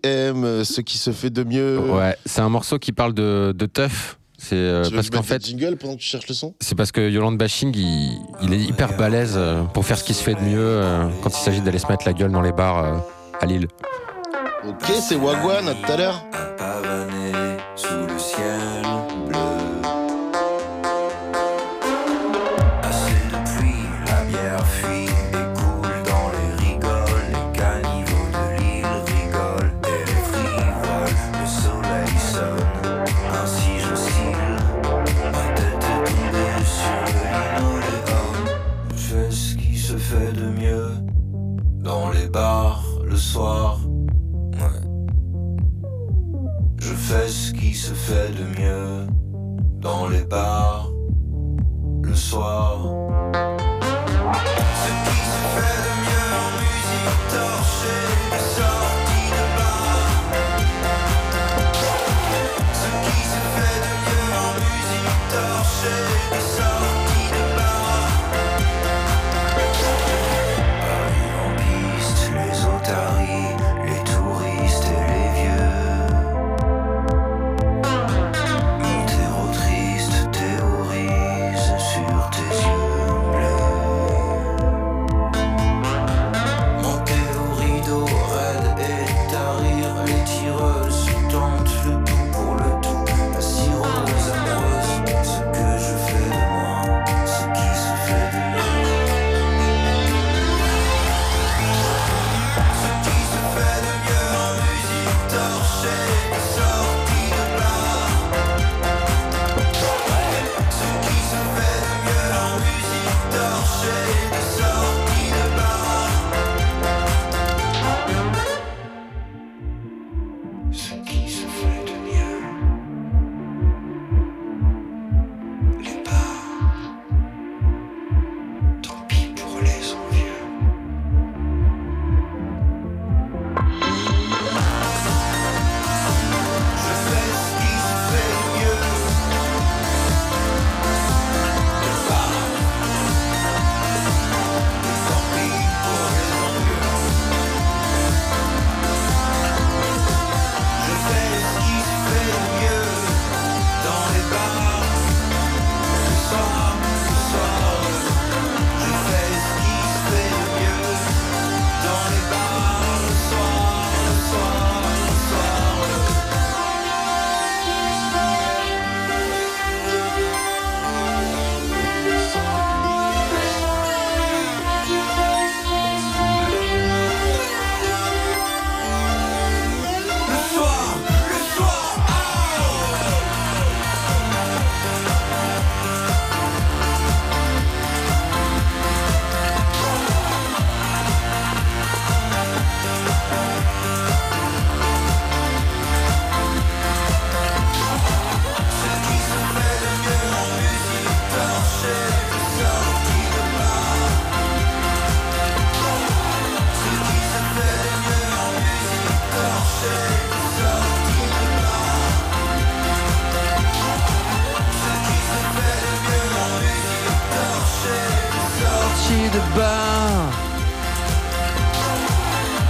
euh, 0.05 0.63
ce 0.63 0.81
qui 0.81 0.97
se 0.97 1.11
fait 1.11 1.29
de 1.29 1.43
mieux. 1.43 1.77
Ouais, 1.79 2.15
c'est 2.25 2.41
un 2.41 2.49
morceau 2.49 2.79
qui 2.79 2.91
parle 2.91 3.13
de, 3.13 3.53
de 3.55 3.65
teuf. 3.67 4.17
C'est 4.37 4.55
euh, 4.55 4.83
parce 4.93 5.09
qu'en 5.09 5.23
fait, 5.23 5.39
des 5.39 5.45
jingles 5.49 5.77
pendant 5.77 5.95
que 5.95 5.99
tu 6.01 6.05
cherches 6.07 6.27
le 6.27 6.35
son? 6.35 6.53
c'est 6.59 6.75
parce 6.75 6.91
que 6.91 7.09
Yolande 7.09 7.37
Bashing, 7.37 7.75
il, 7.75 8.19
il 8.43 8.53
est 8.53 8.59
hyper 8.59 8.95
balèze 8.95 9.33
euh, 9.35 9.63
pour 9.63 9.83
faire 9.85 9.97
ce 9.97 10.03
qui 10.03 10.13
se 10.13 10.23
fait 10.23 10.35
de 10.35 10.41
mieux 10.41 10.59
euh, 10.59 11.07
quand 11.23 11.29
il 11.29 11.41
s'agit 11.41 11.61
d'aller 11.61 11.79
se 11.79 11.87
mettre 11.87 12.05
la 12.05 12.13
gueule 12.13 12.31
dans 12.31 12.41
les 12.41 12.51
bars 12.51 12.77
euh, 12.83 12.97
à 13.41 13.45
Lille. 13.47 13.67
Ok, 14.67 14.91
c'est 15.01 15.15
Wagwan, 15.15 15.67
à 15.67 15.73
tout 15.73 15.91
à 15.91 15.97
l'heure. 15.97 16.23
pavané 16.57 17.57
sous 17.75 17.87
le 18.07 18.19
ciel 18.19 18.81
bleu. 19.27 19.56
Soir. 43.37 43.79
Ouais. 44.59 44.81
Je 46.79 46.93
fais 46.93 47.27
ce 47.27 47.53
qui 47.53 47.71
se 47.73 47.93
fait 47.93 48.31
de 48.39 48.45
mieux 48.59 49.07
dans 49.79 50.07
les 50.07 50.25
bars 50.25 50.89
le 52.01 52.15
soir. 52.15 52.97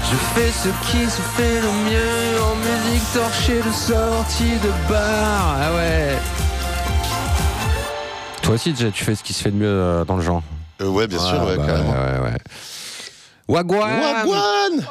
Je 0.10 0.16
fais 0.40 0.52
ce 0.52 0.70
qui 0.90 1.06
se 1.10 1.22
fait 1.22 1.60
le 1.62 1.72
mieux 1.90 2.42
en 2.42 2.56
musique 2.56 3.04
torchée 3.14 3.62
de 3.62 3.72
sortie 3.74 4.56
de 4.64 4.70
bar. 4.90 5.58
Ah 5.62 5.74
ouais. 5.76 6.16
Toi 8.42 8.56
aussi, 8.56 8.74
Jay, 8.76 8.92
tu 8.92 9.04
fais 9.04 9.16
ce 9.16 9.24
qui 9.24 9.34
se 9.34 9.44
fait 9.44 9.52
de 9.52 9.58
mieux 9.58 9.68
euh, 9.68 10.06
dans 10.06 10.16
le 10.16 10.24
genre. 10.24 10.42
Euh, 10.82 10.88
ouais, 10.88 11.08
bien 11.08 11.20
sûr, 11.20 11.44
ouais, 11.44 11.58
bah 11.58 11.66
carrément. 11.66 11.92
ouais, 11.92 12.20
ouais. 12.32 12.38
Wagwan 13.50 13.90
Wagwan 14.02 14.86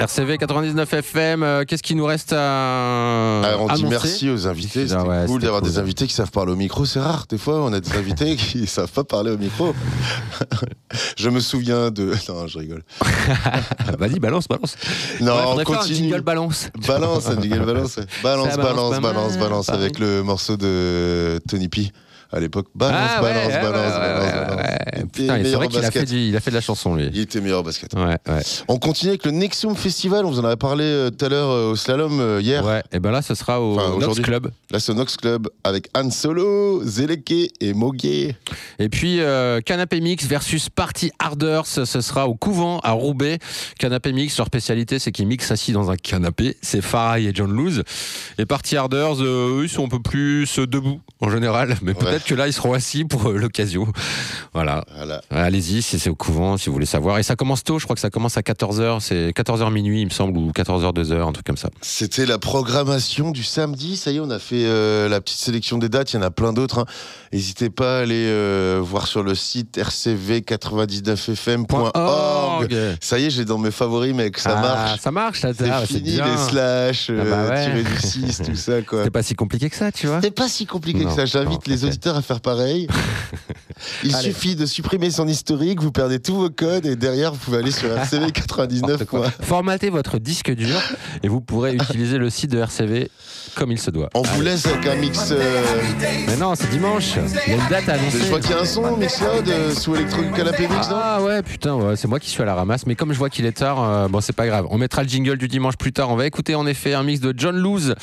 RCV 0.00 0.38
99 0.38 0.94
FM, 0.94 1.42
euh, 1.42 1.64
qu'est-ce 1.66 1.82
qu'il 1.82 1.96
nous 1.98 2.06
reste 2.06 2.32
à 2.32 3.42
Ah, 3.42 3.56
on 3.58 3.66
dit 3.66 3.72
annoncer 3.72 3.86
merci 3.88 4.30
aux 4.30 4.46
invités. 4.46 4.88
C'était 4.88 5.00
ouais, 5.02 5.26
cool 5.26 5.42
d'avoir 5.42 5.60
cool. 5.60 5.70
des 5.70 5.78
invités 5.78 6.06
qui 6.06 6.14
savent 6.14 6.30
parler 6.30 6.52
au 6.52 6.56
micro. 6.56 6.86
C'est 6.86 7.00
rare. 7.00 7.26
Des 7.28 7.36
fois, 7.36 7.62
on 7.62 7.72
a 7.74 7.80
des 7.80 7.92
invités 7.96 8.36
qui 8.36 8.66
savent 8.66 8.90
pas 8.90 9.04
parler 9.04 9.30
au 9.30 9.36
micro. 9.36 9.74
je 11.18 11.28
me 11.28 11.40
souviens 11.40 11.90
de. 11.90 12.14
Non, 12.30 12.46
je 12.46 12.58
rigole. 12.58 12.82
Vas-y, 13.98 14.20
balance, 14.20 14.46
balance. 14.48 14.76
Non, 15.20 15.34
Ouais, 15.34 15.42
on 15.46 15.56
faire 15.56 15.60
un 15.60 15.64
continue. 15.78 15.96
jingle 15.96 16.20
balance. 16.22 16.70
Balance, 16.86 17.26
un 17.28 17.40
jingle 17.40 17.64
balance. 17.66 17.98
Balance, 18.22 18.56
balance 18.56 19.00
balance, 19.00 19.36
balance, 19.38 19.68
avec 19.68 19.98
le 19.98 20.22
morceau 20.22 20.56
de 20.56 21.40
Tony 21.48 21.68
P 21.68 21.90
à 22.32 22.40
l'époque. 22.40 22.66
Balance, 22.74 23.10
Ah 23.16 23.20
balance, 23.22 23.46
ouais, 23.46 23.52
balance, 23.60 23.74
ouais, 23.74 23.98
balance, 23.98 24.26
ouais, 24.32 24.40
balance. 24.40 24.56
ouais. 24.56 24.76
Il 24.92 24.98
était 25.00 25.06
Putain, 25.12 25.44
c'est 25.44 25.54
vrai 25.56 25.68
qu'il 25.68 25.84
a 25.84 25.90
fait, 25.90 26.04
du- 26.04 26.18
il 26.28 26.36
a 26.36 26.40
fait 26.40 26.50
de 26.50 26.54
la 26.56 26.60
chanson, 26.60 26.94
lui. 26.94 27.10
Il 27.12 27.20
était 27.20 27.40
meilleur 27.40 27.60
au 27.60 27.62
basket. 27.62 27.92
On 28.68 28.78
continue 28.78 29.10
avec 29.10 29.24
le 29.24 29.30
Nexium 29.32 29.74
Festival. 29.76 30.24
On 30.24 30.30
vous 30.30 30.40
en 30.40 30.44
avait 30.44 30.56
parlé 30.56 30.84
euh, 30.84 31.10
tout 31.10 31.24
à 31.24 31.28
l'heure 31.28 31.50
euh, 31.50 31.70
au 31.72 31.76
slalom 31.76 32.20
euh, 32.20 32.40
hier. 32.42 32.64
Ouais, 32.64 32.82
et 32.92 33.00
ben 33.00 33.10
là, 33.10 33.22
ce 33.22 33.34
sera 33.34 33.60
au 33.60 33.74
Enfin, 33.74 33.88
Nox 33.90 33.96
aujourd'hui. 33.98 34.22
Club. 34.24 34.50
Là, 34.70 34.78
c'est 34.80 34.92
au 34.92 34.94
Nox 34.94 35.16
Club 35.16 35.48
avec 35.64 35.88
Han 35.96 36.10
Solo, 36.10 36.82
Zeleke 36.84 37.50
et 37.60 37.72
Moguet. 37.74 38.36
Et 38.78 38.88
puis 38.88 39.20
euh, 39.20 39.60
Canapé 39.60 40.00
Mix 40.00 40.24
versus 40.26 40.68
Party 40.68 41.10
Harders, 41.18 41.66
ce 41.66 41.84
sera 41.84 42.28
au 42.28 42.34
couvent 42.34 42.78
à 42.80 42.92
Roubaix. 42.92 43.38
Canapé 43.78 44.12
Mix, 44.12 44.36
leur 44.38 44.46
spécialité 44.46 44.98
c'est 44.98 45.12
qu'ils 45.12 45.26
mixent 45.26 45.50
assis 45.50 45.72
dans 45.72 45.90
un 45.90 45.96
canapé. 45.96 46.56
C'est 46.62 46.80
Farai 46.82 47.24
et 47.24 47.32
John 47.34 47.52
Luz. 47.56 47.82
Et 48.38 48.46
Party 48.46 48.76
Harders, 48.76 49.20
euh, 49.22 49.60
eux, 49.60 49.64
ils 49.64 49.68
sont 49.68 49.84
un 49.84 49.88
peu 49.88 50.00
plus 50.00 50.46
debout 50.58 51.00
en 51.20 51.30
général, 51.30 51.76
mais 51.82 51.94
peut-être 51.94 52.19
que 52.24 52.34
là 52.34 52.46
ils 52.46 52.52
seront 52.52 52.72
assis 52.72 53.04
pour 53.04 53.28
euh, 53.30 53.36
l'occasion. 53.36 53.86
Voilà. 54.52 54.84
Voilà. 54.96 55.20
Allez-y, 55.30 55.82
si 55.82 55.98
c'est 55.98 56.10
au 56.10 56.14
couvent, 56.14 56.56
si 56.56 56.66
vous 56.66 56.72
voulez 56.72 56.86
savoir. 56.86 57.18
Et 57.18 57.22
ça 57.22 57.36
commence 57.36 57.62
tôt, 57.64 57.78
je 57.78 57.84
crois 57.84 57.94
que 57.94 58.00
ça 58.00 58.10
commence 58.10 58.36
à 58.36 58.40
14h, 58.40 59.00
c'est 59.00 59.30
14h 59.30 59.72
minuit, 59.72 60.00
il 60.02 60.06
me 60.06 60.10
semble, 60.10 60.36
ou 60.38 60.50
14h 60.50 60.92
2h, 60.94 61.28
un 61.28 61.32
truc 61.32 61.46
comme 61.46 61.56
ça. 61.56 61.68
C'était 61.82 62.26
la 62.26 62.38
programmation 62.38 63.30
du 63.30 63.42
samedi. 63.44 63.96
Ça 63.96 64.10
y 64.10 64.16
est, 64.16 64.20
on 64.20 64.30
a 64.30 64.38
fait 64.38 64.64
euh, 64.64 65.08
la 65.08 65.20
petite 65.20 65.38
sélection 65.38 65.78
des 65.78 65.88
dates. 65.88 66.12
Il 66.12 66.16
y 66.16 66.18
en 66.18 66.22
a 66.22 66.30
plein 66.30 66.52
d'autres. 66.52 66.80
hein. 66.80 66.84
N'hésitez 67.32 67.70
pas 67.70 67.98
à 67.98 68.02
aller 68.02 68.26
euh, 68.26 68.80
voir 68.82 69.06
sur 69.06 69.22
le 69.22 69.34
site 69.34 69.78
rcv99fm.org. 69.78 71.90
Org. 71.96 72.76
Ça 73.00 73.18
y 73.18 73.26
est, 73.26 73.30
j'ai 73.30 73.44
dans 73.44 73.58
mes 73.58 73.70
favoris, 73.70 74.14
mec. 74.14 74.38
Ça 74.38 74.54
Ah, 74.56 74.60
marche. 74.62 75.00
Ça 75.00 75.10
marche, 75.10 75.42
là, 75.42 75.52
C'est 75.56 75.70
ah, 75.70 75.86
fini 75.86 76.16
les 76.16 76.36
slash, 76.48 77.10
Ah 77.10 77.24
bah 77.24 77.48
ouais. 77.48 77.64
tirer 77.64 77.82
du 77.84 77.96
6, 77.98 78.42
tout 78.44 78.56
ça, 78.56 78.82
quoi. 78.82 78.98
C'était 79.00 79.10
pas 79.10 79.22
si 79.22 79.34
compliqué 79.34 79.70
que 79.70 79.76
ça, 79.76 79.92
tu 79.92 80.06
vois. 80.06 80.20
C'est 80.22 80.30
pas 80.30 80.48
si 80.48 80.66
compliqué 80.66 81.04
Non, 81.04 81.10
que 81.10 81.16
ça. 81.16 81.24
J'invite 81.24 81.66
les 81.68 81.84
auditeurs 81.84 82.09
à 82.16 82.22
faire 82.22 82.40
pareil. 82.40 82.88
Il 84.04 84.14
Allez. 84.14 84.32
suffit 84.32 84.56
de 84.56 84.66
supprimer 84.66 85.10
son 85.10 85.26
historique, 85.28 85.80
vous 85.80 85.92
perdez 85.92 86.18
tous 86.20 86.34
vos 86.36 86.50
codes 86.50 86.86
et 86.86 86.96
derrière 86.96 87.32
vous 87.32 87.38
pouvez 87.38 87.58
aller 87.58 87.70
sur 87.70 87.88
rcv99. 87.88 89.04
Formatez 89.42 89.90
votre 89.90 90.18
disque 90.18 90.50
dur 90.54 90.80
et 91.22 91.28
vous 91.28 91.40
pourrez 91.40 91.74
utiliser 91.74 92.18
le 92.18 92.30
site 92.30 92.50
de 92.50 92.58
RCV 92.58 93.10
comme 93.54 93.72
il 93.72 93.78
se 93.80 93.90
doit. 93.90 94.08
On 94.14 94.22
vous 94.22 94.42
laisse 94.42 94.66
avec 94.66 94.86
un 94.86 94.94
mix. 94.94 95.30
euh, 95.32 95.62
Mais 96.28 96.36
non, 96.36 96.54
c'est 96.54 96.70
dimanche. 96.70 97.14
Il 97.46 97.52
y 97.52 97.56
a 97.56 97.62
une 97.62 97.68
date 97.68 97.88
à 97.88 97.94
annoncer. 97.94 98.18
Je 98.20 98.26
vois 98.26 98.38
qu'il 98.40 98.50
y 98.50 98.54
a 98.54 98.60
un 98.60 98.64
son 98.64 98.96
Mixcloud 98.96 99.48
euh, 99.48 99.74
sous 99.74 99.94
Electro 99.96 100.22
Canapé 100.36 100.68
Mix, 100.68 100.88
non? 100.88 100.96
Ah 101.02 101.22
ouais, 101.22 101.42
putain, 101.42 101.74
ouais, 101.74 101.96
c'est 101.96 102.06
moi 102.06 102.20
qui 102.20 102.30
suis 102.30 102.42
à 102.42 102.46
la 102.46 102.54
ramasse. 102.54 102.86
Mais 102.86 102.94
comme 102.94 103.12
je 103.12 103.18
vois 103.18 103.28
qu'il 103.30 103.46
est 103.46 103.52
tard, 103.56 103.82
euh, 103.82 104.08
bon, 104.08 104.20
c'est 104.20 104.34
pas 104.34 104.46
grave. 104.46 104.66
On 104.70 104.78
mettra 104.78 105.02
le 105.02 105.08
jingle 105.08 105.36
du 105.36 105.48
dimanche 105.48 105.76
plus 105.76 105.92
tard. 105.92 106.10
On 106.10 106.16
va 106.16 106.26
écouter 106.26 106.54
en 106.54 106.66
effet 106.66 106.94
un 106.94 107.02
mix 107.02 107.20
de 107.20 107.34
John 107.36 107.56
Luz, 107.60 107.94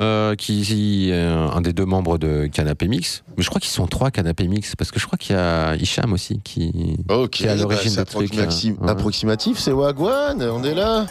euh, 0.00 0.34
qui 0.36 0.62
qui 0.62 1.10
est 1.10 1.14
un 1.22 1.60
des 1.60 1.72
deux 1.72 1.84
membres 1.86 2.18
de 2.18 2.46
Canapé 2.52 2.86
Mix. 2.88 3.24
Mais 3.36 3.42
je 3.42 3.48
crois 3.48 3.60
qu'ils 3.60 3.70
sont 3.70 3.86
trois 3.86 4.10
Canapé 4.10 4.46
Mix, 4.46 4.76
parce 4.76 4.90
que 4.92 4.97
je 4.98 5.06
crois 5.06 5.18
qu'il 5.18 5.34
y 5.36 5.38
a 5.38 5.74
Hicham 5.76 6.12
aussi 6.12 6.40
qui, 6.42 6.96
est 7.08 7.48
à 7.48 7.54
bah, 7.54 7.54
l'origine 7.56 7.90
c'est 7.90 8.00
de 8.00 8.04
trucs. 8.04 8.32
approximatif, 8.32 8.74
hein. 8.80 8.84
Ouais. 8.84 8.90
approximatif, 8.90 9.58
c'est 9.58 9.72
Wagwan, 9.72 10.42
on 10.42 10.62
est 10.64 10.74
là. 10.74 11.06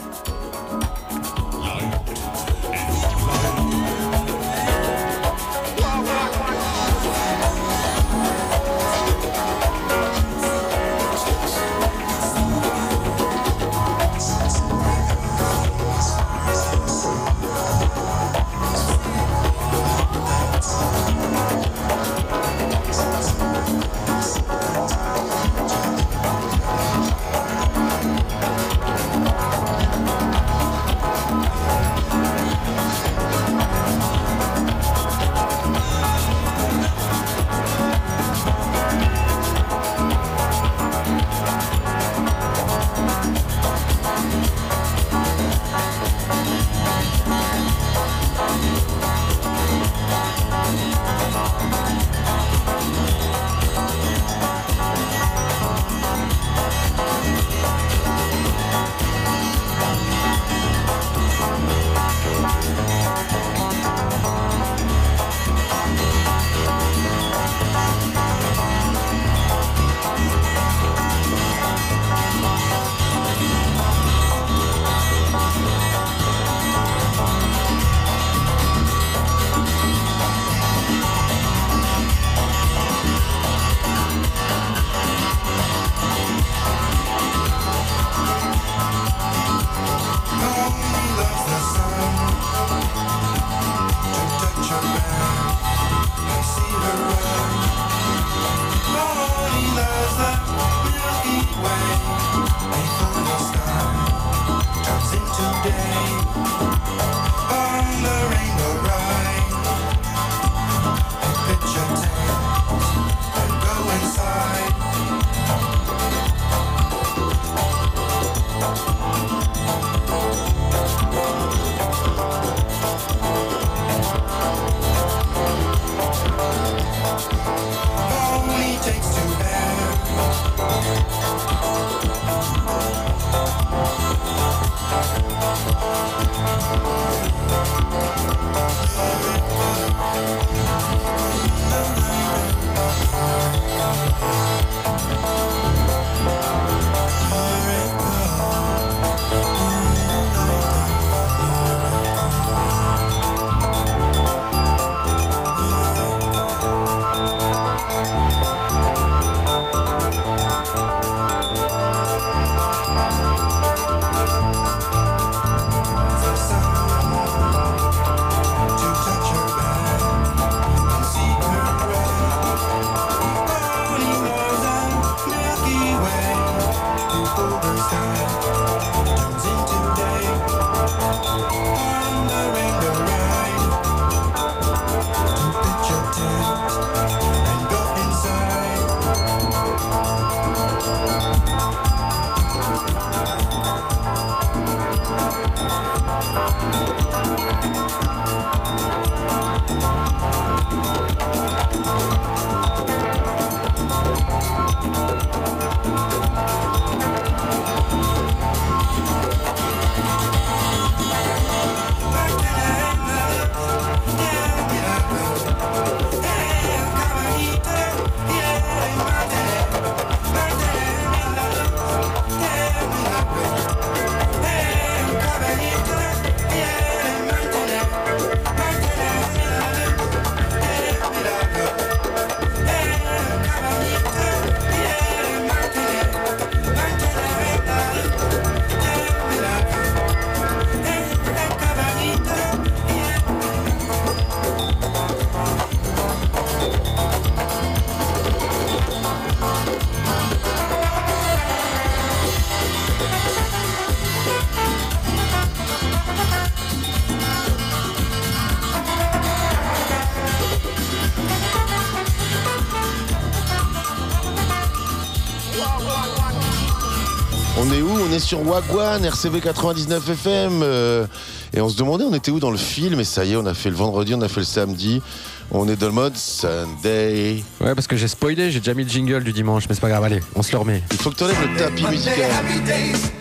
Sur 268.27 268.45
Wagwan, 268.45 269.05
RCV 269.05 269.39
99 269.39 270.09
FM. 270.09 270.61
euh, 270.61 271.07
et 271.53 271.61
on 271.61 271.69
se 271.69 271.77
demandait, 271.77 272.03
on 272.03 272.13
était 272.13 272.29
où 272.29 272.41
dans 272.41 272.51
le 272.51 272.57
film 272.57 272.99
Et 272.99 273.05
ça 273.05 273.23
y 273.23 273.31
est, 273.31 273.35
on 273.37 273.45
a 273.45 273.53
fait 273.53 273.69
le 273.69 273.77
vendredi, 273.77 274.13
on 274.13 274.21
a 274.21 274.27
fait 274.27 274.41
le 274.41 274.45
samedi. 274.45 275.01
On 275.49 275.69
est 275.69 275.77
dans 275.77 275.85
le 275.85 275.93
mode 275.93 276.17
Sunday. 276.17 277.41
Ouais, 277.61 277.73
parce 277.73 277.87
que 277.87 277.95
j'ai 277.95 278.09
spoilé, 278.09 278.51
j'ai 278.51 278.59
déjà 278.59 278.73
mis 278.73 278.83
le 278.83 278.89
jingle 278.89 279.23
du 279.23 279.31
dimanche, 279.31 279.63
mais 279.69 279.75
c'est 279.75 279.81
pas 279.81 279.87
grave, 279.87 280.03
allez, 280.03 280.19
on 280.35 280.43
se 280.43 280.51
le 280.51 280.57
remet. 280.57 280.83
Il 280.91 280.97
faut 280.97 281.09
que 281.09 281.15
tu 281.15 281.23
enlèves 281.23 281.37
le 281.41 281.57
tapis 281.57 281.85
musical. 281.87 282.29
happy 282.29 282.59
days. 282.65 283.11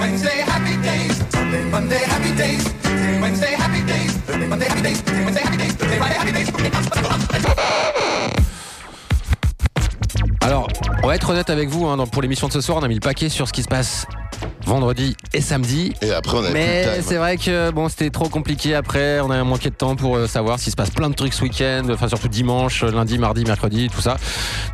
Wednesday 0.00 0.40
happy 0.44 0.76
days. 0.82 1.22
Monday 1.70 2.02
happy 2.08 2.32
days. 2.32 2.64
Wednesday 3.22 3.54
happy 3.56 3.82
days. 3.84 4.48
Monday 4.48 4.66
happy 4.66 4.82
days. 4.82 5.02
Wednesday 5.06 5.42
happy 5.44 5.56
days. 5.58 5.74
Friday 5.76 6.16
happy 6.18 6.32
days. 6.32 6.50
Alors, 10.40 10.66
on 11.04 11.06
va 11.06 11.14
être 11.14 11.30
honnête 11.30 11.50
avec 11.50 11.68
vous, 11.68 11.86
hein, 11.86 11.96
pour 12.10 12.20
l'émission 12.20 12.48
de 12.48 12.52
ce 12.52 12.60
soir, 12.60 12.78
on 12.78 12.82
a 12.82 12.88
mis 12.88 12.94
le 12.94 13.00
paquet 13.00 13.28
sur 13.28 13.46
ce 13.46 13.52
qui 13.52 13.62
se 13.62 13.68
passe 13.68 14.06
vendredi 14.70 15.16
et 15.34 15.40
samedi. 15.40 15.92
Et 16.00 16.12
après, 16.12 16.38
on 16.38 16.44
a 16.44 16.50
Mais 16.50 17.02
c'est 17.02 17.16
vrai 17.16 17.36
que 17.36 17.70
bon, 17.72 17.88
c'était 17.88 18.10
trop 18.10 18.28
compliqué. 18.28 18.76
Après, 18.76 19.18
on 19.20 19.30
a 19.30 19.42
manqué 19.42 19.68
de 19.68 19.74
temps 19.74 19.96
pour 19.96 20.16
euh, 20.16 20.28
savoir 20.28 20.60
s'il 20.60 20.70
se 20.70 20.76
passe 20.76 20.90
plein 20.90 21.10
de 21.10 21.14
trucs 21.14 21.34
ce 21.34 21.42
week-end, 21.42 21.82
enfin 21.90 22.06
surtout 22.06 22.28
dimanche, 22.28 22.84
lundi, 22.84 23.18
mardi, 23.18 23.44
mercredi, 23.44 23.88
tout 23.92 24.00
ça. 24.00 24.16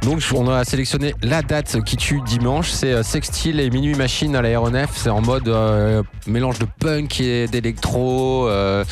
Donc, 0.03 0.23
on 0.35 0.49
a 0.51 0.65
sélectionné 0.65 1.15
la 1.23 1.41
date 1.41 1.83
qui 1.85 1.97
tue 1.97 2.21
dimanche. 2.27 2.71
C'est 2.71 2.93
euh, 2.93 3.03
Sextile 3.03 3.59
et 3.59 3.71
Minuit 3.71 3.95
Machine 3.95 4.37
à 4.37 4.43
l'aéronef. 4.43 4.91
C'est 4.95 5.09
en 5.09 5.23
mode 5.23 5.49
euh, 5.49 6.03
mélange 6.27 6.59
de 6.59 6.67
punk 6.79 7.21
et 7.21 7.47
d'électro. 7.49 8.49
euh, 8.49 8.85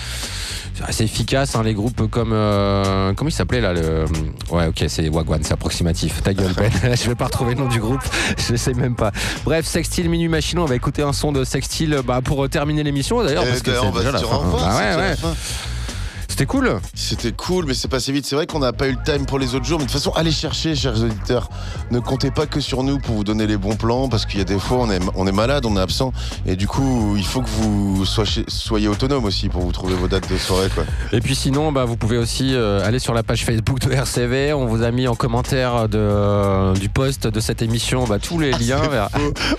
c'est 0.75 0.85
assez 0.85 1.05
efficace, 1.05 1.55
hein, 1.57 1.63
les 1.63 1.75
groupes 1.75 2.09
comme. 2.11 2.33
euh, 2.33 3.13
comment 3.15 3.29
il 3.29 3.33
s'appelait 3.33 3.61
là 3.61 3.73
le... 3.73 4.05
Ouais, 4.51 4.67
ok, 4.67 4.85
c'est 4.89 5.09
Wagwan, 5.09 5.41
c'est 5.43 5.53
approximatif. 5.53 6.23
Ta 6.23 6.35
gueule, 6.35 6.53
Ben. 6.57 6.71
Je 6.97 7.09
vais 7.09 7.15
pas 7.15 7.27
retrouver 7.27 7.55
le 7.55 7.61
nom 7.61 7.69
du 7.69 7.81
groupe, 7.81 8.03
je 8.37 8.57
sais 8.57 8.75
même 8.75 8.97
pas. 8.97 9.13
Bref, 9.45 9.67
Sextile, 9.67 10.09
Minuit 10.09 10.29
Machine, 10.29 10.59
on 10.59 10.65
va 10.65 10.75
écouter 10.75 11.03
un 11.03 11.13
son 11.13 11.33
de 11.33 11.45
Sextile 11.45 12.01
bah, 12.05 12.21
pour 12.23 12.45
euh, 12.45 12.49
terminer 12.49 12.83
l'émission 12.83 13.23
d'ailleurs. 13.23 13.45
Eh 13.47 13.51
parce 13.51 13.63
que 13.63 13.71
ben, 13.71 13.81
on 13.85 13.91
va 13.91 14.01
déjà 14.01 14.11
se 14.11 14.15
la 14.15 14.19
dire 14.21 14.29
fin. 14.29 14.51
Bah 14.51 14.77
ouais, 14.77 14.91
la 14.91 14.97
ouais. 14.97 15.17
fin. 15.17 15.35
C'était 16.35 16.47
cool. 16.47 16.81
C'était 16.94 17.31
cool, 17.31 17.65
mais 17.65 17.74
c'est 17.74 17.86
passé 17.86 18.11
vite. 18.11 18.27
C'est 18.27 18.35
vrai 18.35 18.47
qu'on 18.48 18.59
n'a 18.59 18.73
pas 18.73 18.89
eu 18.89 18.90
le 18.90 18.98
time 19.05 19.24
pour 19.24 19.39
les 19.39 19.55
autres 19.55 19.65
jours. 19.66 19.78
Mais 19.78 19.85
de 19.86 19.90
toute 19.93 20.01
façon, 20.01 20.11
allez 20.16 20.32
chercher, 20.32 20.74
chers 20.74 21.01
auditeurs. 21.01 21.48
Ne 21.93 22.01
comptez 22.01 22.32
pas 22.32 22.47
que 22.47 22.59
sur 22.59 22.82
nous 22.82 22.98
pour 22.98 23.15
vous 23.15 23.23
donner 23.23 23.47
les 23.47 23.56
bons 23.56 23.77
plans, 23.77 24.09
parce 24.09 24.27
qu'il 24.27 24.39
y 24.40 24.43
a 24.43 24.44
des 24.44 24.59
fois, 24.59 24.78
on 24.81 24.90
est, 24.90 24.98
on 25.15 25.28
est 25.28 25.32
malade, 25.32 25.65
on 25.65 25.77
est 25.77 25.81
absent. 25.81 26.12
Et 26.44 26.56
du 26.56 26.66
coup, 26.66 27.15
il 27.16 27.24
faut 27.24 27.40
que 27.40 27.48
vous 27.48 28.05
soyez, 28.05 28.44
soyez 28.48 28.89
autonome 28.89 29.24
aussi 29.27 29.48
pour 29.48 29.62
vous 29.62 29.70
trouver 29.70 29.94
vos 29.94 30.09
dates 30.09 30.28
de 30.28 30.36
soirée. 30.36 30.66
Quoi. 30.74 30.82
Et 31.12 31.20
puis 31.20 31.36
sinon, 31.36 31.70
bah, 31.70 31.85
vous 31.85 31.97
pouvez 31.97 32.19
aussi 32.19 32.52
euh, 32.52 32.85
aller 32.85 32.98
sur 32.98 33.15
la 33.15 33.23
page 33.23 33.44
Facebook 33.44 33.78
de 33.78 33.93
RCV. 33.93 34.55
On 34.55 34.66
vous 34.66 34.82
a 34.82 34.90
mis 34.90 35.06
en 35.06 35.15
commentaire 35.15 35.89
de, 35.89 35.98
euh, 36.01 36.73
du 36.74 36.89
post 36.89 37.28
de 37.28 37.39
cette 37.39 37.62
émission 37.62 38.06
bah, 38.09 38.19
tous 38.19 38.40
les 38.40 38.51
liens 38.51 38.89
vers. 38.89 39.09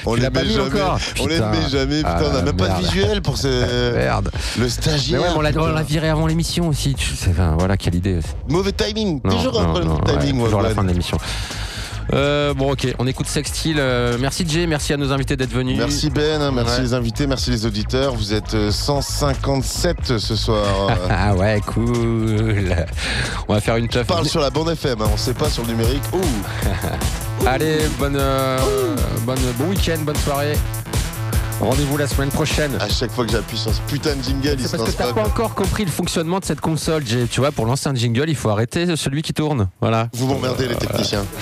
On 0.06 0.14
les 0.16 0.30
met 0.30 0.44
mis 0.44 0.50
jamais. 0.52 0.82
encore 0.82 1.00
On 1.22 1.28
les 1.28 1.40
met 1.40 1.70
jamais. 1.72 1.98
Putain, 2.00 2.10
Ah, 2.18 2.24
on 2.30 2.34
n'a 2.34 2.42
même 2.42 2.58
pas 2.58 2.68
de 2.68 2.84
visuel 2.84 3.22
pour 3.22 3.38
ces. 3.38 3.48
Merde. 3.96 4.30
Le 4.60 4.68
stagiaire. 4.68 5.22
ouais, 5.22 5.28
on 5.38 5.40
l'a- 5.40 5.52
on 5.56 5.68
l'a 5.68 5.72
putain. 5.76 5.84
viré 5.84 6.10
avant 6.10 6.28
l'émission 6.28 6.65
aussi. 6.68 6.94
Tu 6.96 7.16
sais, 7.16 7.30
enfin, 7.32 7.56
voilà, 7.58 7.78
quelle 7.78 7.96
idée. 7.96 8.20
Mauvais 8.50 8.72
timing. 8.72 9.22
Non, 9.24 9.36
Toujours 9.38 9.62
un 9.62 9.66
problème 9.66 9.98
de 9.98 10.12
timing, 10.12 10.38
ouais, 10.40 10.46
toujours 10.46 10.60
à 10.60 10.64
la 10.64 10.70
fin 10.70 10.84
de 10.84 10.90
l'émission. 10.90 11.18
Euh, 12.14 12.54
bon, 12.54 12.72
ok, 12.74 12.88
on 13.00 13.08
écoute 13.08 13.26
Sextile. 13.26 13.78
Euh, 13.80 14.18
merci 14.20 14.46
Jay, 14.48 14.68
merci 14.68 14.94
à 14.94 14.98
nos 14.98 15.12
invités 15.12 15.36
d'être 15.36 15.52
venus. 15.52 15.76
Merci 15.76 16.12
Ben, 16.12 16.40
hein, 16.40 16.52
merci 16.54 16.76
Ouais. 16.78 16.82
les 16.84 16.94
invités, 16.94 17.26
merci 17.26 17.50
les 17.50 17.66
auditeurs. 17.66 18.14
Vous 18.14 18.32
êtes 18.32 18.54
euh, 18.54 18.70
157 18.72 20.18
ce 20.20 20.36
soir. 20.36 20.64
Ah 21.10 21.34
ouais, 21.34 21.62
cool. 21.66 22.76
On 23.48 23.54
va 23.56 23.60
faire 23.60 23.78
une 23.78 23.88
teuf. 23.88 24.06
Parle 24.06 24.28
sur 24.28 24.40
la 24.40 24.52
bande 24.52 24.70
FM, 24.70 25.02
hein, 25.02 25.10
on 25.12 25.18
sait 25.18 25.34
pas 25.34 25.50
sur 25.50 25.64
le 25.64 25.70
numérique. 25.72 26.04
Ouh. 26.14 26.22
Allez, 27.48 27.80
bonne, 27.98 28.18
euh, 28.18 28.60
bonne, 29.26 29.40
bon 29.58 29.70
week-end, 29.70 29.98
bonne 30.06 30.16
soirée. 30.18 30.58
Rendez-vous 31.62 31.98
la 31.98 32.06
semaine 32.08 32.30
prochaine. 32.30 32.76
À 32.80 32.90
chaque 32.90 33.12
fois 33.12 33.26
que 33.26 33.32
j'appuie 33.32 33.58
sur 33.58 33.74
ce 33.74 33.80
putain 33.88 34.16
de 34.16 34.22
jingle, 34.22 34.56
il 34.58 34.62
C'est 34.62 34.68
se 34.68 34.78
parce 34.78 34.92
que 34.92 34.98
t'as 34.98 35.08
pas. 35.14 35.14
pas 35.24 35.28
encore 35.28 35.56
compris 35.56 35.86
le 35.86 35.92
fonctionnement 35.92 36.40
de 36.40 36.46
cette 36.46 36.62
console. 36.62 37.04
Tu 37.04 37.40
vois, 37.40 37.52
pour 37.52 37.66
lancer 37.66 37.88
un 37.88 37.96
jingle, 37.96 38.30
il 38.30 38.36
faut 38.36 38.50
arrêter 38.50 38.96
celui 38.96 39.22
qui 39.22 39.34
tourne. 39.34 39.70
Voilà. 39.82 40.10
Vous 40.14 40.28
m'emmerdez 40.28 40.68
les 40.68 40.76
techniciens. 40.76 41.26